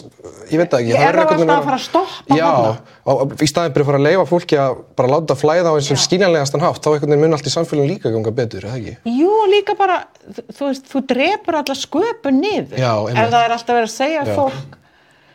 ég 0.50 0.62
veit 0.62 0.70
það 0.72 0.80
ekki. 0.80 0.94
Ég 0.94 1.00
það 1.00 1.10
er 1.10 1.18
þá 1.18 1.22
einhvern 1.24 1.44
alltaf 1.44 1.60
að 1.60 1.68
fara 1.70 1.78
að 1.80 1.84
stoppa 1.86 2.38
Já, 2.40 2.48
þarna. 2.50 2.96
og 3.14 3.34
í 3.44 3.50
staðin 3.50 3.74
byrja 3.76 3.86
að 3.86 3.90
fara 3.90 4.00
að 4.00 4.06
leifa 4.08 4.26
fólki 4.30 4.60
að 4.64 4.80
bara 5.00 5.12
láta 5.14 5.36
flæða 5.38 5.70
á 5.70 5.74
eins 5.76 5.90
og 5.94 6.00
skiljanlegastan 6.06 6.64
hátt, 6.64 6.80
þá 6.80 6.90
einhvern 6.94 7.14
veginn 7.14 7.24
mun 7.26 7.36
allt 7.38 7.50
í 7.50 7.54
samfélagin 7.54 7.90
líka 7.94 8.12
ganga 8.14 8.32
betur, 8.40 8.64
er 8.64 8.72
það 8.72 8.80
ekki? 8.80 8.96
Jú, 9.20 9.30
og 9.44 9.50
líka 9.52 9.76
bara, 9.78 10.00
þú 10.30 10.44
þú 10.60 10.68
veist, 10.70 10.88
þú 10.92 11.02
drepur 11.10 11.58
alla 11.60 11.76
sköpun 11.78 12.39
niður. 12.42 12.76
Já. 12.80 12.92
Ef 13.12 13.32
það 13.34 13.40
er 13.44 13.56
alltaf 13.56 13.78
verið 13.78 13.88
að 13.88 13.96
segja 13.96 14.26
Já. 14.26 14.34
fólk, 14.40 14.76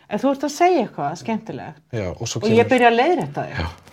ef 0.06 0.22
þú 0.22 0.32
ert 0.34 0.46
að 0.46 0.54
segja 0.56 0.84
eitthvað 0.84 1.18
skemmtilegt 1.22 1.98
Já, 2.00 2.06
og 2.12 2.30
svo 2.30 2.42
og 2.44 2.54
ég 2.54 2.70
byrja 2.70 2.92
að 2.92 2.98
leiðrætta 3.00 3.48
þig 3.50 3.84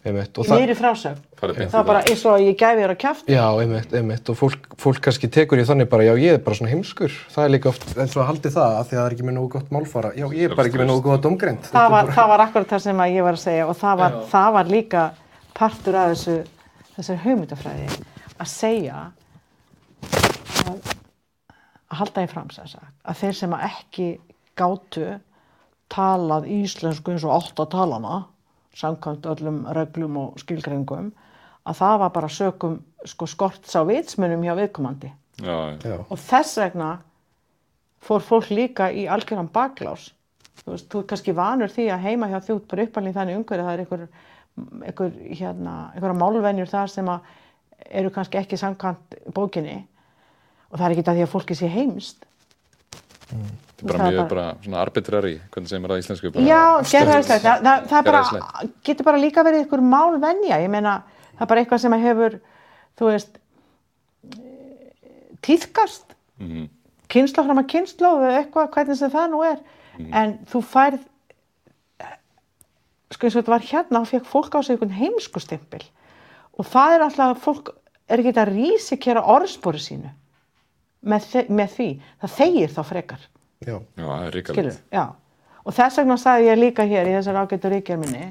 einmitt, 0.00 0.38
og 0.38 0.46
í 0.46 0.48
það, 0.48 0.60
miðri 0.62 0.74
frásögn. 0.78 1.18
Það 1.40 1.74
var 1.74 1.86
bara 1.88 2.02
eins 2.08 2.22
og 2.24 2.34
að 2.34 2.44
ég 2.46 2.56
gæfi 2.60 2.80
þér 2.80 2.92
að 2.94 2.98
kjafta. 3.02 3.32
Já, 3.34 3.44
einmitt, 3.62 3.94
einmitt, 3.96 4.30
og 4.32 4.38
fólk, 4.38 4.68
fólk 4.80 5.00
kannski 5.04 5.28
tekur 5.32 5.60
í 5.60 5.66
þannig 5.68 5.90
bara, 5.92 6.06
já, 6.08 6.12
ég 6.20 6.36
er 6.38 6.42
bara 6.44 6.56
svona 6.56 6.72
heimskur. 6.72 7.16
Það 7.34 7.46
er 7.46 7.52
líka 7.54 7.70
oft 7.72 7.84
eins 7.92 8.14
og 8.16 8.22
að 8.24 8.30
haldi 8.30 8.52
það, 8.54 8.76
af 8.78 8.88
því 8.88 8.96
að 8.96 9.00
það 9.00 9.08
er 9.08 9.16
ekki 9.16 9.26
með 9.28 9.36
nógu 9.36 9.50
gott 9.56 9.74
málfara. 9.74 10.12
Já, 10.16 10.26
ég 10.36 10.46
er 10.46 10.56
bara 10.56 10.70
ekki 10.70 10.80
með 10.80 10.90
nógu 10.92 11.04
góða 11.04 11.20
domgreind. 11.26 11.68
Það 11.68 11.90
var, 11.96 12.12
það 12.16 12.32
var 12.32 12.44
akkurat 12.46 12.72
það 12.72 12.84
sem 12.86 13.02
að 13.04 13.16
ég 13.16 13.28
var 13.28 13.38
að 13.38 13.44
segja 13.44 13.66
og 13.68 13.76
það 13.80 14.00
var, 14.00 14.16
það 14.32 14.54
var 14.56 14.72
líka 14.76 15.04
partur 15.60 16.00
af 16.00 16.14
þessu, 16.14 16.38
þessari 16.96 17.22
hugmyndafræði 17.26 17.90
að 18.40 18.50
segja 18.54 19.04
að, 20.64 20.96
að 21.90 22.02
halda 22.02 22.24
í 22.24 22.30
fram 22.30 22.50
sem 22.54 22.68
sagt, 22.70 22.94
að 23.04 23.22
þeir 23.22 23.38
sem 23.40 23.56
að 23.56 23.66
ekki 23.70 24.08
gátu 24.58 25.06
talað 25.90 26.46
íslensku 26.50 27.14
eins 27.14 27.26
og 27.26 27.34
átt 27.34 27.62
að 27.62 27.72
talana 27.74 28.20
samkvæmt 28.78 29.26
öllum 29.26 29.64
reglum 29.74 30.18
og 30.20 30.38
skilgrengum 30.40 31.10
að 31.66 31.80
það 31.80 31.96
var 32.04 32.12
bara 32.14 32.30
sökum 32.32 32.78
sko, 33.04 33.26
skorts 33.28 33.74
á 33.76 33.82
vitsmunum 33.88 34.44
hjá 34.46 34.54
viðkomandi. 34.58 35.10
Já, 35.40 35.56
já. 35.82 35.96
Og 36.06 36.18
þess 36.20 36.58
vegna 36.60 36.90
fór 38.04 38.24
fólk 38.24 38.50
líka 38.54 38.90
í 38.92 39.06
algjöran 39.10 39.50
baklás. 39.52 40.10
Þú 40.60 40.74
veist, 40.74 40.88
þú 40.92 41.02
er 41.02 41.06
kannski 41.10 41.36
vanur 41.36 41.72
því 41.72 41.86
að 41.90 42.06
heima 42.06 42.28
hjá 42.30 42.38
þjótt 42.46 42.66
bara 42.70 42.86
uppalinn 42.86 43.16
þannig 43.16 43.40
umhverju 43.40 43.66
það 43.66 43.74
er 43.74 43.82
einhver, 43.84 44.06
einhver 44.86 45.14
hérna, 45.40 45.76
einhverja 45.94 46.18
málvenjur 46.20 46.70
þar 46.70 46.92
sem 46.92 47.10
að 47.10 47.30
eru 48.00 48.12
kannski 48.14 48.40
ekki 48.40 48.58
samkvæmt 48.60 49.16
bókinni 49.34 49.78
og 50.70 50.78
það 50.78 50.86
er 50.86 50.94
ekki 50.96 51.04
það 51.08 51.16
því 51.20 51.24
að 51.26 51.32
fólki 51.34 51.56
sé 51.58 51.68
heimst 51.68 52.26
Þetta 53.80 53.86
er 53.86 53.86
bara 53.86 53.98
Það 53.98 54.06
er 54.06 54.12
mjög 54.12 54.18
bara- 54.20 54.28
bara 54.28 54.56
svona 54.64 54.80
arbitrary, 54.84 55.34
hvernig 55.50 55.68
segir 55.70 55.80
maður 55.80 55.92
það 55.94 56.00
í 56.00 56.02
íslensku? 56.04 56.30
Bara 56.34 56.46
Já, 56.46 56.62
gerðarslegt, 56.90 57.44
það, 57.44 57.60
það, 57.64 57.84
það 57.88 57.98
er 57.98 58.06
bara, 58.10 58.70
getur 58.84 59.04
bara 59.06 59.20
líka 59.22 59.44
verið 59.46 59.60
einhver 59.62 59.80
málvenja, 59.86 60.58
ég 60.64 60.70
meina, 60.70 60.94
það 61.38 61.44
er 61.46 61.50
bara 61.52 61.60
eitthvað 61.62 61.80
sem 61.84 61.92
að 61.96 62.02
hefur, 62.08 62.36
þú 62.98 63.06
veist, 63.12 63.38
tíðkast, 65.46 66.14
Mhm. 66.40 66.68
kynsla 67.08 67.44
fram 67.44 67.58
að 67.62 67.68
kynsla 67.68 68.08
og 68.12 68.22
eitthvað, 68.28 68.70
hvernig 68.74 68.96
sem 68.96 69.10
það 69.10 69.30
nú 69.30 69.40
er, 69.44 69.58
en 70.12 70.38
þú 70.50 70.62
færð 70.64 71.00
sko 73.10 73.26
eins 73.26 73.36
og 73.36 73.42
þetta 73.44 73.54
var 73.56 73.60
hérna, 73.60 74.00
þá 74.04 74.06
fekk 74.10 74.26
fólk 74.26 74.54
á 74.54 74.60
sig 74.62 74.76
einhvern 74.76 74.94
heimskustimpil. 74.98 75.82
Og 76.58 76.64
það 76.66 76.94
er 76.94 77.00
alltaf 77.00 77.36
að 77.36 77.40
fólk 77.42 77.68
er 78.08 78.18
ekki 78.18 78.32
að 78.38 78.52
rísikera 78.54 79.22
orðspori 79.24 79.80
sínu 79.82 80.10
með, 81.02 81.26
með 81.48 81.74
því, 81.76 81.88
það 82.22 82.34
þegir 82.36 82.74
þá 82.76 82.80
frekar. 82.90 83.26
Já, 83.60 83.74
Já, 83.76 84.04
það 84.06 84.24
er 84.26 84.30
skilur, 84.30 84.36
ríkalegt. 84.36 84.80
já. 84.92 85.04
Og 85.60 85.74
þess 85.76 85.98
vegna 86.00 86.16
sagði 86.16 86.46
ég 86.48 86.58
líka 86.60 86.86
hér 86.88 87.08
í 87.10 87.14
þessar 87.18 87.42
ágættu 87.42 87.70
ríkjar 87.70 87.98
minni 88.00 88.30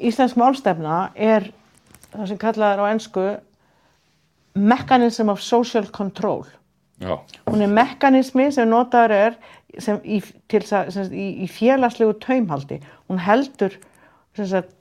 Íslensk 0.00 0.38
málstefna 0.40 1.10
er 1.14 1.50
það 2.10 2.26
sem 2.30 2.38
kallað 2.40 2.72
er 2.74 2.80
á 2.80 2.86
ensku 2.90 3.24
mechanism 4.56 5.28
of 5.30 5.42
social 5.44 5.86
control. 5.92 6.46
Já, 7.00 7.14
hún 7.48 7.62
er 7.64 7.70
mekanismi 7.72 8.48
sem 8.52 8.68
notaður 8.68 9.14
er 9.16 9.36
sem 9.80 10.00
í, 10.04 10.18
sem 10.20 11.12
í, 11.14 11.26
í 11.44 11.48
félagslegu 11.48 12.16
taumhaldi. 12.20 12.80
Hún 13.08 13.20
heldur 13.22 13.76
sem 14.36 14.48
sagt, 14.50 14.72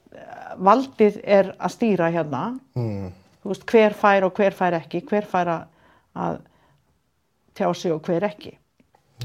valdið 0.60 1.20
er 1.24 1.54
að 1.60 1.76
stýra 1.76 2.10
hérna. 2.12 2.44
Mm. 2.76 3.12
þú 3.44 3.54
veist 3.54 3.68
hver 3.72 3.94
fær 3.96 4.26
og 4.28 4.34
hver 4.36 4.56
fær 4.56 4.76
ekki 4.80 5.00
hver 5.08 5.28
fær 5.30 5.48
að, 5.54 5.68
að 6.16 6.42
tjá 7.58 7.74
sig 7.76 7.92
og 7.94 8.02
hver 8.08 8.24
ekki 8.30 8.56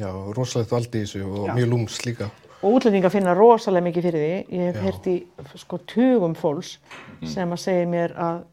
já 0.01 0.11
rosalegt 0.35 0.73
valdi 0.75 1.03
í 1.03 1.05
þessu 1.07 1.23
og 1.29 1.47
Já. 1.49 1.55
mjög 1.55 1.69
lúms 1.71 2.01
líka. 2.07 2.31
og 2.63 2.79
útlendingar 2.79 3.13
finna 3.13 3.35
rosalega 3.35 3.85
mikið 3.85 4.03
fyrir 4.09 4.25
því 4.25 4.59
ég 4.59 4.67
hef 4.67 4.77
Já. 4.77 4.83
heyrt 4.83 5.07
í 5.07 5.17
sko 5.61 5.79
tugum 5.79 6.35
fólks 6.35 6.79
sem 7.25 7.53
að 7.53 7.63
segja 7.63 7.87
mér 7.87 8.15
að, 8.19 8.45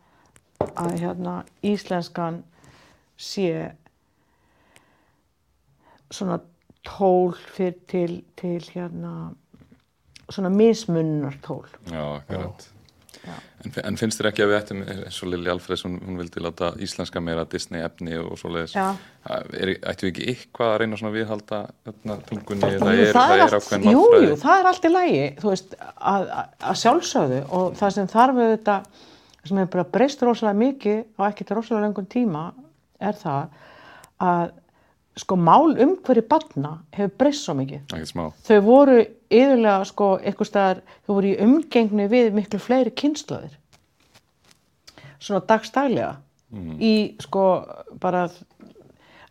að 0.75 0.97
hérna 1.01 1.35
íslenskan 1.63 2.43
sé 3.17 3.71
svona 6.11 6.39
tól 6.83 7.33
fyrir 7.55 7.77
til, 7.87 8.23
til 8.35 8.61
hérna 8.73 9.31
svona 10.31 10.49
mismunnar 10.49 11.37
tól 11.43 11.65
já, 11.91 12.01
akkurat. 12.17 12.69
En, 13.61 13.73
en 13.85 13.97
finnst 13.99 14.17
þér 14.17 14.27
ekki 14.31 14.41
að 14.41 14.49
við 14.49 14.57
ættum, 14.57 14.79
eins 14.89 15.17
og 15.21 15.29
Lili 15.29 15.51
Alfreds, 15.51 15.83
hún, 15.85 15.97
hún 16.01 16.17
vildi 16.17 16.41
láta 16.41 16.71
íslenska 16.81 17.21
meira 17.21 17.43
Disney 17.51 17.83
efni 17.85 18.15
og 18.17 18.33
svoleiðis. 18.41 18.73
Ættum 19.27 20.07
við 20.07 20.09
ekki 20.09 20.25
eitthvað 20.31 20.71
að 20.71 20.77
reyna 20.81 20.97
svona 20.97 21.11
að 21.11 21.17
viðhalda 21.19 21.59
hérna, 21.85 22.15
tungunni? 22.29 22.71
Jú, 22.71 22.79
Það 22.81 23.01
er, 23.03 23.11
það 23.13 23.33
er 23.35 23.43
það 23.43 23.43
er 23.45 23.57
ákveðin 23.59 23.85
jú, 23.91 23.99
málfræði. 24.01 24.29
jú, 24.31 24.39
það 24.45 24.63
er 24.63 24.69
allt 24.71 24.87
í 24.89 24.93
lægi, 24.95 25.21
þú 25.43 25.51
veist, 25.53 25.77
að, 26.13 26.25
að, 26.71 26.79
sjálfsögðu 26.81 27.41
og 27.59 27.77
það 27.81 27.93
sem 27.97 28.09
þarf 28.15 28.41
auðvitað, 28.41 28.89
sem 29.45 29.61
hefur 29.61 29.71
bara 29.75 29.87
breyst 29.97 30.25
rosalega 30.25 30.61
mikið 30.63 30.99
á 31.17 31.21
ekkert 31.29 31.53
rosalega 31.59 31.85
lengum 31.85 32.09
tíma, 32.09 32.43
er 33.01 33.21
það 33.21 33.55
að 34.31 34.43
sko 35.21 35.35
mál 35.37 35.73
umhverju 35.75 36.23
barna 36.31 36.77
hefur 36.95 37.17
breyst 37.21 37.45
svo 37.45 37.53
mikið. 37.59 37.83
Ekkert 37.91 38.11
smá. 38.15 38.25
Þau 38.47 38.59
voru 38.65 39.01
yfirlega 39.31 39.85
sko 39.87 40.11
eitthvað 40.19 40.49
staðar, 40.49 40.81
þau 41.05 41.15
voru 41.15 41.31
í 41.31 41.39
umgengni 41.45 42.07
við 42.11 42.33
miklu 42.35 42.59
fleiri 42.61 42.91
kynnslóðir. 42.91 43.55
Svona 45.21 45.43
dagstaglega. 45.47 46.15
Í 46.83 46.93
sko 47.23 47.45
bara, 48.03 48.25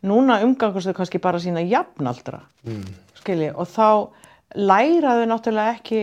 núna 0.07 0.38
umgangast 0.46 0.88
þau 0.88 0.96
kannski 0.96 1.20
bara 1.20 1.40
sína 1.42 1.61
jafnaldra. 1.66 2.40
Mm. 2.64 2.86
Skilji, 3.20 3.51
og 3.53 3.68
þá 3.68 3.88
læra 4.57 5.18
þau 5.18 5.26
náttúrulega 5.28 5.76
ekki, 5.76 6.03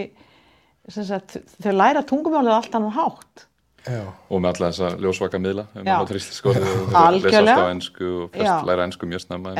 sem 0.93 1.07
sagt, 1.07 1.39
þau 1.63 1.73
læra 1.73 2.05
tungumálið 2.05 2.53
allt 2.53 2.77
annan 2.77 2.93
hátt. 2.93 3.46
Já, 3.87 4.03
Og 4.29 4.41
með 4.43 4.49
alla 4.51 4.69
þessa 4.71 4.89
ljósvaka 4.99 5.39
miðla, 5.41 5.63
Algjörlega. 7.01 7.53
alltaf 7.55 7.71
og 8.07 8.35
flest 8.35 8.67
læra 8.67 8.85
ensku 8.87 9.07
mjög 9.09 9.23
snemma. 9.23 9.53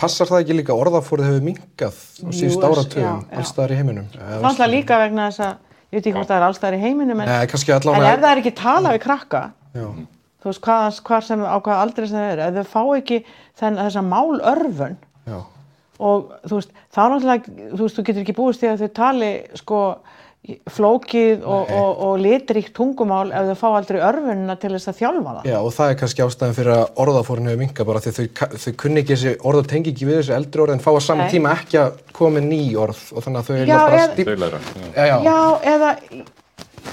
passar 0.00 0.30
það 0.30 0.42
ekki 0.44 0.56
líka 0.58 0.76
orðafórið 0.76 1.28
hefur 1.30 1.46
minkað 1.46 1.98
á 1.98 2.28
síðust 2.34 2.66
áratugum 2.66 3.24
allstaðar 3.38 3.74
í 3.74 3.80
heiminum? 3.80 4.08
Er 4.18 4.38
líka 4.74 4.98
vegna 5.04 5.28
þess 5.30 5.44
að, 5.46 5.52
ég 5.88 5.98
veit 5.98 6.06
ekki 6.06 6.16
hvort 6.18 6.30
það 6.32 6.40
er 6.40 6.46
allstæðar 6.48 6.78
í 6.78 6.82
heiminum, 6.84 7.22
en, 7.24 7.32
Nei, 7.32 7.50
kannski 7.52 7.74
en 7.76 8.08
ef 8.12 8.22
það 8.24 8.30
er 8.32 8.42
ekki 8.42 8.54
talað 8.62 8.96
við 8.98 9.04
krakka, 9.06 9.44
Já, 9.78 9.86
þú 10.42 10.50
veist, 10.50 10.64
hvað, 10.64 10.98
hvað 11.10 11.28
sem, 11.28 11.44
á 11.46 11.56
hvað 11.58 11.84
aldrei 11.84 12.08
sem 12.08 12.18
það 12.18 12.32
eru, 12.32 12.48
ef 12.48 12.58
þau 12.58 12.74
fá 12.74 12.82
ekki 12.98 13.20
þenn, 13.58 13.80
þessa 13.84 14.04
málörfun 14.08 14.98
já, 15.28 15.38
og 15.98 16.28
þú 16.46 16.60
veist, 16.60 16.76
þá 16.94 17.00
náttúrulega, 17.12 17.56
þú 17.74 17.82
veist, 17.82 17.98
þú 17.98 18.04
getur 18.08 18.22
ekki 18.24 18.36
búist 18.38 18.62
því 18.62 18.70
að 18.72 18.84
þau 18.84 18.92
tali, 18.98 19.30
sko, 19.58 19.80
flókið 20.70 21.42
og, 21.44 21.70
og, 21.74 21.98
og 22.06 22.20
litríkt 22.22 22.70
tungumál 22.76 23.32
ef 23.36 23.50
þau 23.50 23.56
fá 23.58 23.66
aldrei 23.80 23.98
örfunina 24.00 24.54
til 24.60 24.70
þess 24.72 24.88
að 24.88 25.00
þjálfa 25.00 25.32
það. 25.34 25.48
já, 25.50 25.56
og 25.58 25.72
það 25.76 25.90
er 25.90 25.98
kannski 26.00 26.24
ástæðan 26.24 26.56
fyrir 26.56 26.72
að 26.72 27.00
orðafórin 27.04 27.50
hefur 27.50 27.60
minkað 27.60 27.88
bara 27.90 28.02
því 28.04 28.12
þau, 28.16 28.46
þau 28.62 28.72
kunni 28.80 29.02
ekki 29.02 29.16
þessi 29.16 29.34
orð 29.50 29.60
og 29.60 29.68
tengi 29.74 29.92
ekki 29.92 30.08
við 30.08 30.20
þessi 30.22 30.34
eldri 30.38 30.64
orð 30.64 30.76
en 30.76 30.84
fá 30.86 30.88
á 30.94 31.00
saman 31.04 31.32
tíma 31.34 31.52
ekki 31.58 31.80
að 31.82 31.98
koma 32.16 32.40
ný 32.44 32.62
orð 32.80 33.02
og 33.12 33.26
þannig 33.26 33.42
að 33.42 33.50
þau 33.50 33.54
eiginlega 33.58 34.24
bara 34.24 34.38
læra. 34.46 34.62
Já. 34.78 34.88
Já, 34.94 35.04
já, 35.04 35.16
Já, 35.28 35.38
eða, 35.74 35.92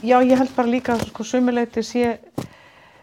já, 0.01 0.17
ég 0.25 0.37
held 0.41 0.53
bara 0.57 0.73
líka, 0.75 0.97
sko, 1.05 1.23
sumuleiti 1.23 1.85
sé, 1.85 2.17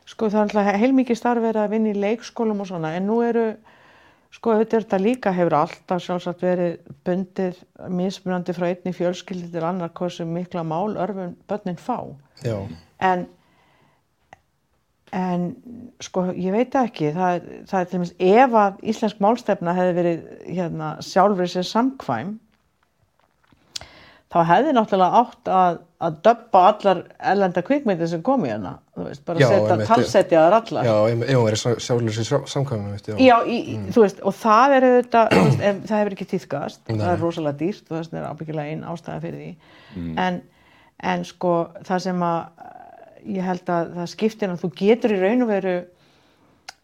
sko, 0.05 0.29
það 0.29 0.41
er 0.43 0.45
alltaf 0.51 0.83
heilmikið 0.85 1.23
starf 1.23 1.47
verið 1.47 1.65
að 1.65 1.77
vinna 1.79 1.95
í 1.95 2.01
leikskólum 2.03 2.61
og 2.61 2.69
svona, 2.69 2.93
en 2.99 3.09
nú 3.09 3.23
eru, 3.25 3.47
sko, 4.33 4.55
auðvitað 4.55 4.79
er 4.79 4.87
þetta 4.87 5.01
líka 5.03 5.35
hefur 5.37 5.59
alltaf 5.59 6.03
sjálfsagt 6.05 6.43
verið 6.45 6.79
bundið 7.07 7.61
mismunandi 7.93 8.57
frá 8.57 8.71
einni 8.71 8.95
fjölskyldi 8.97 9.53
til 9.53 9.67
annar 9.67 9.93
hversu 9.99 10.27
mikla 10.29 10.65
mál 10.67 10.97
örfun 10.97 11.37
börnin 11.49 11.79
fá. 11.81 11.99
já, 12.45 12.57
En, 13.03 13.27
en, 15.13 15.49
sko, 16.01 16.29
ég 16.39 16.55
veit 16.55 16.75
ekki, 16.79 17.11
það, 17.13 17.49
það 17.69 17.81
er 17.81 17.89
til 17.91 17.99
dæmis, 17.99 18.15
ef 18.19 18.55
að 18.63 18.81
íslensk 18.93 19.21
málstefna 19.21 19.75
hefði 19.75 19.97
verið, 19.99 20.23
hérna, 20.47 20.95
sjálfur 21.03 21.51
sér 21.51 21.67
samkvæm, 21.67 22.37
þá 24.33 24.39
hefði 24.49 24.73
náttúrulega 24.77 25.19
átt 25.21 25.51
að, 25.53 25.79
að 26.03 26.15
döbba 26.25 26.61
allar 26.71 27.01
ellenda 27.33 27.63
kvikmyndir 27.67 28.09
sem 28.09 28.23
kom 28.25 28.47
í 28.49 28.53
hana, 28.53 28.73
þú 28.97 29.07
veist, 29.09 29.25
bara 29.29 29.43
Já, 29.43 29.49
setja, 29.51 29.77
talsetja 29.91 30.45
þar 30.47 30.57
allar. 30.59 30.89
já, 30.89 30.95
hún 31.37 31.47
verið 31.47 31.65
sjálfur 31.85 32.17
sér 32.17 32.47
samkvæmum, 32.55 32.95
já. 32.97 33.17
Já, 33.21 33.35
í, 33.45 33.77
þú 33.93 34.05
veist, 34.07 34.23
og 34.25 34.37
það 34.41 34.77
er 34.79 34.87
auðvitað, 34.89 35.35
þú 35.35 35.43
veist, 35.45 35.65
ef, 35.69 35.83
það 35.91 36.01
hefur 36.03 36.17
ekki 36.17 36.29
týðkast, 36.33 36.81
það 36.89 37.11
er 37.11 37.21
rosalega 37.21 37.61
dýrt 37.61 37.91
og 37.91 37.99
þess 37.99 38.13
vegna 38.13 38.23
er 38.23 38.31
ábyggilega 38.31 38.73
einn 38.73 38.87
ástæða 38.93 39.25
fyrir 39.27 39.43
því. 39.43 39.51
En, 40.25 40.41
en 41.13 41.27
sko, 41.29 41.53
það 41.85 42.05
sem 42.07 42.25
að 42.29 42.41
ég 43.37 43.47
held 43.47 43.75
að 43.75 43.93
það 43.99 44.09
skiptir 44.15 44.51
að 44.55 44.63
þú 44.65 44.73
getur 44.81 45.15
í 45.15 45.19
raun 45.21 45.45
og 45.45 45.53
veru, 45.53 45.75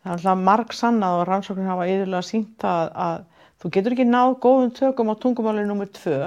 það 0.04 0.12
er 0.12 0.14
alltaf 0.18 0.44
marg 0.50 0.76
sannað 0.76 1.16
og 1.22 1.24
rannsóknir 1.32 1.72
hafa 1.72 1.88
yfirlega 1.90 2.28
sínt 2.28 2.52
það 2.62 2.92
að 3.08 3.16
þú 3.58 3.72
getur 3.74 3.96
ekki 3.96 4.06
náð 4.06 4.36
góðum 4.44 4.70
tökum 4.76 5.10
á 5.10 5.14
tungumáli 5.18 5.64
nummer 5.66 5.88
tvö 5.96 6.20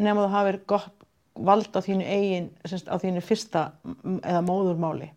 nema 0.00 0.24
þú 0.24 0.34
hafir 0.34 0.60
gott 0.70 0.96
vald 1.40 1.72
á 1.72 1.80
þínu 1.80 2.04
eigin, 2.04 2.50
semst, 2.68 2.90
á 2.90 2.96
þínu 3.00 3.22
fyrsta 3.24 3.64
eða 4.04 4.42
móðurmáli, 4.44 5.10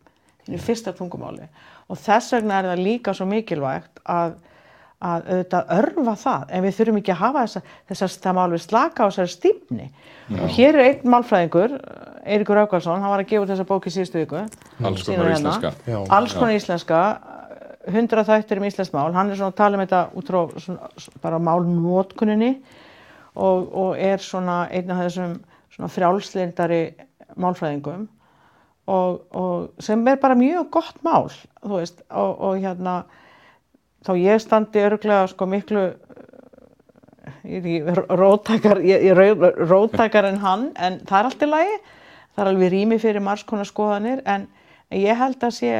þínu 0.46 0.62
fyrsta 0.64 0.94
tungumáli. 0.96 1.48
Og 1.92 2.00
þess 2.00 2.36
vegna 2.38 2.62
er 2.62 2.72
það 2.72 2.84
líka 2.86 3.14
svo 3.18 3.28
mikilvægt 3.28 4.02
að, 4.10 4.38
að 5.04 5.28
auðvitað 5.34 5.74
örfa 5.80 6.16
það. 6.24 6.46
En 6.56 6.66
við 6.66 6.78
þurfum 6.78 7.02
ekki 7.02 7.14
að 7.16 7.22
hafa 7.24 7.46
þessa, 7.48 7.64
þessar 7.92 8.16
það 8.26 8.38
má 8.38 8.42
alveg 8.46 8.64
slaka 8.64 9.04
á 9.04 9.08
þessari 9.10 9.34
stífni. 9.34 9.90
Og 10.38 10.56
hér 10.56 10.80
er 10.80 10.88
einn 10.88 11.14
málfræðingur 11.14 11.78
Eiríkur 12.24 12.62
Aukarsson, 12.62 13.02
hann 13.04 13.12
var 13.12 13.20
að 13.20 13.34
gefa 13.34 13.44
út 13.44 13.52
þessa 13.52 13.68
bóki 13.68 13.92
síðustu 13.92 14.22
viku. 14.22 14.46
Alls 14.80 15.04
konar 15.04 15.28
hérna. 15.28 15.40
íslenska. 15.40 15.74
Já. 15.92 15.98
alls 16.08 16.36
konar 16.38 16.56
íslenska 16.56 17.00
hundra 17.92 18.24
þættir 18.24 18.62
um 18.62 18.68
íslensk 18.70 18.96
mál. 18.96 19.12
Hann 19.12 19.34
er 19.34 19.40
svona 19.40 19.52
að 19.52 19.60
tala 19.60 19.76
um 19.76 19.84
þetta 19.84 20.04
út 20.16 20.32
frá 20.32 20.62
svona, 20.64 20.92
bara 21.26 21.42
málnótkuninni 21.44 22.54
og, 23.36 23.76
og 23.76 23.96
er 24.00 24.22
svona 24.22 24.68
einn 24.72 24.92
af 24.94 25.06
þessum 25.06 25.90
frjálslindari 25.90 26.84
málfræðingum 27.36 28.08
og, 28.88 29.22
og 29.36 29.84
sem 29.84 30.08
er 30.08 30.20
bara 30.22 30.38
mjög 30.38 30.70
gott 30.72 31.04
mál 31.06 31.32
veist 31.64 32.04
og, 32.10 32.40
og 32.40 32.58
hérna 32.62 33.04
þá 34.04 34.14
ég 34.20 34.42
standi 34.44 34.84
örglega 34.84 35.28
sko 35.32 35.48
miklu 35.48 35.88
róttakar, 37.44 38.80
róttakar 39.70 40.28
en 40.28 40.38
hann 40.44 40.72
en 40.76 41.00
það 41.08 41.20
er 41.20 41.30
allt 41.30 41.44
í 41.44 41.50
lagi. 41.50 41.76
Það 42.34 42.44
er 42.44 42.50
alveg 42.50 42.72
rými 42.74 43.00
fyrir 43.00 43.24
margs 43.24 43.44
konar 43.46 43.68
skoðanir 43.68 44.24
en 44.26 44.48
ég 44.92 45.18
held 45.18 45.44
að 45.44 45.56
sé 45.60 45.74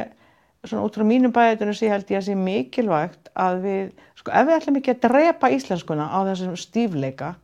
svona 0.64 0.84
út 0.86 0.96
frá 0.96 1.04
mínum 1.04 1.32
bæðitunum 1.34 1.76
sé 1.76 1.90
held 1.90 2.10
ég 2.12 2.20
að 2.20 2.28
sé 2.28 2.36
mikilvægt 2.38 3.32
að 3.34 3.58
við, 3.64 3.88
sko 4.16 4.32
ef 4.32 4.46
við 4.46 4.56
ætlum 4.58 4.78
ekki 4.80 4.94
að 4.94 5.02
drepa 5.08 5.50
íslenskuna 5.52 6.06
á 6.08 6.18
þessum 6.30 6.54
stífleika 6.56 7.34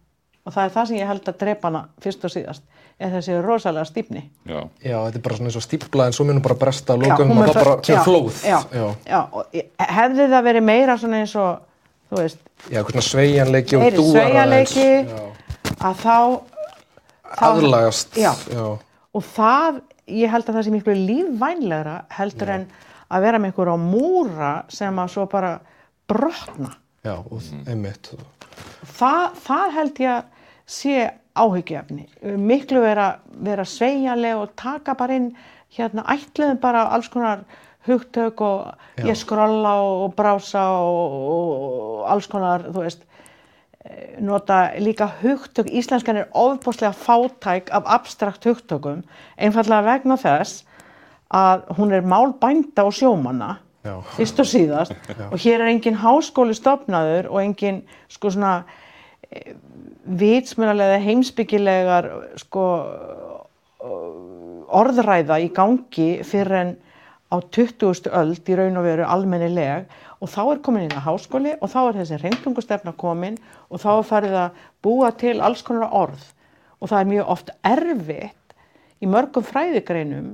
og 0.47 0.53
það 0.55 0.65
er 0.65 0.75
það 0.77 0.87
sem 0.91 0.97
ég 1.01 1.07
held 1.11 1.29
að 1.29 1.39
drepa 1.45 1.69
hana 1.69 1.83
fyrst 2.01 2.25
og 2.25 2.33
síðast 2.33 2.63
er 3.01 3.11
þessi 3.15 3.37
rosalega 3.45 3.85
stífni 3.89 4.23
Já. 4.49 4.61
Já, 4.85 4.97
þetta 5.07 5.19
er 5.21 5.25
bara 5.25 5.37
svona 5.39 5.51
eins 5.51 5.57
og 5.61 5.65
stípla 5.67 6.07
en 6.11 6.13
svo 6.17 6.25
munum 6.29 6.43
bara 6.45 6.55
bresta 6.61 6.97
Já, 6.97 7.01
lókum 7.05 7.31
hún 7.33 7.43
og 7.45 7.51
það 7.55 7.59
bara 7.65 7.75
kemur 7.87 8.05
flóð. 8.09 8.41
já, 8.45 8.59
já. 8.73 8.87
já, 9.09 9.21
og 9.33 9.61
hefði 9.97 10.29
það 10.35 10.47
verið 10.51 10.67
meira 10.69 10.97
svona 11.01 11.21
eins 11.23 11.35
og 11.41 11.61
þú 12.11 12.21
veist, 12.23 12.39
Já, 12.71 12.81
hvernig 12.83 13.07
sveigjanleiki 13.07 13.77
og 13.77 13.85
dúar. 13.95 14.33
Já. 14.35 15.25
að 15.81 15.95
þá 16.03 16.17
þá- 17.31 17.47
Aðlagast. 17.47 18.17
Já. 18.19 18.33
já. 18.53 18.67
og 19.15 19.25
það, 19.37 19.81
ég 20.11 20.31
held 20.31 20.49
að 20.51 20.55
það 20.59 20.67
sé 20.67 20.71
miklu 20.75 20.95
lífvænlegra 21.07 21.97
heldur 22.19 22.49
en 22.57 22.67
að 23.11 23.25
vera 23.27 23.39
með 23.39 23.53
einhverja 23.53 23.77
múra 23.83 24.51
sem 24.69 24.99
að 25.03 25.09
svo 25.15 25.27
bara 25.31 25.55
brotna 26.11 26.75
Já, 27.05 27.15
og 27.17 27.41
einmitt. 27.67 28.11
Það, 28.99 29.25
það 29.47 29.75
held 29.79 30.05
ég 30.05 30.13
að 30.19 30.29
sé 30.71 31.09
áhyggjefni. 31.41 32.07
Miklu 32.39 32.83
vera, 32.85 33.09
vera 33.45 33.65
sveigjanleg 33.67 34.39
og 34.39 34.55
taka 34.59 34.95
bara 34.99 35.19
inn, 35.19 35.33
hérna, 35.77 36.05
ætluðum 36.11 36.61
bara 36.63 36.87
alls 36.95 37.11
konar 37.11 37.45
hugtök 37.87 38.41
og 38.45 38.73
Já. 38.99 39.07
ég 39.09 39.17
skrolla 39.17 39.77
og, 39.83 40.15
brása 40.17 40.65
og, 40.83 41.15
og 41.31 42.11
alls 42.13 42.29
konar, 42.31 42.67
þú 42.69 42.85
veist, 42.85 43.07
eh, 43.85 44.19
nota 44.21 44.61
líka 44.79 45.09
hugtök, 45.23 45.71
íslenskan 45.71 46.21
er 46.21 46.29
ofbúslega 46.35 46.93
fátæk 46.93 47.71
af 47.73 47.87
abstrakt 47.87 48.45
hugtökum, 48.45 49.05
einfallega 49.39 49.87
vegna 49.87 50.19
þess 50.21 50.65
að 51.31 51.67
hún 51.79 51.95
er 51.95 52.03
mál 52.03 52.35
bænda 52.35 52.85
og 52.85 52.93
sjómanna. 52.93 53.59
Fyrst 54.17 54.43
og 54.43 54.49
síðast. 54.49 55.11
Og 55.31 55.39
hér 55.41 55.63
er 55.63 55.71
engin 55.73 55.99
háskóli 56.01 56.57
stofnaður 56.57 57.31
og 57.33 57.41
engin 57.43 57.83
sko 58.13 58.33
svona 58.35 58.65
eh, 59.31 59.55
vitsmjölalega 60.05 61.01
heimsbyggilegar 61.05 62.11
sko 62.41 62.67
orðræða 64.71 65.41
í 65.41 65.49
gangi 65.55 66.11
fyrir 66.27 66.57
en 66.61 66.73
á 67.31 67.37
20. 67.39 68.11
öld 68.11 68.49
í 68.51 68.57
raun 68.59 68.79
og 68.81 68.87
veru 68.87 69.07
almennileg. 69.07 69.87
Og 70.21 70.29
þá 70.29 70.41
er 70.43 70.61
komin 70.65 70.85
inn 70.89 70.99
að 70.99 71.07
háskóli 71.07 71.55
og 71.61 71.71
þá 71.73 71.81
er 71.83 71.99
þessi 72.01 72.21
reyndungustefna 72.21 72.93
komin 72.99 73.39
og 73.71 73.81
þá 73.81 73.91
er 73.95 74.09
farið 74.11 74.37
að 74.43 74.61
búa 74.85 75.11
til 75.17 75.39
alls 75.41 75.63
konar 75.65 75.95
orð. 75.97 76.21
Og 76.81 76.91
það 76.91 77.01
er 77.01 77.11
mjög 77.15 77.33
oft 77.35 77.53
erfitt 77.65 78.55
í 79.01 79.09
mörgum 79.09 79.47
fræðigreinum 79.47 80.33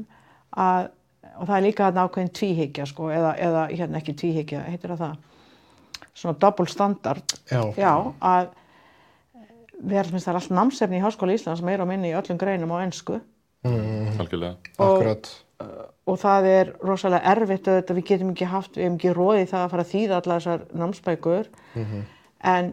að, 0.56 0.88
og 1.36 1.48
það 1.48 1.56
er 1.56 1.64
líka 1.66 1.86
þarna 1.86 2.04
ákveðin 2.06 2.34
tvíhyggja 2.40 2.86
sko, 2.90 3.08
eða, 3.14 3.32
eða 3.48 3.64
hérna 3.72 4.00
ekki 4.00 4.16
tvíhyggja, 4.22 4.62
heitir 4.70 4.94
það 4.94 5.02
það, 5.04 5.16
svona 6.16 6.38
double 6.44 6.72
standard, 6.72 7.36
Já. 7.50 7.62
já 7.76 7.92
að 8.24 8.52
við 9.76 9.98
erum 10.00 10.20
það 10.20 10.30
er 10.32 10.38
allt 10.40 10.54
námsefni 10.56 10.98
í 10.98 11.04
Háskóla 11.04 11.34
Íslands 11.36 11.64
meira 11.64 11.84
og 11.84 11.90
minni 11.90 12.12
í 12.12 12.16
öllum 12.16 12.38
greinum 12.40 12.72
á 12.72 12.80
ennsku 12.80 13.20
algjörlega. 13.66 14.56
Akkurat. 14.78 15.28
og 16.06 16.18
það 16.20 16.48
er 16.50 16.72
rosalega 16.84 17.32
erfitt 17.32 17.68
auðvitað, 17.68 17.96
við 17.98 18.08
getum 18.10 18.32
ekki 18.34 18.48
haft, 18.50 18.76
við 18.76 18.84
hefum 18.84 18.98
ekki 18.98 19.14
róðið 19.16 19.48
það 19.50 19.62
að 19.62 19.70
fara 19.72 19.84
að 19.84 19.92
þýða 19.92 20.18
allar 20.20 20.42
þessar 20.42 20.64
námsbækur. 20.82 21.48
En 22.46 22.68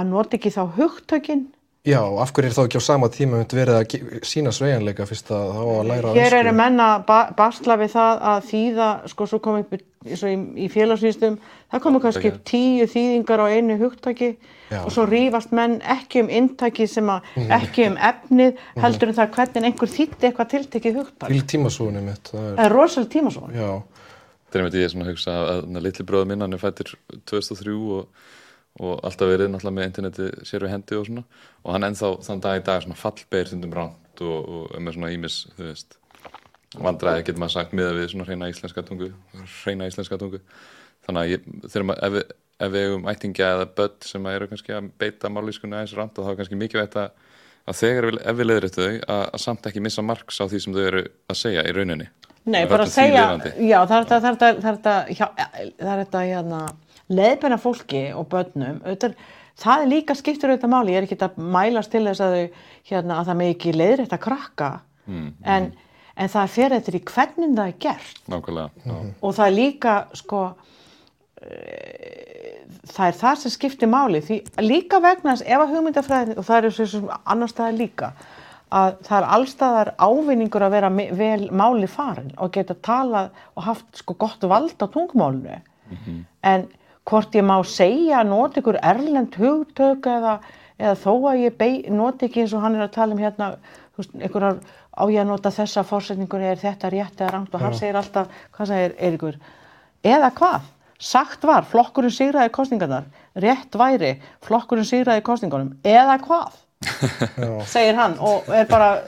að 0.00 0.08
nota 0.10 0.38
ekki 0.38 0.52
þá 0.54 0.62
hugtökin 0.78 1.44
Já, 1.88 2.00
af 2.20 2.32
hverju 2.36 2.50
er 2.50 2.52
þá 2.52 2.64
ekki 2.66 2.80
á 2.80 2.84
sama 2.84 3.08
tíma 3.08 3.38
myndi 3.40 3.56
verið 3.56 3.76
að 3.78 4.24
sína 4.28 4.50
sveigjanleika 4.52 5.06
fyrst 5.08 5.30
að 5.32 5.52
þá 5.56 5.60
að 5.64 5.86
læra 5.88 6.10
hér 6.12 6.34
eru 6.36 6.50
ensku? 6.50 6.56
menn 6.58 6.82
að 6.84 7.04
ba 7.08 7.20
basla 7.38 7.76
við 7.80 7.94
það 7.94 8.24
að 8.32 8.42
þýða, 8.50 8.88
sko 9.08 9.28
svo 9.30 9.38
komið 9.46 9.62
upp 9.64 9.86
og 10.00 10.26
í, 10.28 10.34
í 10.64 10.66
félagsvístum, 10.72 11.38
það 11.72 11.82
komið 11.86 12.02
kannski 12.04 12.30
upp 12.30 12.42
tíu 12.48 12.88
þýðingar 12.88 13.42
á 13.44 13.46
einu 13.52 13.76
hugtaki 13.80 14.28
Já. 14.68 14.78
og 14.82 14.92
svo 14.92 15.06
rífast 15.08 15.54
menn 15.56 15.78
ekki 15.94 16.22
um 16.24 16.30
inntaki 16.40 16.86
sem 16.88 17.08
að, 17.12 17.30
ekki 17.56 17.88
um 17.88 17.96
efnið 18.10 18.60
heldur 18.80 19.12
en 19.12 19.18
það 19.18 19.32
hvernig 19.38 19.68
einhver 19.70 19.92
þýtti 19.94 20.28
eitthvað 20.28 20.50
tiltekið 20.52 21.00
hugtak. 21.00 21.32
Til 21.32 21.46
tímasúinu 21.54 22.04
mitt, 22.04 22.32
það 22.32 22.46
er, 22.50 22.60
er 22.66 22.76
rosalega 22.76 23.12
tímasón. 23.16 23.56
já, 23.56 23.70
Það 24.50 24.58
er 24.58 24.66
með 24.66 24.74
því 24.74 24.80
ég 24.82 24.90
svona 24.90 25.04
að 25.04 25.10
hugsa 25.12 25.34
að, 25.40 25.58
að 25.70 25.84
litli 25.84 26.04
bróða 26.08 26.26
minn 26.26 26.44
hann 26.44 26.56
er 26.56 26.60
fættir 26.60 26.88
2003 27.30 27.74
og, 27.96 28.30
og 28.80 29.00
alltaf 29.04 29.28
verið 29.32 29.50
náttúrulega 29.50 29.76
með 29.80 29.88
interneti 29.90 30.28
sér 30.46 30.64
við 30.66 30.72
hendi 30.76 30.96
og 31.00 31.06
svona. 31.08 31.24
Og 31.64 31.72
hann 31.74 31.86
ennþá 31.88 32.10
þann 32.28 32.42
dag 32.44 32.60
í 32.60 32.64
dag 32.68 32.84
svona 32.84 32.98
fallbeir 33.00 33.48
stundum 33.50 33.74
ránt 33.76 34.22
og, 34.22 34.52
og 34.70 34.76
með 34.80 34.94
svona 34.96 35.10
ímis, 35.16 35.40
þú 35.56 35.66
veist 35.66 35.96
vandræði 36.80 37.24
getur 37.26 37.40
maður 37.42 37.56
sagt 37.56 37.72
miða 37.74 37.94
við 37.96 38.12
svona 38.12 38.26
hreina 38.28 38.48
íslenska 38.52 38.84
tungu 38.86 39.08
hreina 39.64 39.88
íslenska 39.90 40.18
tungu. 40.20 40.38
Þannig 41.06 41.20
að 41.24 41.32
ég, 41.34 41.48
þegar 41.66 41.86
maður, 41.88 42.04
ef, 42.06 42.12
við- 42.14 42.36
ef 42.60 42.70
við 42.74 42.86
eigum 42.86 43.08
ættingja 43.10 43.48
eða 43.56 43.66
börn 43.80 43.96
sem 44.06 44.26
eru 44.30 44.46
kannski 44.50 44.74
að 44.76 44.90
beita 45.00 45.30
mállískunni 45.32 45.78
aðeins 45.80 45.96
ránt 45.98 46.18
og 46.20 46.26
þá 46.26 46.30
er 46.34 46.38
kannski 46.42 46.58
mikið 46.60 46.82
veit 46.84 46.96
að, 47.00 47.10
að 47.72 47.78
þegar 47.80 48.06
við, 48.10 48.18
ef 48.30 48.36
við 48.40 48.48
leiðir 48.50 48.74
þau 48.76 48.86
að, 48.86 49.22
að 49.34 49.40
samt 49.46 49.66
ekki 49.70 49.82
missa 49.88 50.04
marks 50.06 50.38
á 50.38 50.44
því 50.46 50.60
sem 50.62 50.76
þau 50.76 50.82
eru 50.92 51.02
að 51.32 51.40
segja 51.40 51.64
í 51.66 51.72
rauninni. 51.74 52.08
Nei, 52.50 52.62
bara 52.70 52.86
að 52.86 52.92
segja, 52.94 53.24
já, 53.60 53.78
það 53.84 53.96
er 53.96 54.06
þetta, 54.10 54.48
leiðbenna 57.10 57.58
fólki 57.60 58.06
og 58.16 58.28
börnum, 58.30 58.80
auðvitað, 58.84 59.18
það 59.60 59.84
er 59.84 59.90
líka 59.90 60.16
skiptur 60.18 60.52
auðvitað 60.52 60.72
máli, 60.72 60.94
ég 60.94 61.02
er 61.02 61.08
ekki 61.08 61.20
að 61.26 61.38
mælast 61.56 61.92
til 61.92 62.04
þess 62.06 62.24
að 62.24 62.36
þau, 62.36 62.64
hérna, 62.90 63.18
að 63.18 63.30
það 63.30 63.40
með 63.40 63.52
ekki 63.54 63.76
leiðrétt 63.76 64.16
að 64.16 64.24
krakka, 64.26 64.72
en, 65.10 65.70
en 66.14 66.34
það 66.34 66.56
fer 66.56 66.76
eftir 66.78 66.98
í 66.98 67.04
hvernig 67.10 67.54
það 67.56 67.70
er 67.72 67.78
gert. 67.86 68.20
Nákvæmlega 68.30 68.84
já. 68.84 68.98
og 69.20 69.38
það 69.38 69.46
er 69.46 69.56
líka, 69.56 69.94
sko, 70.20 70.42
eh, 71.42 72.60
það 72.90 73.06
er 73.06 73.18
það 73.24 73.40
sem 73.42 73.56
skiptir 73.56 73.90
máli, 73.90 74.22
því 74.26 74.42
líka 74.62 75.02
vegna 75.02 75.34
þess, 75.34 75.48
ef 75.48 75.64
að 75.64 75.74
hugmyndafræðin, 75.74 76.38
og 76.38 76.46
það 76.46 76.70
er 76.70 76.78
svo 76.78 76.88
sem 76.94 77.10
annar 77.24 77.52
staðar 77.52 77.80
líka, 77.80 78.14
að 78.70 79.00
það 79.06 79.16
er 79.16 79.28
allstaðar 79.34 79.88
ávinningur 79.98 80.62
að 80.62 80.74
vera 80.76 80.90
vel 80.94 81.48
máli 81.58 81.88
farin 81.90 82.30
og 82.38 82.52
geta 82.54 82.76
talað 82.86 83.32
og 83.56 83.64
haft 83.66 83.98
sko 83.98 84.14
gott 84.14 84.46
vald 84.46 84.78
á 84.78 84.86
tungumálinu 84.86 85.58
en 86.46 86.68
hvort 87.10 87.34
ég 87.34 87.46
má 87.46 87.56
segja 87.66 88.22
nota 88.26 88.62
ykkur 88.62 88.78
erlend 88.82 89.36
hugtök 89.40 90.06
eða, 90.06 90.38
eða 90.78 90.96
þó 91.02 91.14
að 91.32 91.44
ég 91.44 91.88
nota 91.90 92.26
ekki 92.26 92.44
eins 92.44 92.54
og 92.54 92.64
hann 92.64 92.78
er 92.78 92.86
að 92.86 92.96
tala 92.96 93.16
um 93.16 93.22
hérna 93.22 93.54
einhverjar 94.00 94.60
á 94.96 95.02
ég 95.10 95.22
að 95.22 95.30
nota 95.30 95.52
þessa 95.54 95.84
fórsetningunni 95.86 96.50
er 96.50 96.60
þetta 96.60 96.90
rétt 96.92 97.20
eða 97.20 97.32
rangt? 97.34 97.54
Og 97.54 97.62
hann 97.62 97.76
segir 97.76 97.98
alltaf, 97.98 98.30
hvað 98.56 98.70
segir 98.72 98.94
Eiríkur? 98.98 99.38
Eða 100.06 100.30
hvað, 100.36 100.66
sagt 101.00 101.44
var 101.48 101.68
flokkurinn 101.68 102.14
sigraði 102.14 102.52
kostningarnar 102.54 103.08
rétt 103.40 103.76
væri, 103.78 104.14
flokkurinn 104.46 104.88
sigraði 104.88 105.24
kostningunum 105.26 105.74
eða 105.84 106.18
hvað? 106.24 106.58
Segir 107.68 107.98
hann. 107.98 108.14
Og, 108.24 108.46
bara, 108.70 109.02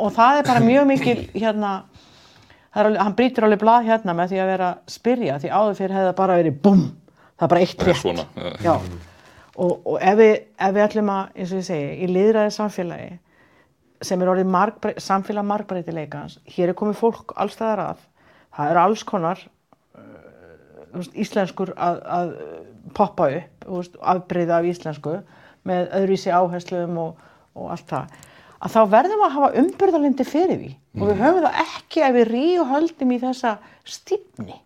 og 0.00 0.08
það 0.16 0.38
er 0.38 0.46
bara 0.46 0.62
mjög 0.64 0.86
mikil 0.88 1.18
hérna 1.34 1.72
alveg, 2.72 2.96
hann 2.96 3.16
brýtur 3.18 3.44
alveg 3.44 3.60
blað 3.60 3.90
hérna 3.90 4.14
með 4.16 4.32
því 4.32 4.40
að 4.40 4.50
vera 4.54 4.70
að 4.70 4.94
spyrja 4.94 5.38
því 5.42 5.50
áður 5.52 5.76
fyrir 5.80 5.96
hefði 5.96 6.08
það 6.08 6.18
bara 6.22 6.38
verið 6.40 6.58
búm, 6.64 6.84
það 7.40 7.46
er 7.46 7.52
bara 7.54 7.64
eitt 7.64 7.86
rétt. 7.88 8.00
svona, 8.02 8.26
já. 8.60 8.74
Og, 9.60 9.72
og 9.86 9.96
ef, 9.96 10.16
við, 10.20 10.34
ef 10.60 10.76
við 10.76 10.84
ætlum 10.84 11.10
að, 11.12 11.32
eins 11.34 11.52
og 11.54 11.60
ég 11.60 11.66
segi, 11.66 11.88
í 12.04 12.08
liðræði 12.10 12.52
samfélagi 12.54 13.10
sem 14.04 14.22
er 14.22 14.30
orðið 14.32 14.52
margbre 14.52 14.92
samfélag 15.00 15.48
margbreytileikans, 15.48 16.38
hér 16.48 16.72
er 16.72 16.78
komið 16.78 17.00
fólk 17.00 17.34
allstæðar 17.40 17.82
að, 17.84 18.06
það 18.56 18.72
er 18.72 18.80
alls 18.80 19.04
konar 19.08 19.42
uh, 19.96 21.10
íslenskur 21.12 21.74
að, 21.76 22.00
að 22.20 22.32
poppa 22.96 23.28
upp, 23.40 23.68
veist, 23.68 24.00
afbreyða 24.00 24.60
af 24.60 24.70
íslensku 24.70 25.18
með 25.68 25.92
öðruvísi 25.98 26.32
áherslum 26.32 26.96
og, 27.00 27.28
og 27.56 27.74
allt 27.74 27.88
það. 27.90 28.16
Að 28.60 28.74
þá 28.76 28.80
verðum 28.92 29.20
við 29.20 29.26
að 29.26 29.36
hafa 29.36 29.52
umburðalindi 29.60 30.24
fyrir 30.28 30.58
því. 30.60 30.72
Og 31.00 31.04
við 31.06 31.20
höfum 31.20 31.44
það 31.46 31.60
ekki 31.62 32.02
ef 32.04 32.16
við 32.16 32.26
rí 32.28 32.46
og 32.60 32.72
höldum 32.74 33.14
í 33.14 33.20
þessa 33.22 33.54
stífni 33.88 34.56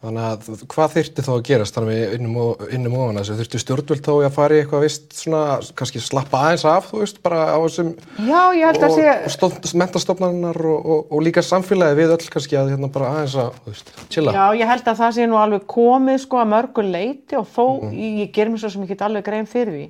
Þannig 0.00 0.22
að 0.24 0.60
hvað 0.72 0.92
þyrfti 0.94 1.22
þá 1.26 1.30
að 1.34 1.42
gerast 1.44 1.76
þannig 1.76 1.90
við 1.98 2.12
innum, 2.16 2.94
ofan 2.96 3.18
þessu? 3.20 3.34
Þyrfti 3.36 3.58
stjórnvöld 3.60 4.06
þá 4.06 4.12
að 4.14 4.30
fara 4.32 4.56
í 4.56 4.60
eitthvað 4.62 4.84
vist 4.86 5.10
svona, 5.12 5.40
kannski 5.76 6.00
slappa 6.00 6.40
aðeins 6.40 6.64
af, 6.70 6.86
þú 6.88 7.02
veist, 7.02 7.20
bara 7.20 7.42
á 7.52 7.58
þessum 7.60 7.90
Já, 8.24 8.40
ég 8.56 8.64
held 8.64 8.86
að 8.86 8.94
sé 8.96 9.04
og 9.12 9.34
stolt, 9.34 9.68
mentastofnarinnar 9.82 10.60
og, 10.72 10.88
og, 10.94 11.12
og 11.12 11.26
líka 11.26 11.44
samfélagi 11.44 11.98
við 12.00 12.14
öll 12.16 12.32
kannski 12.32 12.56
að 12.56 12.72
hérna 12.72 12.90
bara 12.96 13.12
aðeins 13.18 13.36
að, 13.44 13.60
þú 13.60 13.74
veist, 13.74 13.92
chilla. 14.16 14.36
Já, 14.38 14.44
ég 14.62 14.72
held 14.72 14.88
að 14.88 15.04
það 15.04 15.14
sé 15.18 15.28
nú 15.28 15.40
alveg 15.42 15.68
komið 15.76 16.18
sko 16.24 16.40
að 16.40 16.52
mörgu 16.54 16.88
leiti 16.88 17.36
og 17.36 17.52
þó, 17.52 17.64
ég, 17.92 18.18
ég 18.24 18.34
ger 18.38 18.48
mér 18.48 18.64
svo 18.64 18.72
sem 18.72 18.88
ég 18.88 18.94
get 18.94 19.04
alveg 19.04 19.28
grein 19.28 19.52
fyrir 19.52 19.76
því, 19.76 19.86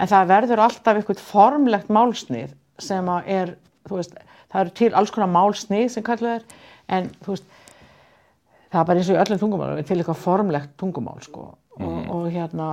en 0.00 0.14
það 0.16 0.32
verður 0.32 0.66
alltaf 0.70 0.96
eitthvað 0.96 1.24
formlegt 1.28 1.92
málsnið 1.92 2.56
sem 2.80 3.16
að 3.18 3.34
er, 3.36 3.56
þú 3.84 4.00
veist, 4.00 4.16
það 4.48 4.64
eru 4.64 4.78
til 4.80 4.94
alls 4.96 5.12
konar 5.12 5.34
málsnið 5.36 5.90
sem 5.92 6.08
kalluð 6.08 6.38
er, 6.38 6.46
en 6.88 7.12
þú 7.20 7.36
veist, 7.36 7.58
það 8.72 8.80
er 8.80 8.88
bara 8.88 9.02
eins 9.02 9.10
og 9.10 9.16
í 9.16 9.22
öllum 9.22 9.42
tungumálum, 9.42 9.82
til 9.86 9.98
eitthvað 9.98 10.22
formlegt 10.22 10.76
tungumál 10.80 11.20
sko. 11.24 11.48
Og, 11.80 11.98
og 12.12 12.24
hérna, 12.32 12.68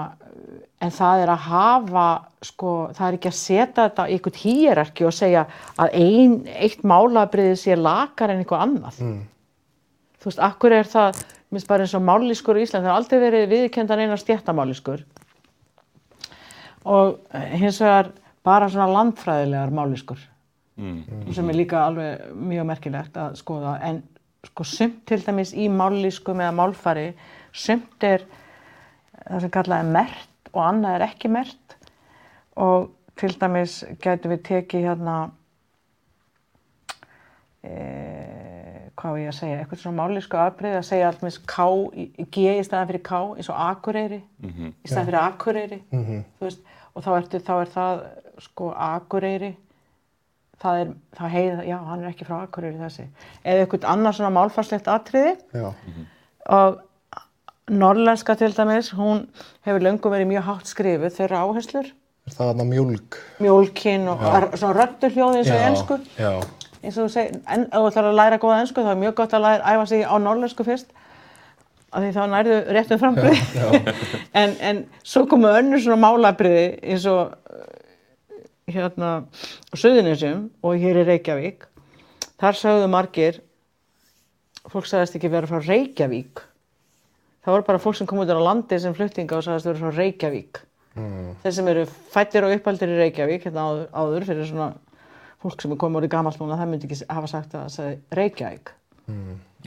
en 0.84 0.92
það 0.92 1.24
er 1.24 1.32
að 1.32 1.44
hafa 1.48 2.06
sko, 2.44 2.72
það 2.96 3.06
er 3.08 3.18
ekki 3.18 3.30
að 3.32 3.38
setja 3.40 3.86
þetta 3.86 4.06
í 4.06 4.16
eitthvað 4.18 4.40
hýrarki 4.44 5.08
og 5.08 5.16
segja 5.16 5.46
að 5.80 5.96
ein, 6.02 6.40
eitt 6.52 6.84
málabriði 6.88 7.60
sé 7.60 7.78
lakar 7.80 8.34
en 8.34 8.44
eitthvað 8.44 8.66
annað. 8.66 9.04
Þú 10.20 10.28
veist, 10.28 10.42
akkur 10.50 10.76
er 10.76 10.90
það 10.90 11.22
minnst 11.50 11.70
bara 11.70 11.86
eins 11.86 11.96
og 11.98 12.04
mállískur 12.06 12.60
í 12.60 12.66
Ísland 12.66 12.86
það 12.86 12.92
har 12.92 13.00
aldrei 13.00 13.22
verið 13.24 13.54
viðkendan 13.54 14.04
einar 14.04 14.22
stjættamállískur 14.22 15.06
og 16.90 17.16
eh, 17.34 17.56
hins 17.58 17.80
vegar 17.82 18.12
bara 18.46 18.70
svona 18.70 18.90
landfræðilegar 18.94 19.74
mállískur 19.74 20.22
sem 21.36 21.50
er 21.50 21.58
líka 21.58 21.82
alveg 21.88 22.30
mjög 22.38 22.70
merkilegt 22.70 23.18
að 23.20 23.34
skoða 23.42 23.74
en 23.84 24.04
sko 24.48 24.64
sumt 24.64 25.02
til 25.10 25.20
dæmis 25.26 25.52
í 25.54 25.66
mállískum 25.72 26.40
eða 26.40 26.54
málfari 26.56 27.08
sumt 27.52 28.04
er 28.08 28.24
það 29.26 29.42
sem 29.44 29.52
kallað 29.52 29.84
er 29.84 29.90
mert 29.98 30.52
og 30.54 30.62
annað 30.64 30.96
er 31.00 31.06
ekki 31.10 31.30
mert. 31.34 31.76
Og 32.60 32.90
til 33.20 33.34
dæmis 33.42 33.82
getum 34.02 34.32
við 34.32 34.44
tekið 34.48 34.86
hérna 34.88 35.18
e, 37.64 37.74
hvað 39.00 39.14
var 39.14 39.22
ég 39.22 39.30
að 39.32 39.38
segja, 39.40 39.60
eitthvað 39.62 39.82
svona 39.84 40.00
mállísku 40.02 40.40
afbreyð 40.40 40.78
að 40.80 40.88
segja 40.90 41.08
allt 41.12 41.24
með 41.26 41.38
K, 41.50 41.66
í- 42.04 42.28
G 42.32 42.46
í 42.60 42.64
staðan 42.68 42.90
fyrir 42.92 43.04
K 43.08 43.20
eins 43.38 43.50
og 43.52 43.60
Akureyri 43.66 44.22
í 44.84 44.90
staðan 44.90 45.10
fyrir 45.10 45.20
Akureyri 45.24 45.80
þú 46.40 46.48
veist, 46.48 46.62
og 46.96 47.04
þá, 47.06 47.10
ertu, 47.20 47.40
þá 47.44 47.54
er 47.62 47.74
það 47.76 48.04
sko 48.48 48.72
Akureyri 48.76 49.52
það 50.62 50.82
er, 50.84 50.92
það 51.20 51.34
heið, 51.36 51.64
já, 51.70 51.78
hann 51.88 52.04
er 52.04 52.10
ekki 52.12 52.28
frá 52.28 52.38
Akureyri 52.44 52.80
þessi, 52.82 53.06
eða 53.46 53.64
eitthvað 53.66 53.88
annað 53.94 54.18
svona 54.20 54.34
málfarslegt 54.38 54.88
atriði. 54.92 55.36
Já. 55.56 55.70
og 56.50 56.80
norlenska 57.70 58.34
til 58.36 58.54
dæmis, 58.58 58.90
hún 58.98 59.28
hefur 59.66 59.84
löngum 59.86 60.12
verið 60.14 60.32
mjög 60.32 60.48
hátt 60.48 60.68
skrifuð 60.72 61.12
þeirra 61.20 61.44
áherslur. 61.46 61.92
Er 62.30 62.34
það 62.34 62.48
þarna 62.52 62.66
mjólk? 62.70 63.18
mjólkin 63.42 64.08
og 64.10 64.24
r- 64.26 64.56
svona 64.58 64.74
rödduljóði 64.84 65.44
eins 65.44 65.84
og 65.86 66.00
Já. 66.18 66.32
eins 66.84 66.98
og 66.98 67.06
þú 67.06 67.12
segir, 67.14 67.38
en 67.48 67.68
þú 67.70 67.84
ætlar 67.92 68.10
að 68.10 68.18
læra 68.18 68.40
góða 68.42 68.60
ensku 68.64 68.82
þá 68.86 68.92
er 68.96 69.00
mjög 69.04 69.16
gott 69.22 69.34
að 69.38 69.46
læra, 69.46 69.74
æfa 69.76 69.86
sig 69.88 70.04
á 70.06 70.16
norlensku 70.18 70.64
fyrst. 70.66 70.90
Af 71.90 72.04
því 72.04 72.10
þá 72.14 72.22
nærðu 72.30 72.58
réttum 72.76 73.00
frambrið 73.02 73.40
en, 74.42 74.52
en 74.62 74.82
svo 75.04 75.24
komu 75.26 75.48
önnur 75.50 75.82
svona 75.82 75.98
málabriði 76.04 76.68
eins 76.86 77.06
og 77.10 77.32
hérna 78.74 79.12
á 79.26 79.74
Suðunisjum 79.78 80.48
og 80.66 80.82
hér 80.82 81.02
í 81.02 81.06
Reykjavík 81.08 81.66
þar 82.40 82.60
sögðu 82.60 82.90
margir 82.92 83.42
fólk 84.70 84.88
sagðist 84.90 85.18
ekki 85.20 85.32
vera 85.32 85.50
frá 85.50 85.60
Reykjavík 85.66 86.44
það 87.44 87.54
voru 87.56 87.68
bara 87.70 87.84
fólk 87.84 88.00
sem 88.00 88.10
kom 88.10 88.24
út 88.24 88.32
á 88.32 88.40
landi 88.40 88.80
sem 88.82 88.96
fluttinga 88.98 89.40
og 89.40 89.46
sagðist 89.48 89.70
vera 89.70 89.82
frá 89.84 90.02
Reykjavík 90.02 90.62
mm. 90.96 91.30
þeir 91.44 91.58
sem 91.60 91.72
eru 91.74 91.86
fættir 92.14 92.48
og 92.48 92.56
uppaldir 92.58 92.96
í 92.96 93.02
Reykjavík 93.04 93.50
hérna 93.50 93.68
áður, 93.68 93.86
áður 93.94 94.30
fyrir 94.32 94.50
svona 94.50 94.72
fólk 95.40 95.62
sem 95.64 95.76
er 95.76 95.82
komið 95.82 96.04
orðið 96.04 96.16
gamalt 96.16 96.42
núna 96.42 96.60
það 96.60 96.74
myndi 96.74 96.90
ekki 96.90 97.08
hafa 97.10 97.32
sagt 97.32 97.54
að 97.54 97.68
það 97.68 97.78
sagði 97.78 98.22
Reykjavík 98.22 98.76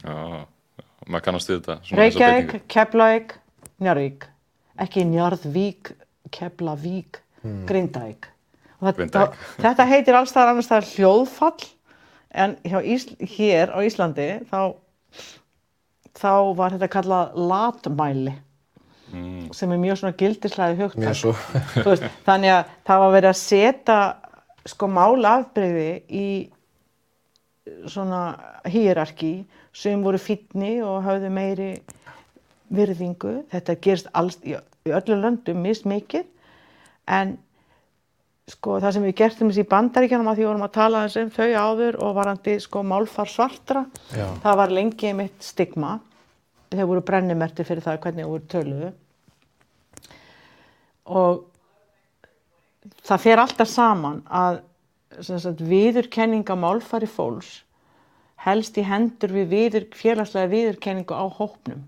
Já, 0.03 0.12
já, 0.14 0.84
maður 1.09 1.24
kannast 1.26 1.50
við 1.50 1.64
þetta 1.64 1.98
Reykjavík. 1.98 2.61
Keflavík, 2.70 3.34
Njarðvík 3.82 4.28
ekki 4.82 5.05
Njarðvík, 5.09 5.92
Keflavík, 6.32 7.20
Grindavík. 7.68 8.28
Þetta, 8.83 9.26
þetta 9.62 9.87
heitir 9.87 10.18
alls 10.18 10.33
staðar 10.33 10.53
annars 10.53 10.66
staðar 10.66 10.89
hljóðfall 10.91 11.66
en 12.43 12.57
hér 12.66 13.70
á 13.70 13.78
Íslandi 13.85 14.28
þá, 14.51 14.74
þá 16.18 16.33
var 16.59 16.74
þetta 16.74 16.91
kallað 16.91 17.37
latmæli 17.53 18.35
sem 19.53 19.72
er 19.72 19.80
mjög 19.80 19.99
svona 20.01 20.16
gildislega 20.16 20.76
hugtak. 20.78 21.03
Mjög 21.03 21.16
svo. 21.20 21.33
Þú 21.74 21.89
veist, 21.91 22.05
þannig 22.26 22.55
að 22.55 22.70
það 22.89 23.03
var 23.03 23.14
verið 23.16 23.30
að 23.30 23.41
setja 23.43 23.97
sko 24.72 24.89
málafbreyði 24.89 25.91
í 26.09 26.26
svona 27.93 28.22
hýrarki 28.72 29.33
sem 29.76 30.03
voru 30.05 30.20
fínni 30.20 30.78
og 30.85 31.03
hafðu 31.07 31.30
meiri 31.33 31.70
virðingu. 32.72 33.43
Þetta 33.53 33.78
gerist 33.85 34.11
alls, 34.16 34.39
í 34.49 34.57
öllu 34.89 35.18
löndum 35.20 35.61
mist 35.62 35.85
mikið 35.89 36.24
en 37.12 37.37
sko 38.53 38.78
það 38.82 38.96
sem 38.96 39.07
við 39.07 39.14
gertum 39.18 39.53
í 39.53 39.64
bandaríkjanum 39.68 40.30
að 40.30 40.40
því 40.40 40.48
vorum 40.48 40.66
að 40.66 40.74
tala 40.76 41.05
þessum 41.07 41.30
þau 41.32 41.50
áður 41.66 42.00
og 42.05 42.16
varandi 42.18 42.57
sko 42.62 42.82
málfar 42.86 43.30
svartra 43.30 43.84
Já. 44.12 44.26
það 44.42 44.59
var 44.61 44.74
lengi 44.78 45.14
mitt 45.16 45.46
stigma. 45.46 45.94
Þeir 46.72 46.88
voru 46.88 47.05
brennimerti 47.05 47.64
fyrir 47.68 47.84
það 47.84 47.98
hvernig 48.05 48.28
voru 48.28 48.46
töluðu. 48.53 48.92
Og 51.12 51.42
það 53.05 53.24
fer 53.26 53.42
alltaf 53.42 53.68
saman 53.68 54.22
að 54.30 54.62
sagt, 55.20 55.61
viðurkenninga 55.61 56.57
málfari 56.57 57.09
fólks 57.11 57.61
helst 58.42 58.78
í 58.80 58.84
hendur 58.86 59.32
við 59.36 59.50
viður, 59.53 59.84
félagslega 59.94 60.50
viðurkenningu 60.50 61.14
á 61.14 61.26
hópnum. 61.30 61.84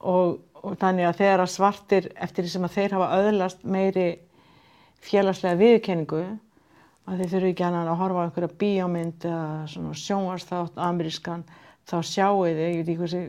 Og, 0.00 0.38
og 0.56 0.76
þannig 0.80 1.08
að 1.08 1.18
þegar 1.20 1.42
að 1.44 1.52
svartir 1.52 2.08
eftir 2.16 2.46
því 2.46 2.52
sem 2.54 2.66
að 2.68 2.76
þeir 2.78 2.94
hafa 2.96 3.08
öðlast 3.20 3.66
meiri 3.68 4.06
félagslega 5.04 5.58
viðurkenningu 5.60 6.22
að 7.10 7.20
þeir 7.22 7.30
þurfu 7.32 7.50
ekki 7.50 7.66
annað 7.66 7.90
að 7.90 8.00
horfa 8.02 8.22
á 8.22 8.24
einhverja 8.26 8.56
bíómynd 8.60 9.26
eða 9.26 9.68
svona 9.72 9.94
sjónvarsþátt 9.98 10.80
amerískan 10.86 11.44
þá 11.90 11.96
sjáu 12.06 12.42
þið, 12.44 12.60
ég 12.60 12.76
veit 12.76 12.90
ekki 12.90 12.98
hversi 13.00 13.22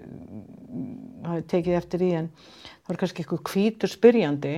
hafi 1.25 1.45
tekið 1.53 1.77
eftir 1.79 2.03
í 2.05 2.09
en 2.19 2.27
það 2.35 2.91
er 2.93 2.99
kannski 3.01 3.23
eitthvað 3.23 3.45
hvítur 3.53 3.91
spyrjandi 3.91 4.55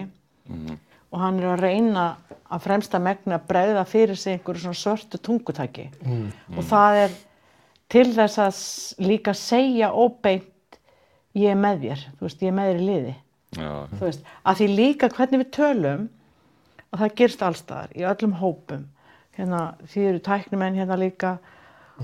og 1.13 1.19
hann 1.21 1.39
er 1.39 1.51
að 1.53 1.61
reyna 1.61 2.05
að 2.53 2.63
fremsta 2.65 2.99
megna 2.99 3.37
að 3.37 3.45
bregða 3.51 3.85
fyrir 3.87 4.19
sig 4.19 4.39
einhverju 4.39 4.65
svona 4.65 4.81
svörtu 4.81 5.21
tungutaki 5.23 5.85
og 6.57 6.63
það 6.67 6.99
er 7.05 7.15
til 7.93 8.07
þess 8.15 8.41
að 8.41 9.07
líka 9.07 9.33
segja 9.37 9.91
óbeint 9.93 10.79
ég 11.37 11.53
er 11.53 11.57
með 11.57 11.85
þér, 11.85 12.01
þú 12.17 12.27
veist, 12.27 12.41
ég 12.41 12.49
er 12.49 12.57
með 12.57 12.71
þér 12.71 12.81
í 12.81 12.87
liði 12.89 13.15
Já, 13.53 13.71
þú 13.93 14.03
veist, 14.07 14.27
að 14.43 14.59
því 14.59 14.67
líka 14.73 15.09
hvernig 15.13 15.43
við 15.43 15.51
tölum 15.53 16.09
og 16.93 17.01
það 17.01 17.15
gerist 17.19 17.45
allstaðar 17.45 17.95
í 17.97 18.05
öllum 18.05 18.37
hópum. 18.37 18.85
Hérna, 19.33 19.63
því 19.89 20.05
eru 20.11 20.21
tæknumenn 20.23 20.77
hérna 20.77 20.97
líka 21.01 21.37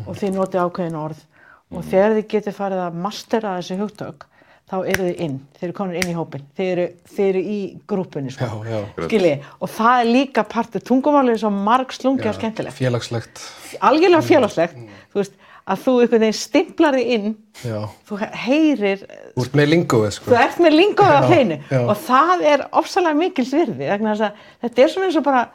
og 0.08 0.16
þið 0.18 0.34
notið 0.36 0.64
ákveðin 0.66 0.98
orð. 0.98 1.22
Og 1.70 1.86
þegar 1.86 2.16
þið 2.18 2.28
getið 2.32 2.58
farið 2.58 2.84
að 2.88 3.00
mastera 3.04 3.58
þessi 3.60 3.78
hugtök 3.78 4.26
þá 4.70 4.76
eru 4.86 5.08
þið 5.08 5.22
inn, 5.26 5.38
þið 5.58 5.66
eru 5.66 5.76
komin 5.80 5.98
inn 5.98 6.12
í 6.12 6.16
hópin 6.18 6.44
þið 6.58 6.72
eru, 6.74 6.86
þið 7.10 7.30
eru 7.32 7.42
í 7.42 7.58
grúpunni 7.90 8.34
sko. 8.34 8.50
Já, 8.50 8.70
já. 8.70 9.06
skilji, 9.08 9.32
og 9.58 9.72
það 9.74 10.02
er 10.02 10.10
líka 10.10 10.44
partur, 10.50 10.84
tungumálið 10.86 11.40
svo 11.42 11.52
marg 11.54 11.96
slungi 11.96 12.30
og 12.30 12.38
skemmtilegt. 12.38 12.78
Félagslegt. 12.78 13.42
algjörlega 13.90 14.28
félagslegt, 14.28 14.84
þú 15.10 15.22
veist 15.24 15.39
að 15.70 15.84
þú 15.86 15.94
einhvern 16.04 16.24
veginn 16.26 16.38
stimplar 16.40 16.98
þig 16.98 17.12
inn 17.16 17.30
Já. 17.64 17.80
þú 18.10 18.20
heyrir 18.46 19.04
Þú 19.36 19.46
ert 19.46 19.56
með 19.60 19.70
lingóið, 19.74 20.12
sko. 20.18 20.32
þú 20.32 20.40
ert 20.42 20.60
með 20.66 20.76
lingoð 20.80 21.14
á 21.14 21.22
hreinu 21.30 21.60
og 21.86 21.96
það 22.08 22.44
er 22.54 22.66
ofsalega 22.82 23.20
mikils 23.22 23.54
virði 23.56 23.88
vegna 23.94 24.16
þess 24.16 24.28
að 24.30 24.44
þetta 24.66 24.84
er 24.86 24.94
svona 24.96 25.10
eins 25.12 25.20
og 25.22 25.26
bara 25.30 25.46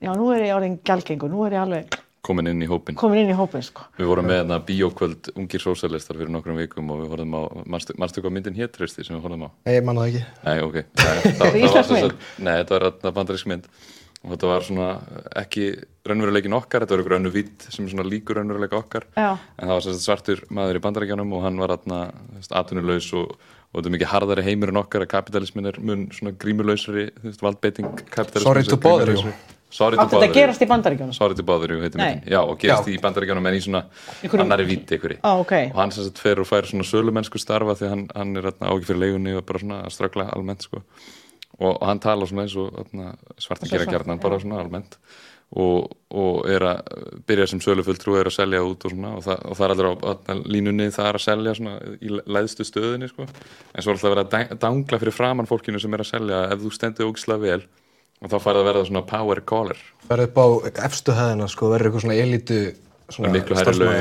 já, 0.00 0.10
nú 0.14 0.30
er 0.34 0.46
ég 0.48 0.56
orðin 0.56 0.78
gjaldgengur, 0.86 1.30
nú 1.32 1.44
er 1.48 1.58
ég 1.58 1.64
alveg 1.66 2.00
komin 2.24 2.46
inn 2.48 2.62
í 2.64 2.66
hópin. 2.70 2.96
komin 2.96 3.18
inn 3.20 3.32
í 3.34 3.36
hópin 3.36 3.60
sko. 3.60 3.82
Við 4.00 4.06
vorum 4.08 4.24
með 4.24 4.38
hérna 4.40 4.56
bíókvöld 4.64 5.26
ungir 5.36 5.60
sósalistar 5.60 6.16
fyrir 6.16 6.30
nokkrum 6.32 6.56
vikum 6.56 6.88
og 6.94 7.02
við 7.02 7.10
horfum 7.12 7.34
á, 7.36 7.42
marstu, 7.68 8.22
hvað 8.24 8.32
myndin 8.32 8.56
hétt 8.56 8.72
treysti 8.72 9.04
sem 9.04 9.18
við 9.18 9.26
horfum 9.26 9.44
á? 9.44 9.48
Nei, 9.68 9.74
ég 9.76 9.84
manna 9.84 10.06
það 10.06 10.14
ekki. 10.14 10.22
Nei, 10.46 10.54
ok. 10.64 10.78
Nei, 11.02 11.34
það, 11.42 11.58
það 11.74 11.90
sagt- 11.90 12.24
Nei, 12.40 12.54
þetta 12.62 12.74
var 12.78 12.86
hérna 12.88 13.12
bandarísk 13.18 13.50
mynd 13.52 13.68
og 14.24 14.32
þetta 14.34 14.50
var 14.50 14.64
svona 14.64 14.88
ekki 15.44 15.66
raunveruleikin 16.08 16.56
okkar, 16.56 16.84
þetta 16.84 16.96
var 16.96 17.02
ykkur 17.04 17.16
önnu 17.18 17.32
vitt 17.32 17.66
sem 17.72 17.88
svona 17.88 18.04
líkur 18.08 18.38
raunveruleika 18.40 18.78
okkar 18.80 19.06
Já. 19.16 19.36
en 19.58 19.68
það 19.68 19.74
var 19.78 19.98
svartur 20.04 20.44
maður 20.50 20.80
í 20.80 20.84
bandaríkjanum 20.84 21.32
og 21.36 21.44
hann 21.46 21.60
var 21.60 21.74
atvinnulegs 21.76 23.10
og, 23.16 23.34
og 23.72 23.78
þetta 23.78 23.90
er 23.90 23.96
mikið 23.98 24.12
harðari 24.12 24.46
heimur 24.48 24.72
en 24.72 24.80
okkar 24.82 25.04
að 25.06 25.12
kapitalismin 25.14 25.70
er 25.72 25.80
mun 25.80 26.06
veist, 26.10 27.42
valdbeiting 27.44 27.90
kapitalismin 28.10 28.48
Sorry 28.48 28.64
to 28.68 28.76
bother 28.80 29.12
you. 29.14 29.34
Sorry 29.74 29.98
to 29.98 30.04
átti 30.04 30.14
þetta 30.20 30.36
gerast 30.36 30.62
í 30.62 30.68
bandaríkjónum 30.70 31.16
Sorry 31.16 31.34
to 31.34 31.42
bother 31.42 31.72
you, 31.72 31.80
heitir 31.82 31.98
myndin 31.98 32.28
Já, 32.30 32.40
og 32.44 32.60
gerist 32.62 32.86
Já. 32.86 32.94
í 32.94 33.00
bandaríkjanum 33.02 33.48
en 33.50 33.56
í 33.58 33.62
svona 33.64 33.82
Einhverjum- 34.22 34.44
annari 34.46 34.68
víti 34.68 34.98
ykkur 34.98 35.16
Á, 35.18 35.32
ok. 35.40 35.52
og 35.72 35.80
hann 35.80 35.90
sagt 35.96 36.20
fer 36.22 36.38
og 36.38 36.46
fær 36.46 36.68
svona 36.68 36.86
sölumennsku 36.86 37.40
starfa 37.42 37.74
því 37.80 37.90
hann, 37.90 38.04
hann 38.14 38.36
er 38.38 38.46
hérna, 38.52 38.70
ágif 38.70 38.92
fyrir 38.92 39.02
leigunni 39.02 39.34
og 39.34 39.44
bara 39.48 39.58
svona 39.64 39.80
að 39.82 39.96
ströggla 39.96 40.28
almennt 40.36 40.62
sko. 40.62 40.84
Og, 41.58 41.70
og 41.70 41.86
hann 41.88 42.02
talar 42.02 42.30
svona 42.30 42.46
eins 42.46 42.56
og 42.58 42.74
svarta 43.38 43.66
Svo 43.66 43.76
gera 43.76 43.84
svart, 43.84 43.94
gjarnan 43.94 44.18
já. 44.18 44.22
bara 44.22 44.40
svona 44.42 44.60
almennt 44.62 44.98
og, 45.54 45.92
og 46.10 46.48
er 46.50 46.64
að 46.66 46.80
byrja 47.28 47.46
sem 47.52 47.60
sölufulltrú 47.62 48.16
er 48.18 48.30
að 48.30 48.36
selja 48.38 48.62
út 48.66 48.86
og 48.88 48.94
svona 48.94 49.12
og 49.18 49.22
það, 49.26 49.44
og 49.44 49.58
það 49.58 49.66
er 49.66 49.74
allir 49.74 49.90
á 49.92 50.34
línunni 50.56 50.88
það 50.94 51.10
er 51.10 51.18
að 51.20 51.24
selja 51.28 51.54
svona 51.58 51.74
í 52.00 52.12
læðstu 52.36 52.66
stöðinni 52.66 53.10
sko. 53.12 53.26
en 53.28 53.84
svo 53.84 53.92
er 53.92 53.96
alltaf 53.96 54.08
að 54.08 54.14
vera 54.14 54.24
að 54.26 54.32
dang- 54.34 54.60
dangla 54.64 55.00
fyrir 55.02 55.14
framann 55.14 55.50
fólkinu 55.50 55.82
sem 55.82 55.94
er 55.94 56.02
að 56.02 56.10
selja 56.10 56.44
ef 56.50 56.64
þú 56.64 56.72
stendur 56.74 57.12
ógislega 57.12 57.44
vel 57.44 57.60
og 58.24 58.32
þá 58.32 58.38
færði 58.40 58.62
að 58.62 58.68
verða 58.70 58.86
svona 58.88 59.04
power 59.06 59.42
caller 59.46 59.84
Ferðu 60.08 60.30
upp 60.30 60.40
á 60.40 60.46
efstu 60.88 61.14
hæðina, 61.14 61.48
sko, 61.50 61.70
verður 61.70 61.90
eitthvað 61.90 62.06
svona 62.06 62.18
elitu 62.24 62.60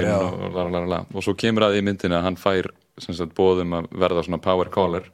já. 0.07 0.15
og, 0.15 0.45
og, 1.11 1.23
svo 1.25 1.35
kemur 1.35 1.67
að 1.67 1.79
í 1.79 1.83
myndinni 1.85 2.17
að 2.17 2.27
hann 2.29 2.39
fær 2.39 2.69
sem 3.01 3.15
sagt, 3.17 3.33
bóðum 3.35 3.75
að 3.77 3.89
verða 3.99 4.23
svona 4.25 4.41
power 4.41 4.69
caller 4.73 5.09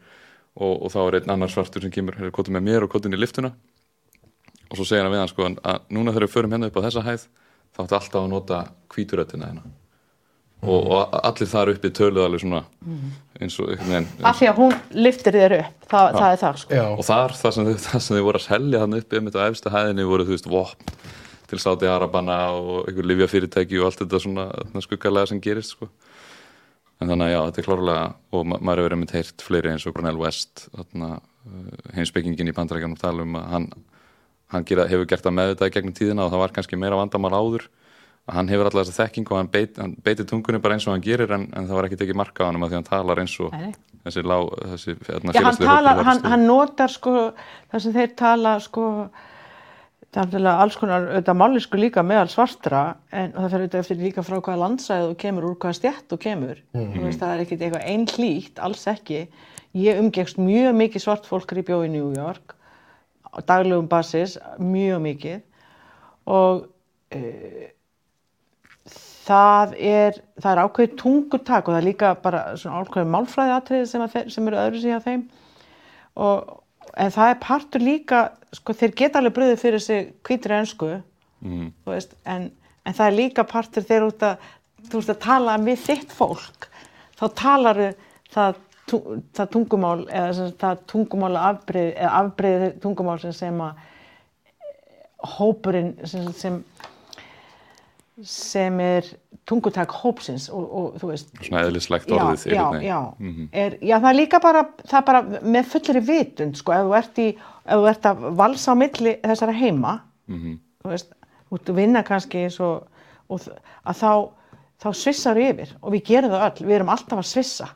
og, 0.56 0.74
og 0.86 0.94
þá 0.94 1.00
er 1.04 1.20
einn 1.20 1.36
annar 1.36 1.52
svartur 1.54 1.84
sem 1.86 1.94
kemur 1.94 2.18
hefur 2.20 2.34
kotið 2.40 2.58
með 2.58 2.66
mér 2.70 2.86
og 2.86 2.94
kotið 2.94 3.12
inn 3.12 3.20
í 3.20 3.22
liftuna 3.22 3.54
og 4.70 4.78
svo 4.78 4.86
segir 4.86 5.06
hann 5.06 5.14
við 5.14 5.24
hann 5.24 5.32
sko 5.32 5.50
að 5.50 5.86
núna 5.94 6.14
þegar 6.14 6.28
við 6.28 6.34
förum 6.36 6.56
hérna 6.56 6.70
upp 6.70 6.80
á 6.80 6.86
þessa 6.88 7.06
hæð 7.06 7.28
þá 7.76 7.84
ætti 7.84 7.98
alltaf 8.00 8.20
að 8.22 8.32
nota 8.34 8.64
hvíturöttina 8.94 9.50
hérna. 9.50 9.72
Og, 10.60 10.90
og 10.92 11.14
allir 11.24 11.48
þar 11.48 11.70
uppi 11.72 11.90
töluð 11.96 12.26
alveg 12.26 12.42
svona 12.44 12.60
eins 13.40 13.56
og 13.64 13.70
einhvern 13.72 13.94
veginn 13.94 14.26
af 14.28 14.40
því 14.42 14.50
að 14.50 14.58
hún 14.60 14.74
liftir 15.06 15.38
þér 15.40 15.56
upp 15.56 15.86
það, 15.94 16.18
það 16.18 16.34
er 16.34 16.42
það 16.42 16.58
sko. 16.64 16.76
Já, 16.76 16.84
og 16.90 17.06
þar, 17.08 17.36
það 17.40 17.56
sem, 17.56 17.70
þau, 17.70 17.78
það 17.86 18.04
sem 18.06 18.18
þau 18.18 18.26
voru 18.26 18.42
að 18.42 18.48
selja 18.50 18.82
þannig 18.84 19.06
uppi 19.06 19.22
um 19.22 19.30
þetta 19.30 19.40
á 19.40 19.50
efstu 19.54 19.74
hæðinni 19.76 20.08
voru 20.10 20.28
þú 20.28 20.36
veist 20.36 20.50
vopn 20.52 20.98
til 21.50 21.62
Sáti 21.64 21.88
Arabana 21.90 22.38
og 22.54 22.90
einhver 22.90 23.08
livjafyrirtæki 23.10 23.80
og 23.80 23.88
allt 23.88 24.04
þetta 24.04 24.20
svona, 24.22 24.50
svona 24.68 24.84
skuggalega 24.86 25.32
sem 25.32 25.40
gerist 25.42 25.78
sko. 25.78 25.88
En 27.00 27.08
þannig 27.08 27.30
að 27.30 27.34
já, 27.34 27.40
þetta 27.48 27.62
er 27.62 27.68
klárlega 27.68 28.06
og 28.36 28.48
ma 28.50 28.60
maður 28.60 28.82
hefur 28.84 28.96
einmitt 28.96 29.16
heyrt 29.16 29.44
fleiri 29.46 29.74
eins 29.74 29.88
og 29.88 29.96
Cornel 29.96 30.20
West 30.20 30.66
uh, 30.76 31.20
heimsbyggingin 31.96 32.52
í 32.52 32.56
bandarækjanum 32.56 33.00
tala 33.00 33.26
um 33.26 33.38
að 33.40 33.52
hann, 33.54 33.68
hann 34.54 34.66
gera, 34.68 34.88
hefur 34.92 35.08
gert 35.10 35.26
það 35.26 35.38
með 35.38 35.54
þetta 35.54 35.70
gegnum 35.76 35.96
tíðina 36.00 36.26
og 36.26 36.34
það 36.34 36.44
var 36.44 36.56
kannski 36.58 36.80
meira 36.80 37.00
vandamál 37.00 37.36
áður. 37.38 37.70
Að 38.30 38.36
hann 38.36 38.52
hefur 38.52 38.68
alltaf 38.70 38.90
þessa 38.90 39.06
þekking 39.08 39.32
og 39.32 39.40
hann, 39.40 39.48
beit, 39.50 39.78
hann 39.82 39.96
beitir 40.06 40.28
tungunni 40.30 40.60
bara 40.62 40.76
eins 40.76 40.86
og 40.86 40.94
hann 40.94 41.06
gerir 41.06 41.32
en, 41.34 41.48
en 41.56 41.70
það 41.70 41.80
var 41.80 41.88
ekki 41.88 42.02
tekið 42.04 42.20
marka 42.20 42.46
á 42.46 42.48
hann 42.50 42.60
að 42.60 42.74
því 42.74 42.78
hann 42.78 42.90
talar 42.90 43.22
eins 43.24 43.38
og 43.42 43.56
Nei, 43.56 43.72
þessi, 44.04 44.26
lá, 44.28 44.36
þessi 44.74 44.96
hérna, 45.08 45.34
Já, 45.34 45.42
hann, 45.48 45.88
var 45.88 46.04
hann, 46.12 46.22
hann 46.34 46.46
notar 46.46 46.94
sko 46.94 47.16
það 47.72 47.86
sem 47.86 47.96
þeir 47.96 48.14
tala 48.20 48.54
sko 48.62 48.86
Það 50.10 50.36
er 50.40 50.48
alls 50.50 50.78
konar 50.80 51.04
auðvitað 51.06 51.38
málisku 51.38 51.78
líka 51.78 52.02
meðal 52.02 52.30
svartra 52.32 52.84
en 53.14 53.34
það 53.36 53.52
fer 53.52 53.64
auðvitað 53.64 53.84
eftir 53.84 54.00
líka 54.02 54.24
frá 54.26 54.40
hvaða 54.40 54.62
landsæð 54.64 55.04
þú 55.12 55.18
kemur, 55.22 55.46
úr 55.46 55.58
hvaða 55.62 55.78
stjætt 55.78 56.08
þú 56.10 56.18
kemur. 56.24 56.62
Þú 56.74 57.04
veist, 57.04 57.20
það 57.22 57.34
er 57.34 57.44
ekkit 57.44 57.66
eitthvað 57.68 57.90
einhlýtt, 57.94 58.62
alls 58.66 58.88
ekki. 58.90 59.20
Ég 59.78 60.02
umgengst 60.02 60.42
mjög 60.42 60.80
mikið 60.80 61.04
svart 61.04 61.30
fólk 61.30 61.54
í 61.54 61.66
bjói 61.68 61.84
í 61.86 61.94
New 61.94 62.10
York 62.18 62.56
á 63.30 63.38
daglegum 63.46 63.90
basis, 63.90 64.40
mjög 64.58 65.04
mikið 65.06 65.44
og 66.30 66.66
uh, 67.14 67.68
það 69.30 69.76
er, 69.78 70.18
það 70.42 70.52
er 70.52 70.62
ákveðið 70.64 70.96
tungutak 71.00 71.68
og 71.68 71.76
það 71.76 71.80
er 71.82 71.88
líka 71.88 72.14
bara 72.24 72.42
svona 72.58 72.82
ákveðið 72.84 73.14
málfræði 73.14 73.56
atriði 73.56 73.90
sem, 73.92 74.06
sem 74.34 74.50
eru 74.50 74.62
öðru 74.64 74.82
síðan 74.84 75.06
þeim 75.06 75.24
og, 76.26 76.56
en 76.98 77.14
það 77.14 77.34
er 77.34 77.42
partur 77.44 77.86
líka, 77.86 78.24
sko 78.56 78.76
þeir 78.78 78.96
geta 78.98 79.20
alveg 79.20 79.36
bröðið 79.36 79.62
fyrir 79.62 79.84
sig 79.84 80.14
hvítri 80.26 80.56
ensku 80.58 80.90
mm. 80.96 81.68
veist, 81.88 82.16
en, 82.26 82.50
en 82.86 82.98
það 82.98 83.12
er 83.12 83.18
líka 83.18 83.46
partur 83.48 83.86
þegar 83.86 84.08
út 84.10 84.26
að, 84.26 84.48
þú 84.90 85.02
veist 85.02 85.14
að 85.14 85.22
tala 85.26 85.58
við 85.66 85.84
þitt 85.86 86.16
fólk, 86.16 86.70
þá 87.20 87.26
talar 87.42 87.82
það, 88.34 88.60
það 88.90 89.54
tungumál 89.56 90.00
eða 90.08 90.50
það 90.62 90.84
tungumál 90.90 91.34
afbrið, 91.44 91.92
eða 91.94 92.14
afbrið 92.24 92.68
tungumál 92.84 93.20
sem, 93.22 93.36
sem 93.38 93.64
að 93.66 93.86
hópurinn 95.38 95.94
sem, 96.08 96.30
sem 96.34 96.62
sem 98.24 98.80
er 98.84 99.06
tungutak 99.50 99.92
hópsins 100.04 100.50
og, 100.54 100.66
og 100.76 100.98
þú 101.02 101.08
veist 101.12 101.30
Svona 101.42 101.62
eðlislegt 101.66 102.10
já, 102.12 102.16
orðið 102.20 102.44
já, 102.54 102.64
veginn. 102.72 102.84
já. 102.88 103.00
Mhm. 103.20 103.48
Er, 103.54 103.78
já, 103.82 103.96
það 104.00 104.10
er 104.12 104.18
líka 104.20 104.40
bara, 104.44 104.64
það 104.86 104.98
er 105.00 105.06
bara 105.08 105.22
með 105.56 105.70
fullri 105.72 106.02
vitund, 106.10 106.58
sko, 106.60 106.74
ef 106.76 106.86
þú 106.90 106.98
ert, 107.00 107.22
í, 107.24 107.28
ef 107.66 107.80
þú 107.80 107.88
ert 107.94 108.10
að 108.12 108.28
valsa 108.42 108.72
á 108.72 108.76
milli 108.82 109.16
þessara 109.24 109.56
heima, 109.58 109.96
Mhm. 110.30 110.60
þú 110.84 110.90
veist, 110.94 111.14
ert 111.52 111.70
að 111.70 111.76
vinna 111.76 112.04
kannski 112.04 112.46
og, 112.60 112.88
og 113.30 113.40
að 113.86 113.96
þá, 114.04 114.12
þá 114.84 114.90
svissar 114.94 115.38
yfir 115.38 115.74
og 115.82 115.92
við 115.94 116.04
gerum 116.06 116.32
það 116.32 116.46
öll, 116.52 116.66
við 116.68 116.76
erum 116.80 116.90
alltaf 116.94 117.20
að 117.20 117.26
svissa. 117.34 117.70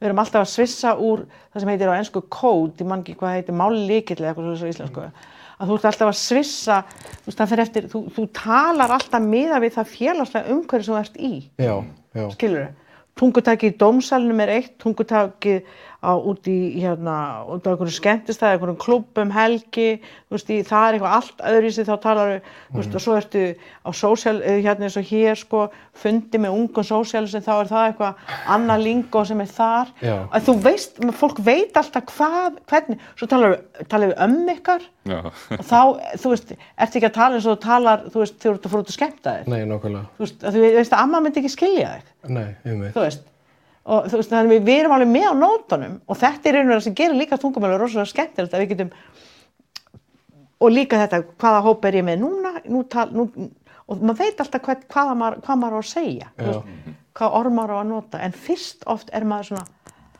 Við 0.00 0.06
erum 0.10 0.18
alltaf 0.20 0.42
að 0.44 0.52
svissa 0.52 0.90
úr 1.00 1.22
það 1.54 1.60
sem 1.60 1.68
heitir 1.72 1.88
á 1.88 1.96
ennsku 1.98 2.20
kód, 2.28 2.76
ég 2.78 2.86
man 2.86 3.00
ekki 3.02 3.16
hvað 3.16 3.34
heitir 3.40 3.56
mállíkill 3.56 4.20
eða 4.20 4.34
eitthvað 4.34 4.56
svo 4.60 4.68
íslensku, 4.68 5.10
að 5.56 5.70
þú 5.70 5.76
ert 5.78 5.86
alltaf 5.90 6.10
að 6.10 6.18
svissa, 6.20 6.80
þú 7.24 7.34
eftir, 7.64 7.86
þú, 7.92 8.02
þú 8.16 8.26
talar 8.36 8.96
alltaf 8.96 9.22
miða 9.24 9.60
við 9.62 9.76
það 9.78 9.94
félagslega 9.94 10.56
umhverju 10.56 10.88
sem 10.88 10.94
þú 10.94 11.00
ert 11.00 11.16
í 11.16 11.32
Já, 11.62 11.74
já. 12.16 12.26
skilur 12.34 12.66
tungutakið 13.16 13.72
í 13.72 13.76
dómsalunum 13.80 14.42
er 14.44 14.52
eitt 14.58 14.74
tungutakið 14.82 15.62
á, 16.04 16.12
út 16.16 16.46
í 16.50 16.56
hérna, 16.80 17.44
út 17.48 17.64
á 17.64 17.72
einhverjum 17.72 17.94
skemmtistæði, 17.96 18.56
einhverjum 18.56 18.78
klubbum, 18.80 19.30
helgi 19.34 19.88
þú 20.28 20.36
veist, 20.36 20.50
í, 20.52 20.58
það 20.66 20.86
er 20.88 20.96
eitthvað 20.96 21.16
allt 21.16 21.44
öðru 21.50 21.70
í 21.70 21.74
sig 21.76 21.86
þá 21.88 21.94
talar 22.04 22.32
þú 22.40 22.80
veist, 22.80 22.96
og 22.98 23.04
svo 23.04 23.16
ertu 23.18 23.44
á 23.56 23.90
sósjál, 23.96 24.36
eh, 24.42 24.60
hérna 24.64 24.88
eins 24.88 24.98
og 25.00 25.06
hér 25.08 25.38
sko, 25.40 25.66
fundi 25.96 26.40
með 26.42 26.56
ungum 26.58 26.86
sósjálusum 26.86 27.44
þá 27.46 27.52
er 27.56 27.70
það 27.70 27.86
eitthvað 27.90 28.34
annað 28.56 28.84
lingó 28.86 29.24
sem 29.26 29.40
er 29.40 29.52
þar 29.56 29.92
Já. 30.02 30.16
að 30.30 30.48
þú 30.48 30.56
veist, 30.66 31.00
fólk 31.20 31.40
veit 31.46 31.76
alltaf 31.80 32.10
hvað, 32.12 32.58
hvernig, 32.68 33.06
svo 33.16 33.30
talar 33.30 33.56
talar 33.88 34.12
við 34.12 34.18
ömmu 34.26 34.56
ykkar 34.58 34.84
Já. 35.06 35.20
og 35.56 35.64
þá, 35.64 35.80
þú 36.20 36.34
veist, 36.34 36.52
ertu 36.76 37.00
ekki 37.00 37.10
að 37.10 37.16
tala 37.20 37.38
eins 37.38 37.46
og 37.46 37.56
þú 37.56 37.62
talar, 37.66 38.04
þú 38.12 38.24
veist, 38.24 38.36
þú 38.42 38.52
ert 38.52 38.66
að 38.68 38.74
fór 38.74 38.84
út 38.84 38.92
að 38.92 38.98
skemmta 38.98 39.36
þér 39.38 39.48
Nei, 39.54 39.62
nákvæmlega. 39.70 40.10
þú 40.18 40.26
veist, 40.26 40.44
að 40.44 40.58
þú 40.58 40.66
veist 40.76 40.92
að 40.92 41.06
amma 41.06 41.22
myndi 41.24 41.42
ekki 41.42 41.54
skilja 41.56 41.96
þig 41.96 42.36
Nei, 42.36 42.50
og 43.86 44.08
þú 44.10 44.18
veist, 44.20 44.32
þannig 44.32 44.64
við, 44.66 44.80
erum 44.80 44.96
alveg 44.96 45.12
með 45.12 45.28
á 45.30 45.34
nótunum 45.38 45.94
og 46.06 46.18
þetta 46.18 46.50
er 46.50 46.58
einhverja 46.60 46.86
sem 46.88 46.96
gerir 46.98 47.18
líka 47.20 47.38
tungumælu 47.38 47.78
rosalega 47.78 48.10
skemmtilegt 48.10 48.56
að 48.56 48.64
við 48.64 48.72
getum 48.72 48.92
og 50.60 50.72
líka 50.72 51.00
þetta, 51.04 51.22
hvaða 51.40 51.62
hóp 51.66 51.86
er 51.86 51.98
ég 52.00 52.06
með 52.06 52.22
núna, 52.24 52.52
nú 52.72 52.82
tal, 52.90 53.06
nú, 53.14 53.26
og 53.86 54.02
maður 54.02 54.22
veit 54.24 54.42
alltaf 54.42 54.64
hvað, 54.64 54.86
hvaða 54.92 55.16
maður, 55.20 55.42
hvað 55.46 55.60
maður 55.62 55.76
á 55.76 55.80
að 55.80 55.90
segja 55.90 56.30
veist, 56.40 56.72
hvað 57.16 57.36
orð 57.40 57.56
maður 57.58 57.76
á 57.76 57.78
að 57.78 57.90
nota. 57.92 58.22
En 58.24 58.36
fyrst 58.46 58.86
oft 58.90 59.12
er 59.14 59.28
maður 59.28 59.50
svona 59.52 59.66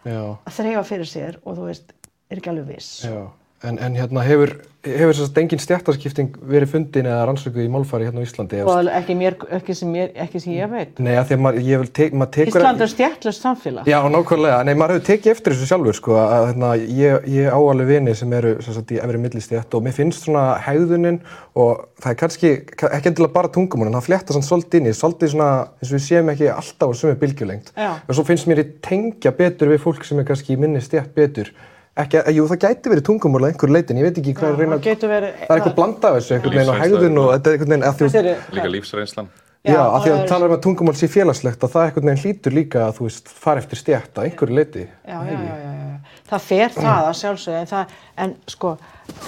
Já, 0.07 0.21
að 0.37 0.55
þreyfa 0.61 0.85
fyrir 0.87 1.11
sér 1.11 1.41
og 1.43 1.57
þú 1.59 1.69
veist, 1.71 1.97
er 2.31 2.41
ekki 2.41 2.53
alveg 2.53 2.69
viss. 2.77 2.91
Já. 3.03 3.17
En, 3.64 3.78
en 3.80 3.94
hérna 3.96 4.20
hefur, 4.20 4.50
hefur 4.84 5.14
þess 5.16 5.30
að 5.30 5.38
engin 5.40 5.61
stjættaskipting 5.62 6.34
verið 6.44 6.74
fundin 6.74 7.07
eða 7.09 7.22
rannsökuð 7.30 7.62
í 7.64 7.70
málfari 7.72 8.04
hérna 8.04 8.20
á 8.20 8.26
Íslandi? 8.26 8.59
alveg 8.68 8.98
ekki, 8.98 9.14
mér, 9.16 9.36
ekki, 9.57 9.76
sem 9.78 9.94
mér, 9.94 10.11
ekki 10.26 10.42
sem 10.44 10.52
ég 10.52 10.68
veit 10.68 10.98
Nei, 11.00 11.14
að 11.16 11.30
því 11.30 11.36
að 11.38 11.40
maður, 11.46 11.62
ég 11.64 11.80
vil 11.80 11.88
tek, 11.96 12.12
maður 12.12 12.34
tekur... 12.34 12.61
Ísland 12.61 12.84
er 12.84 12.90
stjættlust 12.92 13.46
samfélag 13.46 13.88
Já, 13.88 13.96
nákvæmlega. 14.12 14.59
Nei, 14.68 14.72
maður 14.76 14.98
hefur 14.98 15.07
tekið 15.09 15.32
eftir 15.32 15.54
þessu 15.57 15.68
sjálfur, 15.70 15.96
sko, 15.96 16.18
að 16.20 16.44
hérna, 16.50 16.72
ég, 17.00 17.30
ég 17.32 17.48
á 17.48 17.57
alveg 17.57 17.88
vini 17.94 18.16
sem 18.20 18.34
eru 18.36 18.52
sagt, 18.66 18.92
í 18.92 19.00
efri 19.00 19.20
millistjætt 19.22 19.78
og 19.78 19.86
mér 19.86 19.96
finnst 19.96 20.28
svona 20.28 20.44
hegðunin 20.66 21.22
og 21.57 21.86
það 22.02 22.11
er 22.12 22.18
kannski, 22.20 22.50
ekki 22.90 23.12
endilega 23.14 23.36
bara 23.38 23.52
tungumún, 23.54 23.88
en 23.88 23.96
það 23.96 24.11
flétta 24.11 24.36
svona 24.36 24.50
svolítið 24.50 24.82
inn 24.82 24.90
í, 24.90 24.98
svolítið 25.00 25.32
svona, 25.32 25.48
eins 25.80 25.88
og 25.88 25.96
við 25.96 26.04
séum 26.11 26.34
ekki 26.34 26.52
alltaf 26.52 26.92
á 26.92 26.94
sömu 27.00 27.16
bylgjulengt. 27.24 27.72
Já. 27.72 27.94
Og 28.04 28.18
svo 28.20 28.26
finnst 28.28 28.52
mér 28.52 28.66
ég 28.66 28.76
tengja 28.84 29.32
betur 29.32 29.72
við 29.72 29.80
fólk 29.86 30.04
sem 30.04 30.20
er 30.20 30.28
kannski 30.28 30.52
í 30.52 30.61
minni 30.61 30.84
stjætt 30.84 31.16
betur. 31.16 31.54
Ekki, 31.97 32.20
jú, 32.36 32.44
það 32.51 32.59
gæti 32.61 32.90
verið 32.92 33.05
tungumál 33.09 33.40
að 33.47 33.51
einhver 33.55 33.70
leitin, 33.72 33.97
ég 33.97 34.05
veit 34.05 34.18
ekki 34.20 34.32
hvað 34.36 34.51
er 34.51 34.59
reyna 34.61 34.76
verið 34.76 35.07
Það 35.09 35.49
er 35.49 35.55
eitthvað 35.57 35.76
blanda 35.78 36.09
af 36.11 36.16
þessu, 36.18 36.34
einhvern 36.36 36.57
veginn 36.59 36.72
og 36.72 36.80
hegðun 36.82 37.20
og 37.22 37.28
þetta 37.32 37.49
er 37.49 37.55
einhvern 37.57 37.72
veginn 37.72 37.86
að 37.88 37.94
því 37.97 38.09
að, 38.20 38.26
Líka 38.57 38.72
lífsreynslan. 38.74 39.28
já, 39.64 39.80
að 39.80 40.03
því 40.05 40.11
að 40.12 40.18
er- 40.20 40.28
tala 40.28 40.47
um 40.51 40.53
að 40.57 40.61
tungumál 40.66 40.94
sé 41.01 41.09
félagslegt 41.09 41.64
að 41.64 41.72
það 41.72 41.86
einhvern 41.86 42.11
veginn 42.11 42.22
hlýtur 42.26 42.53
líka 42.53 42.82
að 42.84 42.92
þú 42.99 43.07
veist 43.09 43.32
fara 43.32 43.62
eftir 43.62 43.80
stjætt 43.80 44.20
að 44.20 44.28
einhverju 44.28 44.59
leiti. 44.59 44.84
já, 45.09 45.16
já, 45.24 45.32
já, 45.32 45.57
já, 45.57 45.72
já. 45.72 45.97
það 46.28 46.44
fer 46.51 46.76
það 46.76 47.09
að 47.09 47.16
sjálfsögðu 47.22 47.61
en, 47.62 47.70
það, 47.72 47.94
en 48.26 48.34
sko 48.47 48.72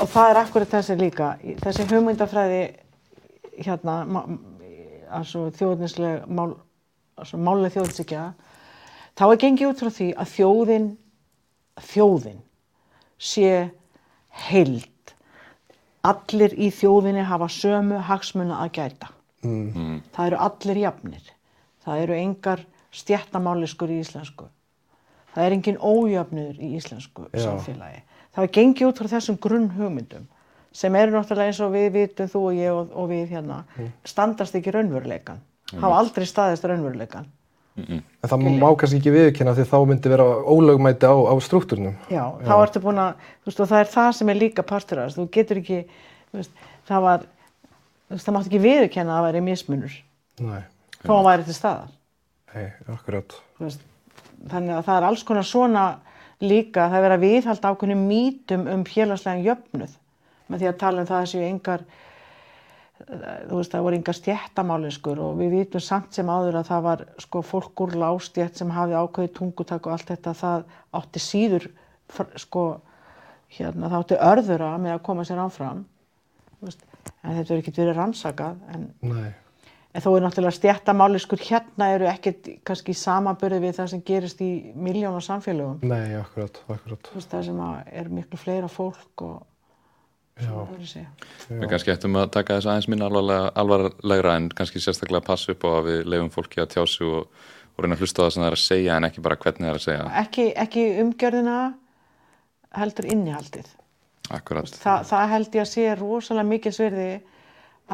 og 0.02 0.08
það 0.12 0.30
er 0.30 0.40
akkurat 0.42 0.74
þessi 0.76 0.98
líka 1.00 1.30
þessi 1.64 1.86
hugmyndafræði 1.88 2.60
hérna 3.64 3.96
altså 5.10 5.46
þjóðnisleg 5.56 6.28
mál, 6.28 6.52
altså 7.16 7.40
málega 7.40 7.78
þjóðsíkja 7.78 8.26
þá 9.18 9.24
er 9.32 9.40
gengið 9.40 9.72
út 9.72 9.80
frá 9.82 9.90
því 9.96 10.10
að 10.20 10.34
þjóðin 10.36 10.88
þjóðin 11.88 12.38
sé 13.18 13.70
heild. 14.48 15.14
Allir 16.06 16.54
í 16.54 16.70
þjóðinni 16.72 17.24
hafa 17.26 17.48
sömu 17.52 17.98
hagsmuna 18.06 18.62
að 18.64 18.72
gæta. 18.78 19.10
Það 19.42 20.24
eru 20.26 20.40
allir 20.46 20.80
jafnir. 20.84 21.32
Það 21.84 22.02
eru 22.04 22.16
engar 22.18 22.64
stjættamáliskur 22.94 23.90
í 23.92 24.00
íslensku. 24.02 24.48
Það 25.34 25.44
er 25.44 25.56
engin 25.58 25.78
ójöfnur 25.78 26.56
í 26.58 26.72
íslensku 26.78 27.28
Já. 27.32 27.44
samfélagi. 27.44 28.02
Það 28.34 28.52
gengið 28.56 28.88
út 28.88 29.00
frá 29.02 29.10
þessum 29.12 29.38
grunnhugmyndum 29.42 30.26
sem 30.72 30.94
eru 30.94 31.14
náttúrulega 31.14 31.50
eins 31.50 31.60
og 31.64 31.72
við 31.74 31.88
vitum 31.94 32.30
þú 32.30 32.42
og 32.50 32.58
ég 32.58 32.74
og, 32.74 32.90
og 32.92 33.08
við 33.10 33.32
hérna 33.32 33.62
standast 34.06 34.56
ekki 34.58 34.74
raunveruleikan 34.74 35.40
hafa 35.72 36.00
aldrei 36.00 36.26
staðist 36.28 36.66
raunveruleikan 36.68 37.28
En 37.78 38.30
það 38.30 38.44
má 38.58 38.68
kannski 38.80 38.98
ekki 38.98 39.12
viðkynna 39.14 39.52
því 39.54 39.64
þá 39.70 39.76
myndi 39.86 40.10
vera 40.10 40.24
ólögmæti 40.50 41.06
á, 41.06 41.14
á 41.30 41.34
struktúrnum. 41.44 41.94
Já, 42.10 42.24
þá 42.42 42.54
ertu 42.64 42.80
búin 42.82 42.98
að, 43.02 43.20
þú 43.44 43.50
veist, 43.50 43.60
og 43.62 43.68
það 43.70 43.82
er 43.84 43.90
það 43.92 44.08
sem 44.18 44.32
er 44.32 44.40
líka 44.40 44.64
partur 44.66 44.98
af 45.02 45.06
þess, 45.10 45.18
þú 45.20 45.26
getur 45.36 45.60
ekki, 45.62 45.78
þú 46.32 46.40
veist, 46.40 46.64
það 46.90 47.04
var, 47.06 47.26
þú 48.08 48.16
veist, 48.16 48.26
það 48.26 48.36
mátti 48.38 48.50
ekki 48.50 48.62
viðurkenna 48.64 49.14
að 49.14 49.20
það 49.20 49.28
væri 49.28 49.44
mismunur, 49.46 49.94
Nei, 50.42 50.60
þó 51.04 51.12
að 51.12 51.14
hann 51.20 51.28
væri 51.28 51.46
til 51.46 51.56
staðar, 51.60 51.94
nei, 52.54 52.66
akkurat. 52.96 53.38
þú 53.58 53.68
veist, 53.68 53.86
þannig 54.50 54.74
að 54.74 54.84
það 54.88 54.98
er 54.98 55.08
alls 55.12 55.24
konar 55.30 55.46
svona 55.46 55.86
líka, 56.42 56.88
það 56.88 56.98
er 56.98 57.06
verið 57.06 57.16
að 57.20 57.24
viðhalda 57.28 57.72
ákveðnum 57.72 58.04
mítum 58.10 58.66
um 58.74 58.84
félagslegan 58.86 59.46
jöfnuð, 59.46 59.96
með 60.48 60.62
því 60.64 60.68
að 60.72 60.78
tala 60.82 61.02
um 61.04 61.08
það 61.12 61.22
að 61.22 61.30
séu 61.32 61.46
engar, 61.46 61.86
þú 63.07 63.59
veist, 63.59 63.72
það 63.72 63.84
voru 63.86 63.99
engar 63.99 64.16
stjættamálinskur 64.18 65.20
og 65.22 65.38
við 65.38 65.55
vitum 65.55 65.82
samt 65.84 66.16
sem 66.16 66.28
áður 66.28 66.59
að 66.61 66.70
það 66.72 66.84
var 66.86 67.03
sko 67.22 67.42
fólk 67.46 67.82
úr 67.84 67.96
lástjætt 68.03 68.59
sem 68.59 68.72
hafði 68.74 68.99
ákveðið 68.99 69.34
tungutak 69.38 69.86
og 69.86 69.94
allt 69.94 70.11
þetta, 70.11 70.34
það 70.38 70.64
átti 70.99 71.22
síður, 71.22 71.68
sko, 72.42 72.64
hérna, 73.55 73.90
það 73.90 73.99
átti 74.01 74.22
örðura 74.30 74.70
með 74.82 74.96
að 74.96 75.05
koma 75.11 75.26
sér 75.28 75.42
áfram, 75.44 75.84
þú 76.59 76.70
veist, 76.70 76.88
en 77.22 77.36
þetta 77.38 77.55
er 77.55 77.61
ekkert 77.62 77.82
verið 77.84 78.01
rannsakað, 78.01 78.64
en, 78.74 78.88
en 79.07 80.05
þó 80.05 80.11
er 80.16 80.26
náttúrulega 80.26 80.59
stjættamálinskur 80.59 81.44
hérna 81.46 81.92
eru 81.94 82.11
ekkert 82.11 82.51
kannski 82.66 82.96
í 82.96 82.99
samanbyrði 82.99 83.62
við 83.62 83.78
það 83.78 83.92
sem 83.94 84.03
gerist 84.11 84.42
í 84.42 84.51
miljónar 84.74 85.24
samfélögum, 85.24 85.86
nei, 85.86 86.18
akkurat, 86.18 86.59
akkurat. 86.66 87.14
veist, 87.14 87.30
það 87.30 87.46
sem 87.53 87.62
er 88.03 88.11
miklu 88.18 88.42
fleira 88.42 88.72
fólk 88.72 89.28
og. 89.28 89.38
Við 90.39 91.66
kannski 91.70 91.93
ættum 91.95 92.18
að 92.20 92.28
taka 92.36 92.59
þess 92.59 92.70
aðeins 92.70 92.89
minna 92.93 93.09
alvarlega, 93.09 93.49
alvarlegra 93.59 94.36
en 94.39 94.49
kannski 94.55 94.82
sérstaklega 94.82 95.26
passa 95.26 95.55
upp 95.55 95.66
á 95.66 95.70
að 95.80 95.89
við 95.89 96.12
leifum 96.12 96.30
fólki 96.34 96.62
að 96.62 96.74
tjá 96.76 96.82
sig 96.86 97.09
og, 97.09 97.26
og 97.74 97.82
reyna 97.82 97.99
að 97.99 98.05
hlusta 98.05 98.22
á 98.22 98.24
það 98.26 98.32
sem 98.34 98.45
það 98.45 98.51
er 98.51 98.59
að 98.59 98.64
segja 98.64 98.97
en 98.97 99.09
ekki 99.09 99.24
bara 99.24 99.39
hvernig 99.43 99.66
það 99.66 99.72
er 99.72 99.80
að 99.80 99.86
segja. 99.86 100.07
ekki, 100.22 100.47
ekki 100.64 100.86
umgjörðina 101.03 101.59
heldur 102.78 103.09
innihaldið. 103.11 103.72
Akkurat. 104.36 104.68
Þa, 104.76 104.95
það 105.09 105.32
held 105.32 105.57
ég 105.57 105.64
að 105.64 105.70
sé 105.72 105.89
rosalega 105.97 106.51
mikið 106.53 106.76
sverði 106.76 107.09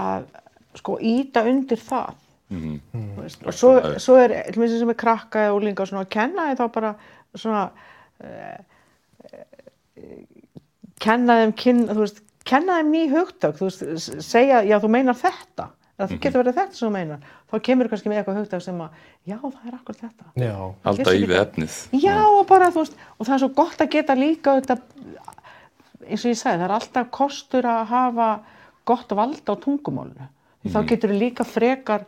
að 0.05 0.29
sko 0.81 0.99
íta 0.99 1.45
undir 1.47 1.81
það. 1.81 2.21
Mm. 2.55 2.77
Þú 2.93 3.23
veist, 3.23 3.45
og 3.47 3.57
svo, 3.57 3.73
svo 4.03 4.19
er 4.21 4.35
til 4.51 4.59
dæmis 4.59 4.77
sem 4.79 4.93
er 4.93 4.99
krakka 5.01 5.47
eða 5.47 5.57
úlinga 5.57 5.87
svona 5.89 6.05
að 6.05 6.13
kenna 6.13 6.49
þeim 6.51 6.59
þá 6.61 6.67
bara 6.75 6.91
svona 7.35 7.63
uh, 8.21 8.59
kenna 11.03 11.39
þeim 11.41 11.55
kyn, 11.63 11.83
þú 11.89 12.01
veist, 12.03 12.21
kenna 12.45 12.79
þeim 12.81 12.91
ný 12.93 13.03
hugtök, 13.13 13.57
þú 13.59 13.69
veist, 13.71 13.85
segja, 14.25 14.63
já, 14.69 14.77
þú 14.83 14.91
meinar 14.93 15.17
þetta, 15.17 15.69
eða 15.99 16.09
þú 16.11 16.19
getur 16.25 16.43
verið 16.43 16.59
þetta 16.59 16.77
sem 16.79 16.89
þú 16.89 16.93
meinar, 16.95 17.21
þá 17.51 17.55
kemur 17.69 17.89
kannski 17.93 18.11
með 18.13 18.21
eitthvað 18.21 18.41
hugtök 18.43 18.65
sem 18.67 18.81
að, 18.85 18.99
já, 19.31 19.37
það 19.45 19.69
er 19.71 19.77
akkur 19.79 19.99
þetta. 20.01 20.25
Já, 20.45 20.55
við 20.85 21.11
líka- 21.25 21.41
efnið. 21.45 21.77
Já, 22.05 22.17
og 22.27 22.47
bara, 22.51 22.71
þú 22.75 22.83
veist, 22.85 22.97
og 23.19 23.27
það 23.27 23.35
er 23.35 23.43
svo 23.45 23.51
gott 23.55 23.79
að 23.85 23.91
geta 23.95 24.15
líka 24.19 24.57
þetta, 24.61 24.79
eins 26.05 26.25
og 26.25 26.31
ég 26.35 26.41
sagði, 26.41 26.59
það 26.61 26.67
er 26.69 26.75
alltaf 26.79 27.11
kostur 27.11 27.63
að 27.71 27.87
hafa 27.95 28.29
gott 28.85 29.09
vald 29.17 29.45
á 29.49 29.55
tungumálinu. 29.57 30.29
Því 30.65 30.73
Þá 30.75 30.81
getur 30.89 31.11
þú 31.13 31.19
líka 31.21 31.45
frekar, 31.45 32.05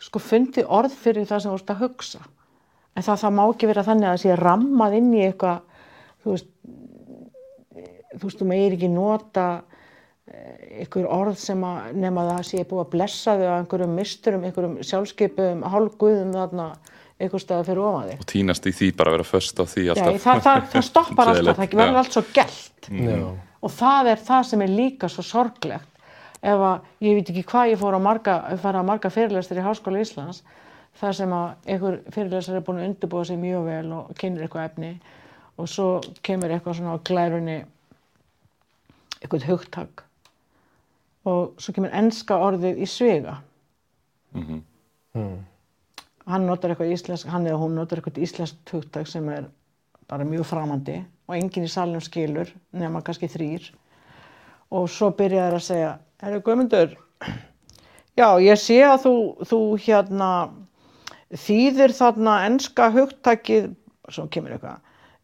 sko, 0.00 0.18
fundið 0.20 0.66
orð 0.68 0.92
fyrir 0.96 1.24
það 1.28 1.40
sem 1.42 1.50
þú 1.52 1.58
ert 1.62 1.72
að 1.72 1.80
hugsa. 1.82 2.20
En 2.96 3.02
það, 3.06 3.18
það 3.22 3.32
má 3.38 3.42
ekki 3.52 3.66
vera 3.70 3.84
þannig 3.86 4.08
að 4.08 4.14
það 4.16 4.22
sé 4.24 4.36
rammað 4.36 4.94
inn 4.98 5.10
í 5.14 5.20
eitthvað, 5.24 5.60
þú 6.24 6.30
veist, 6.34 6.48
þú 8.18 8.22
veist, 8.24 8.38
þú 8.40 8.46
meir 8.48 8.72
ekki 8.76 8.88
nota 8.90 9.46
einhver 10.78 11.08
orð 11.10 11.38
sem 11.40 11.64
að 11.64 11.96
nema 11.98 12.24
það 12.28 12.44
sé 12.50 12.62
búið 12.68 12.84
að 12.84 12.92
blessa 12.94 13.34
þau 13.38 13.48
á 13.48 13.56
einhverjum 13.58 13.98
misturum, 13.98 14.46
einhverjum 14.46 14.78
sjálfskeipum, 14.86 15.64
hálfguðum 15.72 16.32
þarna 16.36 16.68
einhver 17.18 17.42
staðar 17.42 17.66
fyrir 17.66 17.82
ofan 17.82 18.08
þig. 18.10 18.22
og 18.22 18.30
týnast 18.32 18.68
í 18.68 18.72
því 18.78 18.88
bara 18.98 19.12
að 19.12 19.16
vera 19.18 19.28
föst 19.28 19.58
á 19.58 19.64
því 19.66 19.84
Já, 19.84 19.92
alltaf. 19.94 20.22
það, 20.22 20.42
það, 20.46 20.64
það 20.74 20.86
stoppar 20.88 21.32
alltaf, 21.32 21.58
það 21.58 21.76
verður 21.80 21.96
já. 21.96 22.00
allt 22.02 22.16
svo 22.16 22.24
gælt 22.36 22.90
já, 22.92 23.16
og 23.58 23.74
það 23.74 24.10
er 24.12 24.24
það 24.28 24.48
sem 24.50 24.64
er 24.64 24.74
líka 24.74 25.10
svo 25.10 25.24
sorglegt. 25.26 25.94
Ef 26.38 26.60
að, 26.62 26.84
ég 27.02 27.16
veit 27.18 27.30
ekki 27.32 27.46
hvað 27.50 27.72
ég 27.72 27.80
fór 27.80 27.96
að 27.98 28.04
marga, 28.04 28.34
fara 28.62 28.78
að 28.78 28.90
marga 28.92 29.10
fyrirlestur 29.10 29.58
í 29.58 29.64
Háskóla 29.64 30.02
Íslands 30.04 30.44
þar 31.00 31.16
sem 31.18 31.32
að 31.34 31.72
einhver 31.74 31.96
fyrirlestur 32.14 32.60
er 32.60 32.66
búin 32.66 32.78
að 32.78 32.92
undirbúa 32.92 33.24
sig 33.26 33.40
mjög 33.42 33.66
vel 33.66 33.88
og 33.96 34.12
kynir 34.20 34.46
eitthvað 34.46 34.68
efni. 34.68 34.92
Og 35.58 35.66
svo 35.66 35.88
kemur 36.22 36.54
eitthvað 36.54 36.78
svona 36.78 36.94
á 36.94 37.02
glærunni 37.02 37.56
eitthvað 39.18 39.48
hugtak 39.50 40.04
og 41.28 41.60
svo 41.62 41.74
kemur 41.76 41.94
enska 42.00 42.38
orðið 42.48 42.80
í 42.82 42.88
svega 42.88 43.38
hann 46.28 46.46
notar 46.46 46.70
eitthvað 46.74 46.92
íslensk, 46.92 47.28
hann 47.32 47.46
eða 47.48 47.60
hún 47.62 47.76
notar 47.78 48.00
eitthvað 48.00 48.22
íslensk 48.22 48.72
hugtak 48.72 49.08
sem 49.08 49.28
er 49.32 49.48
bara 50.08 50.24
mjög 50.28 50.46
framandi 50.48 50.98
og 51.28 51.36
enginn 51.36 51.68
í 51.68 51.72
salnum 51.72 52.04
skilur 52.04 52.50
nema 52.72 53.02
kannski 53.04 53.28
þrýr 53.32 53.70
og 54.70 54.88
svo 54.92 55.10
byrjaði 55.16 55.48
þær 55.48 55.58
að 55.58 55.66
segja 55.68 55.92
Herru 56.22 56.42
Guðmundur 56.44 56.96
já 58.18 58.28
ég 58.42 58.60
sé 58.60 58.82
að 58.84 59.06
þú, 59.06 59.14
þú 59.48 59.60
hérna 59.84 60.30
þýðir 61.46 61.94
þarna 61.96 62.36
enska 62.48 62.90
hugtakið 62.94 63.72
svo 64.08 64.26
kemur 64.32 64.56
eitthvað 64.56 64.78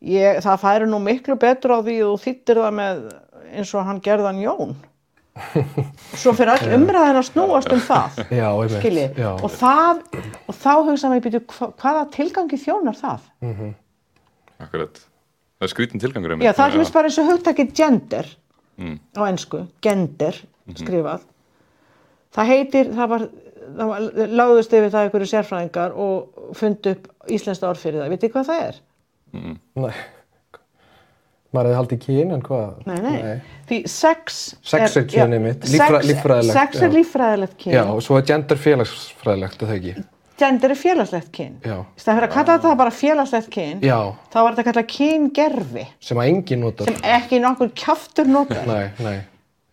ég, 0.04 0.40
það 0.44 0.60
færi 0.64 0.88
nú 0.88 1.00
miklu 1.00 1.36
betur 1.40 1.76
á 1.76 1.78
því 1.80 2.00
að 2.00 2.10
þú 2.10 2.16
þýttir 2.24 2.60
það 2.60 2.74
með 2.80 3.06
eins 3.54 3.74
og 3.74 3.88
hann 3.88 4.02
gerðan 4.04 4.42
Jón 4.42 4.76
svo 6.14 6.32
fyrir 6.36 6.52
all 6.54 6.74
umræðin 6.76 7.18
að 7.18 7.26
snúast 7.30 7.72
um 7.74 7.80
það 7.82 8.20
já, 8.30 8.46
skiljið 8.76 9.18
Já, 9.18 9.30
og 9.34 9.50
það 9.50 10.02
og 10.46 10.54
þá 10.60 10.70
hugsa 10.86 11.10
maður 11.10 11.24
býtu 11.26 11.40
hva, 11.56 11.68
hvaða 11.82 12.04
tilgangi 12.14 12.60
þjónar 12.62 12.98
það? 13.00 13.26
Akkurat. 14.62 15.00
Það 15.58 15.66
er 15.66 15.72
skrítin 15.74 16.02
tilgangur 16.02 16.36
já 16.38 16.52
það 16.54 16.66
er 16.68 16.78
hlust 16.78 16.94
bara 16.94 17.10
eins 17.10 17.18
og 17.22 17.30
hugtakið 17.32 17.74
gender 17.82 18.32
Mm. 18.74 18.96
á 19.14 19.22
ennsku, 19.30 19.60
gender 19.86 20.34
skrifað. 20.74 21.20
Það 22.34 22.48
heitir, 22.50 22.88
það 22.90 23.10
var, 23.12 23.24
það 23.76 23.90
var 23.92 24.06
láðust 24.34 24.72
yfir 24.74 24.90
það 24.90 25.04
einhverju 25.06 25.28
sérfræðingar 25.30 25.94
og 25.94 26.48
fundu 26.58 26.94
upp 26.96 27.04
íslenska 27.30 27.68
orð 27.68 27.84
fyrir 27.84 28.02
það, 28.02 28.10
vitið 28.16 28.32
hvað 28.34 28.48
það 28.50 28.64
er? 28.64 28.80
Nei. 29.78 29.92
Maður 31.54 31.68
hefði 31.70 31.76
haldið 31.78 32.00
kyn, 32.04 32.32
en 32.34 32.40
hvað? 32.42 32.70
Nei, 32.88 32.96
nei, 33.04 33.34
því 33.68 33.76
sex 33.90 34.40
Sex 34.66 34.96
er 34.98 35.04
kynið 35.12 35.38
já, 35.38 35.42
mitt, 35.44 35.68
líffræðilegt, 35.70 36.50
sex 36.56 36.82
er 36.82 36.90
líffræðilegt 36.96 37.54
kyn 37.62 37.76
Já, 37.76 37.84
og 37.94 38.02
svo 38.02 38.18
er 38.18 38.26
gender 38.26 38.58
félagsfræðilegt, 38.64 39.62
er 39.62 39.70
það 39.70 39.78
ekki? 39.78 39.94
gender 40.38 40.72
er 40.74 40.78
félagslegt 40.80 41.28
kyn 41.30 41.52
Já. 41.62 41.76
stæðan 41.94 42.16
fyrir 42.18 42.26
að 42.26 42.32
kalla 42.34 42.54
þetta 42.58 42.74
bara 42.80 42.90
félagslegt 42.94 43.50
kyn 43.54 43.84
Já, 43.86 43.98
þá 44.34 44.38
var 44.42 44.56
þetta 44.56 44.64
kallað 44.66 44.88
kyngerfi 44.96 45.84
sem 46.02 46.18
að 46.18 46.30
enginn 46.32 46.64
notar. 46.64 46.90
sem 46.90 47.06
ekki 47.14 47.38
nokkur 47.44 47.70
kjaftur 47.78 48.26
notar 48.26 48.66
Nei, 48.72 48.88
nei, 48.98 49.20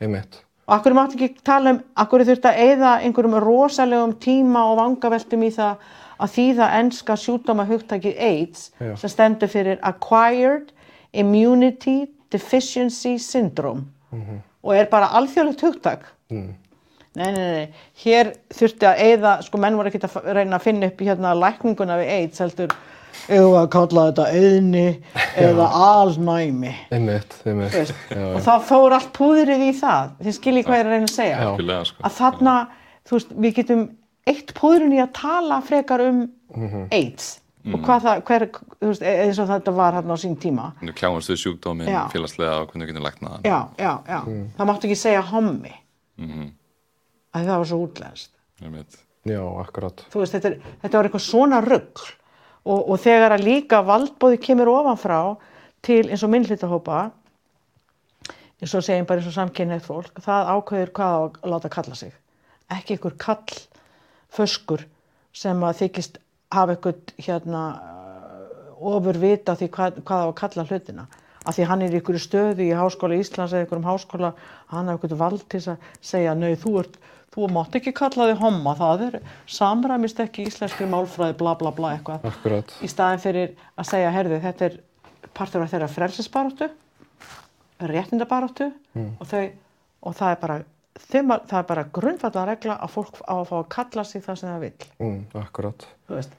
einmitt. 0.05 0.38
og 0.67 0.75
akkur 0.77 0.93
mátti 0.99 1.17
ekki 1.17 1.41
tala 1.49 1.73
um 1.73 1.82
akkur 2.05 2.25
þurfti 2.29 2.51
að 2.51 2.61
eyða 2.67 2.91
einhverjum 3.07 3.39
rosalegum 3.41 4.13
tíma 4.21 4.67
og 4.69 4.77
vangaveltum 4.84 5.47
í 5.47 5.51
það 5.57 5.89
að 6.21 6.36
þýða 6.36 6.69
enska 6.77 7.17
sjúkdóma 7.17 7.65
hugtakið 7.65 8.21
AIDS 8.21 8.67
Já. 8.77 8.93
sem 9.01 9.09
stendur 9.15 9.49
fyrir 9.49 9.82
Acquired 9.82 10.69
Immunity 11.14 12.05
Deficiency 12.32 13.18
Syndrome. 13.20 13.88
Og 14.64 14.76
er 14.78 14.89
bara 14.91 15.12
alþjóðlegt 15.18 15.62
hugtak. 15.66 16.05
Nei, 16.32 17.28
nei, 17.36 17.47
nei, 17.51 17.82
hér 18.05 18.30
þurfti 18.55 18.88
að 18.88 19.01
eyða, 19.03 19.32
sko 19.43 19.59
menn 19.59 19.76
voru 19.76 19.89
ekkert 19.91 20.05
að 20.07 20.30
reyna 20.32 20.55
að 20.55 20.64
finna 20.64 20.88
upp 20.88 21.01
hérna 21.03 21.34
lækninguna 21.36 21.97
við 21.99 22.12
AIDS 22.14 22.39
heldur, 22.39 22.76
eða 23.28 23.49
að 23.66 23.68
kalla 23.74 24.05
þetta 24.07 24.28
auðni 24.32 24.86
eða 25.43 25.66
alnæmi. 25.89 26.72
Einmitt, 26.95 27.36
einmitt. 27.43 27.74
Þú 27.74 27.82
veist, 27.82 28.05
Já, 28.16 28.24
og 28.30 28.39
þá 28.45 28.53
fór 28.70 28.95
allt 28.95 29.12
púðrið 29.18 29.66
í 29.68 29.74
það. 29.82 30.14
Þið 30.22 30.38
skiljið 30.38 30.66
hvað 30.70 30.80
ég 30.80 30.86
er 30.86 30.91
að 30.91 30.95
reyna 30.95 31.09
að 31.09 31.16
segja. 31.18 31.41
Já. 31.41 31.84
Sko. 31.89 32.05
að 32.07 32.18
þarna, 32.22 32.55
þú 33.03 33.18
veist, 33.18 33.36
við 33.43 33.59
getum 33.59 33.84
eitt 34.32 34.55
púðrun 34.62 34.95
í 34.95 35.03
að 35.03 35.14
tala 35.20 35.62
frekar 35.68 36.05
um 36.07 36.24
AIDS 36.95 37.41
og 37.62 37.84
hvað 37.86 38.05
það, 38.05 38.22
hver, 38.30 38.45
þú 38.82 38.88
veist, 38.89 39.01
e- 39.05 39.18
eins 39.26 39.39
og 39.39 39.49
þetta 39.51 39.74
var 39.78 39.93
hérna 39.97 40.16
á 40.16 40.24
sín 40.24 40.38
tíma. 40.41 40.72
Nú 40.82 40.93
kjáumst 40.97 41.30
við 41.30 41.41
sjúkdómin 41.43 41.89
Já. 41.91 42.01
félagslega 42.14 42.55
og 42.62 42.72
hvernig 42.72 42.88
við 42.88 42.93
getum 42.93 43.05
læknað 43.05 43.36
hann. 43.36 43.43
Já, 43.45 43.59
já, 43.78 43.91
já, 44.07 44.20
það 44.57 44.70
máttu 44.72 44.89
ekki 44.89 44.97
segja 44.97 45.22
hommi. 45.22 45.74
Mhm. 46.18 46.49
að 47.34 47.45
það 47.47 47.57
var 47.57 47.66
svo 47.66 47.78
Einmitt. 48.62 48.97
já, 49.26 49.41
akkurat. 49.62 50.03
þú 50.12 50.20
veist, 50.20 50.34
þetta, 50.34 50.47
er, 50.47 50.57
þetta 50.82 50.97
var 50.97 51.07
eitthvað 51.07 51.26
svona 51.26 51.62
rugg 51.62 52.01
og, 52.66 52.89
og 52.89 52.99
þegar 52.99 53.32
að 53.32 53.45
líka 53.45 53.82
valdbóði 53.86 54.38
kemur 54.41 54.70
ofanfrá 54.70 55.38
til 55.82 56.09
eins 56.09 56.24
og 56.24 56.30
minnhlutahópa 56.30 57.12
eins 58.62 58.76
og 58.78 58.84
segjum 58.86 59.07
bara 59.09 59.22
eins 59.22 59.30
og 59.32 59.38
samkynnið 59.38 59.86
fólk 59.86 60.22
það 60.22 60.51
ákveður 60.55 60.91
hvað 60.97 61.16
að 61.41 61.53
láta 61.53 61.72
kalla 61.74 61.95
sig. 61.97 62.14
Ekki 62.72 62.97
ykkur 62.99 63.18
kall 63.18 63.57
föskur 64.32 64.86
sem 65.34 65.64
að 65.66 65.80
þykist 65.82 66.20
hafa 66.52 66.78
ykkur 66.78 66.97
hérna 67.22 67.64
ofur 68.82 69.20
vita 69.22 69.56
því 69.58 69.70
hvað, 69.76 69.99
hvað 70.06 70.26
á 70.26 70.28
að 70.28 70.38
kalla 70.41 70.68
hlutina. 70.70 71.08
Af 71.41 71.58
því 71.58 71.68
hann 71.70 71.82
er 71.86 71.95
í 71.95 72.02
ykkur 72.02 72.20
stöðu 72.22 72.68
í 72.68 72.76
Háskóla 72.78 73.18
Íslands 73.18 73.54
eða 73.56 73.66
ykkur 73.66 73.80
um 73.82 73.88
háskóla 73.88 74.34
hann 74.74 74.91
hafa 74.91 74.99
ykkur 74.99 75.18
vald 75.18 75.47
til 75.49 75.64
að 75.74 75.88
segja 76.06 76.36
nei 76.38 76.54
þú 76.60 76.76
ert 76.84 76.99
þú 77.32 77.47
mátt 77.56 77.78
ekki 77.80 77.93
kalla 77.95 78.28
þig 78.30 78.41
homma 78.43 78.76
það 78.78 79.04
er 79.08 79.18
samræmist 79.49 80.20
ekki 80.20 80.45
íslenskri 80.49 80.88
málfræði 80.91 81.38
bla 81.39 81.56
bla 81.56 81.72
bla 81.72 81.93
eitthvað. 81.95 82.28
Akkurat. 82.28 82.74
í 82.84 82.89
staðin 82.91 83.24
fyrir 83.24 83.54
að 83.80 83.89
segja 83.93 84.12
herðu 84.12 84.39
þetta 84.43 84.68
er 84.68 84.78
partur 85.38 85.64
af 85.64 85.72
þeirra 85.72 85.89
frelsisbaróttu 85.95 86.70
réttindabaróttu 87.91 88.68
og 88.99 89.30
þau 89.32 89.45
og 90.02 90.18
það 90.18 90.34
er 90.34 90.39
bara 90.41 90.60
þeim, 91.00 91.32
það 91.48 91.58
er 91.62 91.70
bara 91.72 91.86
grundvallan 91.94 92.50
regla 92.52 92.80
að 92.84 92.94
fólk 92.98 93.22
á 93.28 93.34
að 93.39 93.48
fá 93.52 93.56
að 93.62 93.70
kalla 93.78 94.04
sig 94.04 94.24
það 94.26 94.36
sem 94.44 94.50
það 94.50 94.60
vill 94.68 94.89
Mm, 95.00 95.24
akkurat. 95.46 95.88
þú 96.10 96.20
veist 96.20 96.38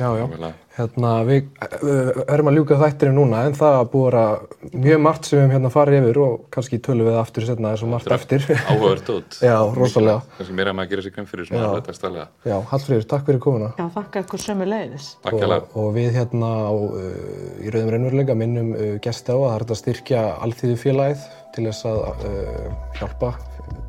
Já, 0.00 0.08
já. 0.16 0.24
Nákvæmlega. 0.24 0.54
Hérna, 0.72 1.08
við 1.28 1.48
uh, 1.84 2.22
erum 2.32 2.48
að 2.48 2.54
ljúka 2.56 2.78
þættirinn 2.80 3.14
núna, 3.14 3.42
en 3.46 3.52
það 3.54 3.74
búið 3.92 4.14
að 4.16 4.70
mjög 4.72 5.02
margt 5.04 5.28
sem 5.28 5.36
við 5.36 5.42
höfum 5.42 5.52
hérna 5.52 5.70
farið 5.74 5.98
yfir 6.00 6.18
og 6.22 6.38
kannski 6.56 6.78
tölum 6.80 7.06
við 7.10 7.18
aftur 7.20 7.44
setna, 7.44 7.68
það 7.68 7.76
er 7.76 7.80
svo 7.82 7.90
margt 7.92 8.14
eftir. 8.16 8.46
Áhugavert 8.72 9.10
út 9.12 9.36
Já, 9.44 9.58
rosalega. 9.76 10.22
kannski 10.38 10.56
meira 10.56 10.72
að 10.72 10.78
maður 10.80 10.90
gerir 10.94 11.04
sig 11.06 11.12
grein 11.18 11.28
fyrir 11.28 11.46
svona 11.50 11.66
Já. 11.68 11.74
þetta 11.76 11.96
stælega 11.98 12.26
Já, 12.48 12.56
Hallfríður, 12.72 13.06
takk 13.12 13.28
fyrir 13.28 13.42
komuna. 13.44 13.70
já 13.78 13.86
þakka 14.00 14.24
ykkur 14.24 14.44
sömu 14.48 14.70
leiðis 14.72 15.10
Takk 15.22 15.34
og, 15.36 15.40
hérlega 15.44 15.78
og 15.84 15.94
við 16.00 16.10
hérna 16.16 16.50
á, 16.56 16.72
uh, 16.72 17.60
í 17.60 17.68
Rauðum 17.76 17.92
Reynveruleika 17.92 18.34
minnum 18.40 18.72
uh, 18.72 18.96
gesti 19.04 19.28
á 19.28 19.36
að 19.36 19.44
það 19.52 19.60
er 19.60 19.68
að 19.76 19.82
styrkja 19.84 20.24
alþýðu 20.48 20.80
félagið 20.88 21.28
til 21.52 21.68
þess 21.68 21.84
að 21.92 22.02
uh, 22.32 22.76
hjálpa 22.96 23.34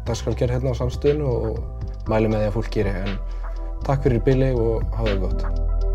dagskrálgerð 0.07 0.57
hérna 0.57 0.75
á 0.75 0.81
samstöðinu 0.81 1.29
og, 1.29 1.59
mæli 2.11 2.31
með 2.31 2.43
því 2.43 2.49
að 2.49 2.55
fólk 2.57 2.73
geri 2.75 2.95
en 3.03 3.19
takk 3.87 4.03
fyrir 4.07 4.25
bili 4.25 4.49
og 4.55 4.83
hafa 4.97 5.13
það 5.13 5.21
gott. 5.23 5.92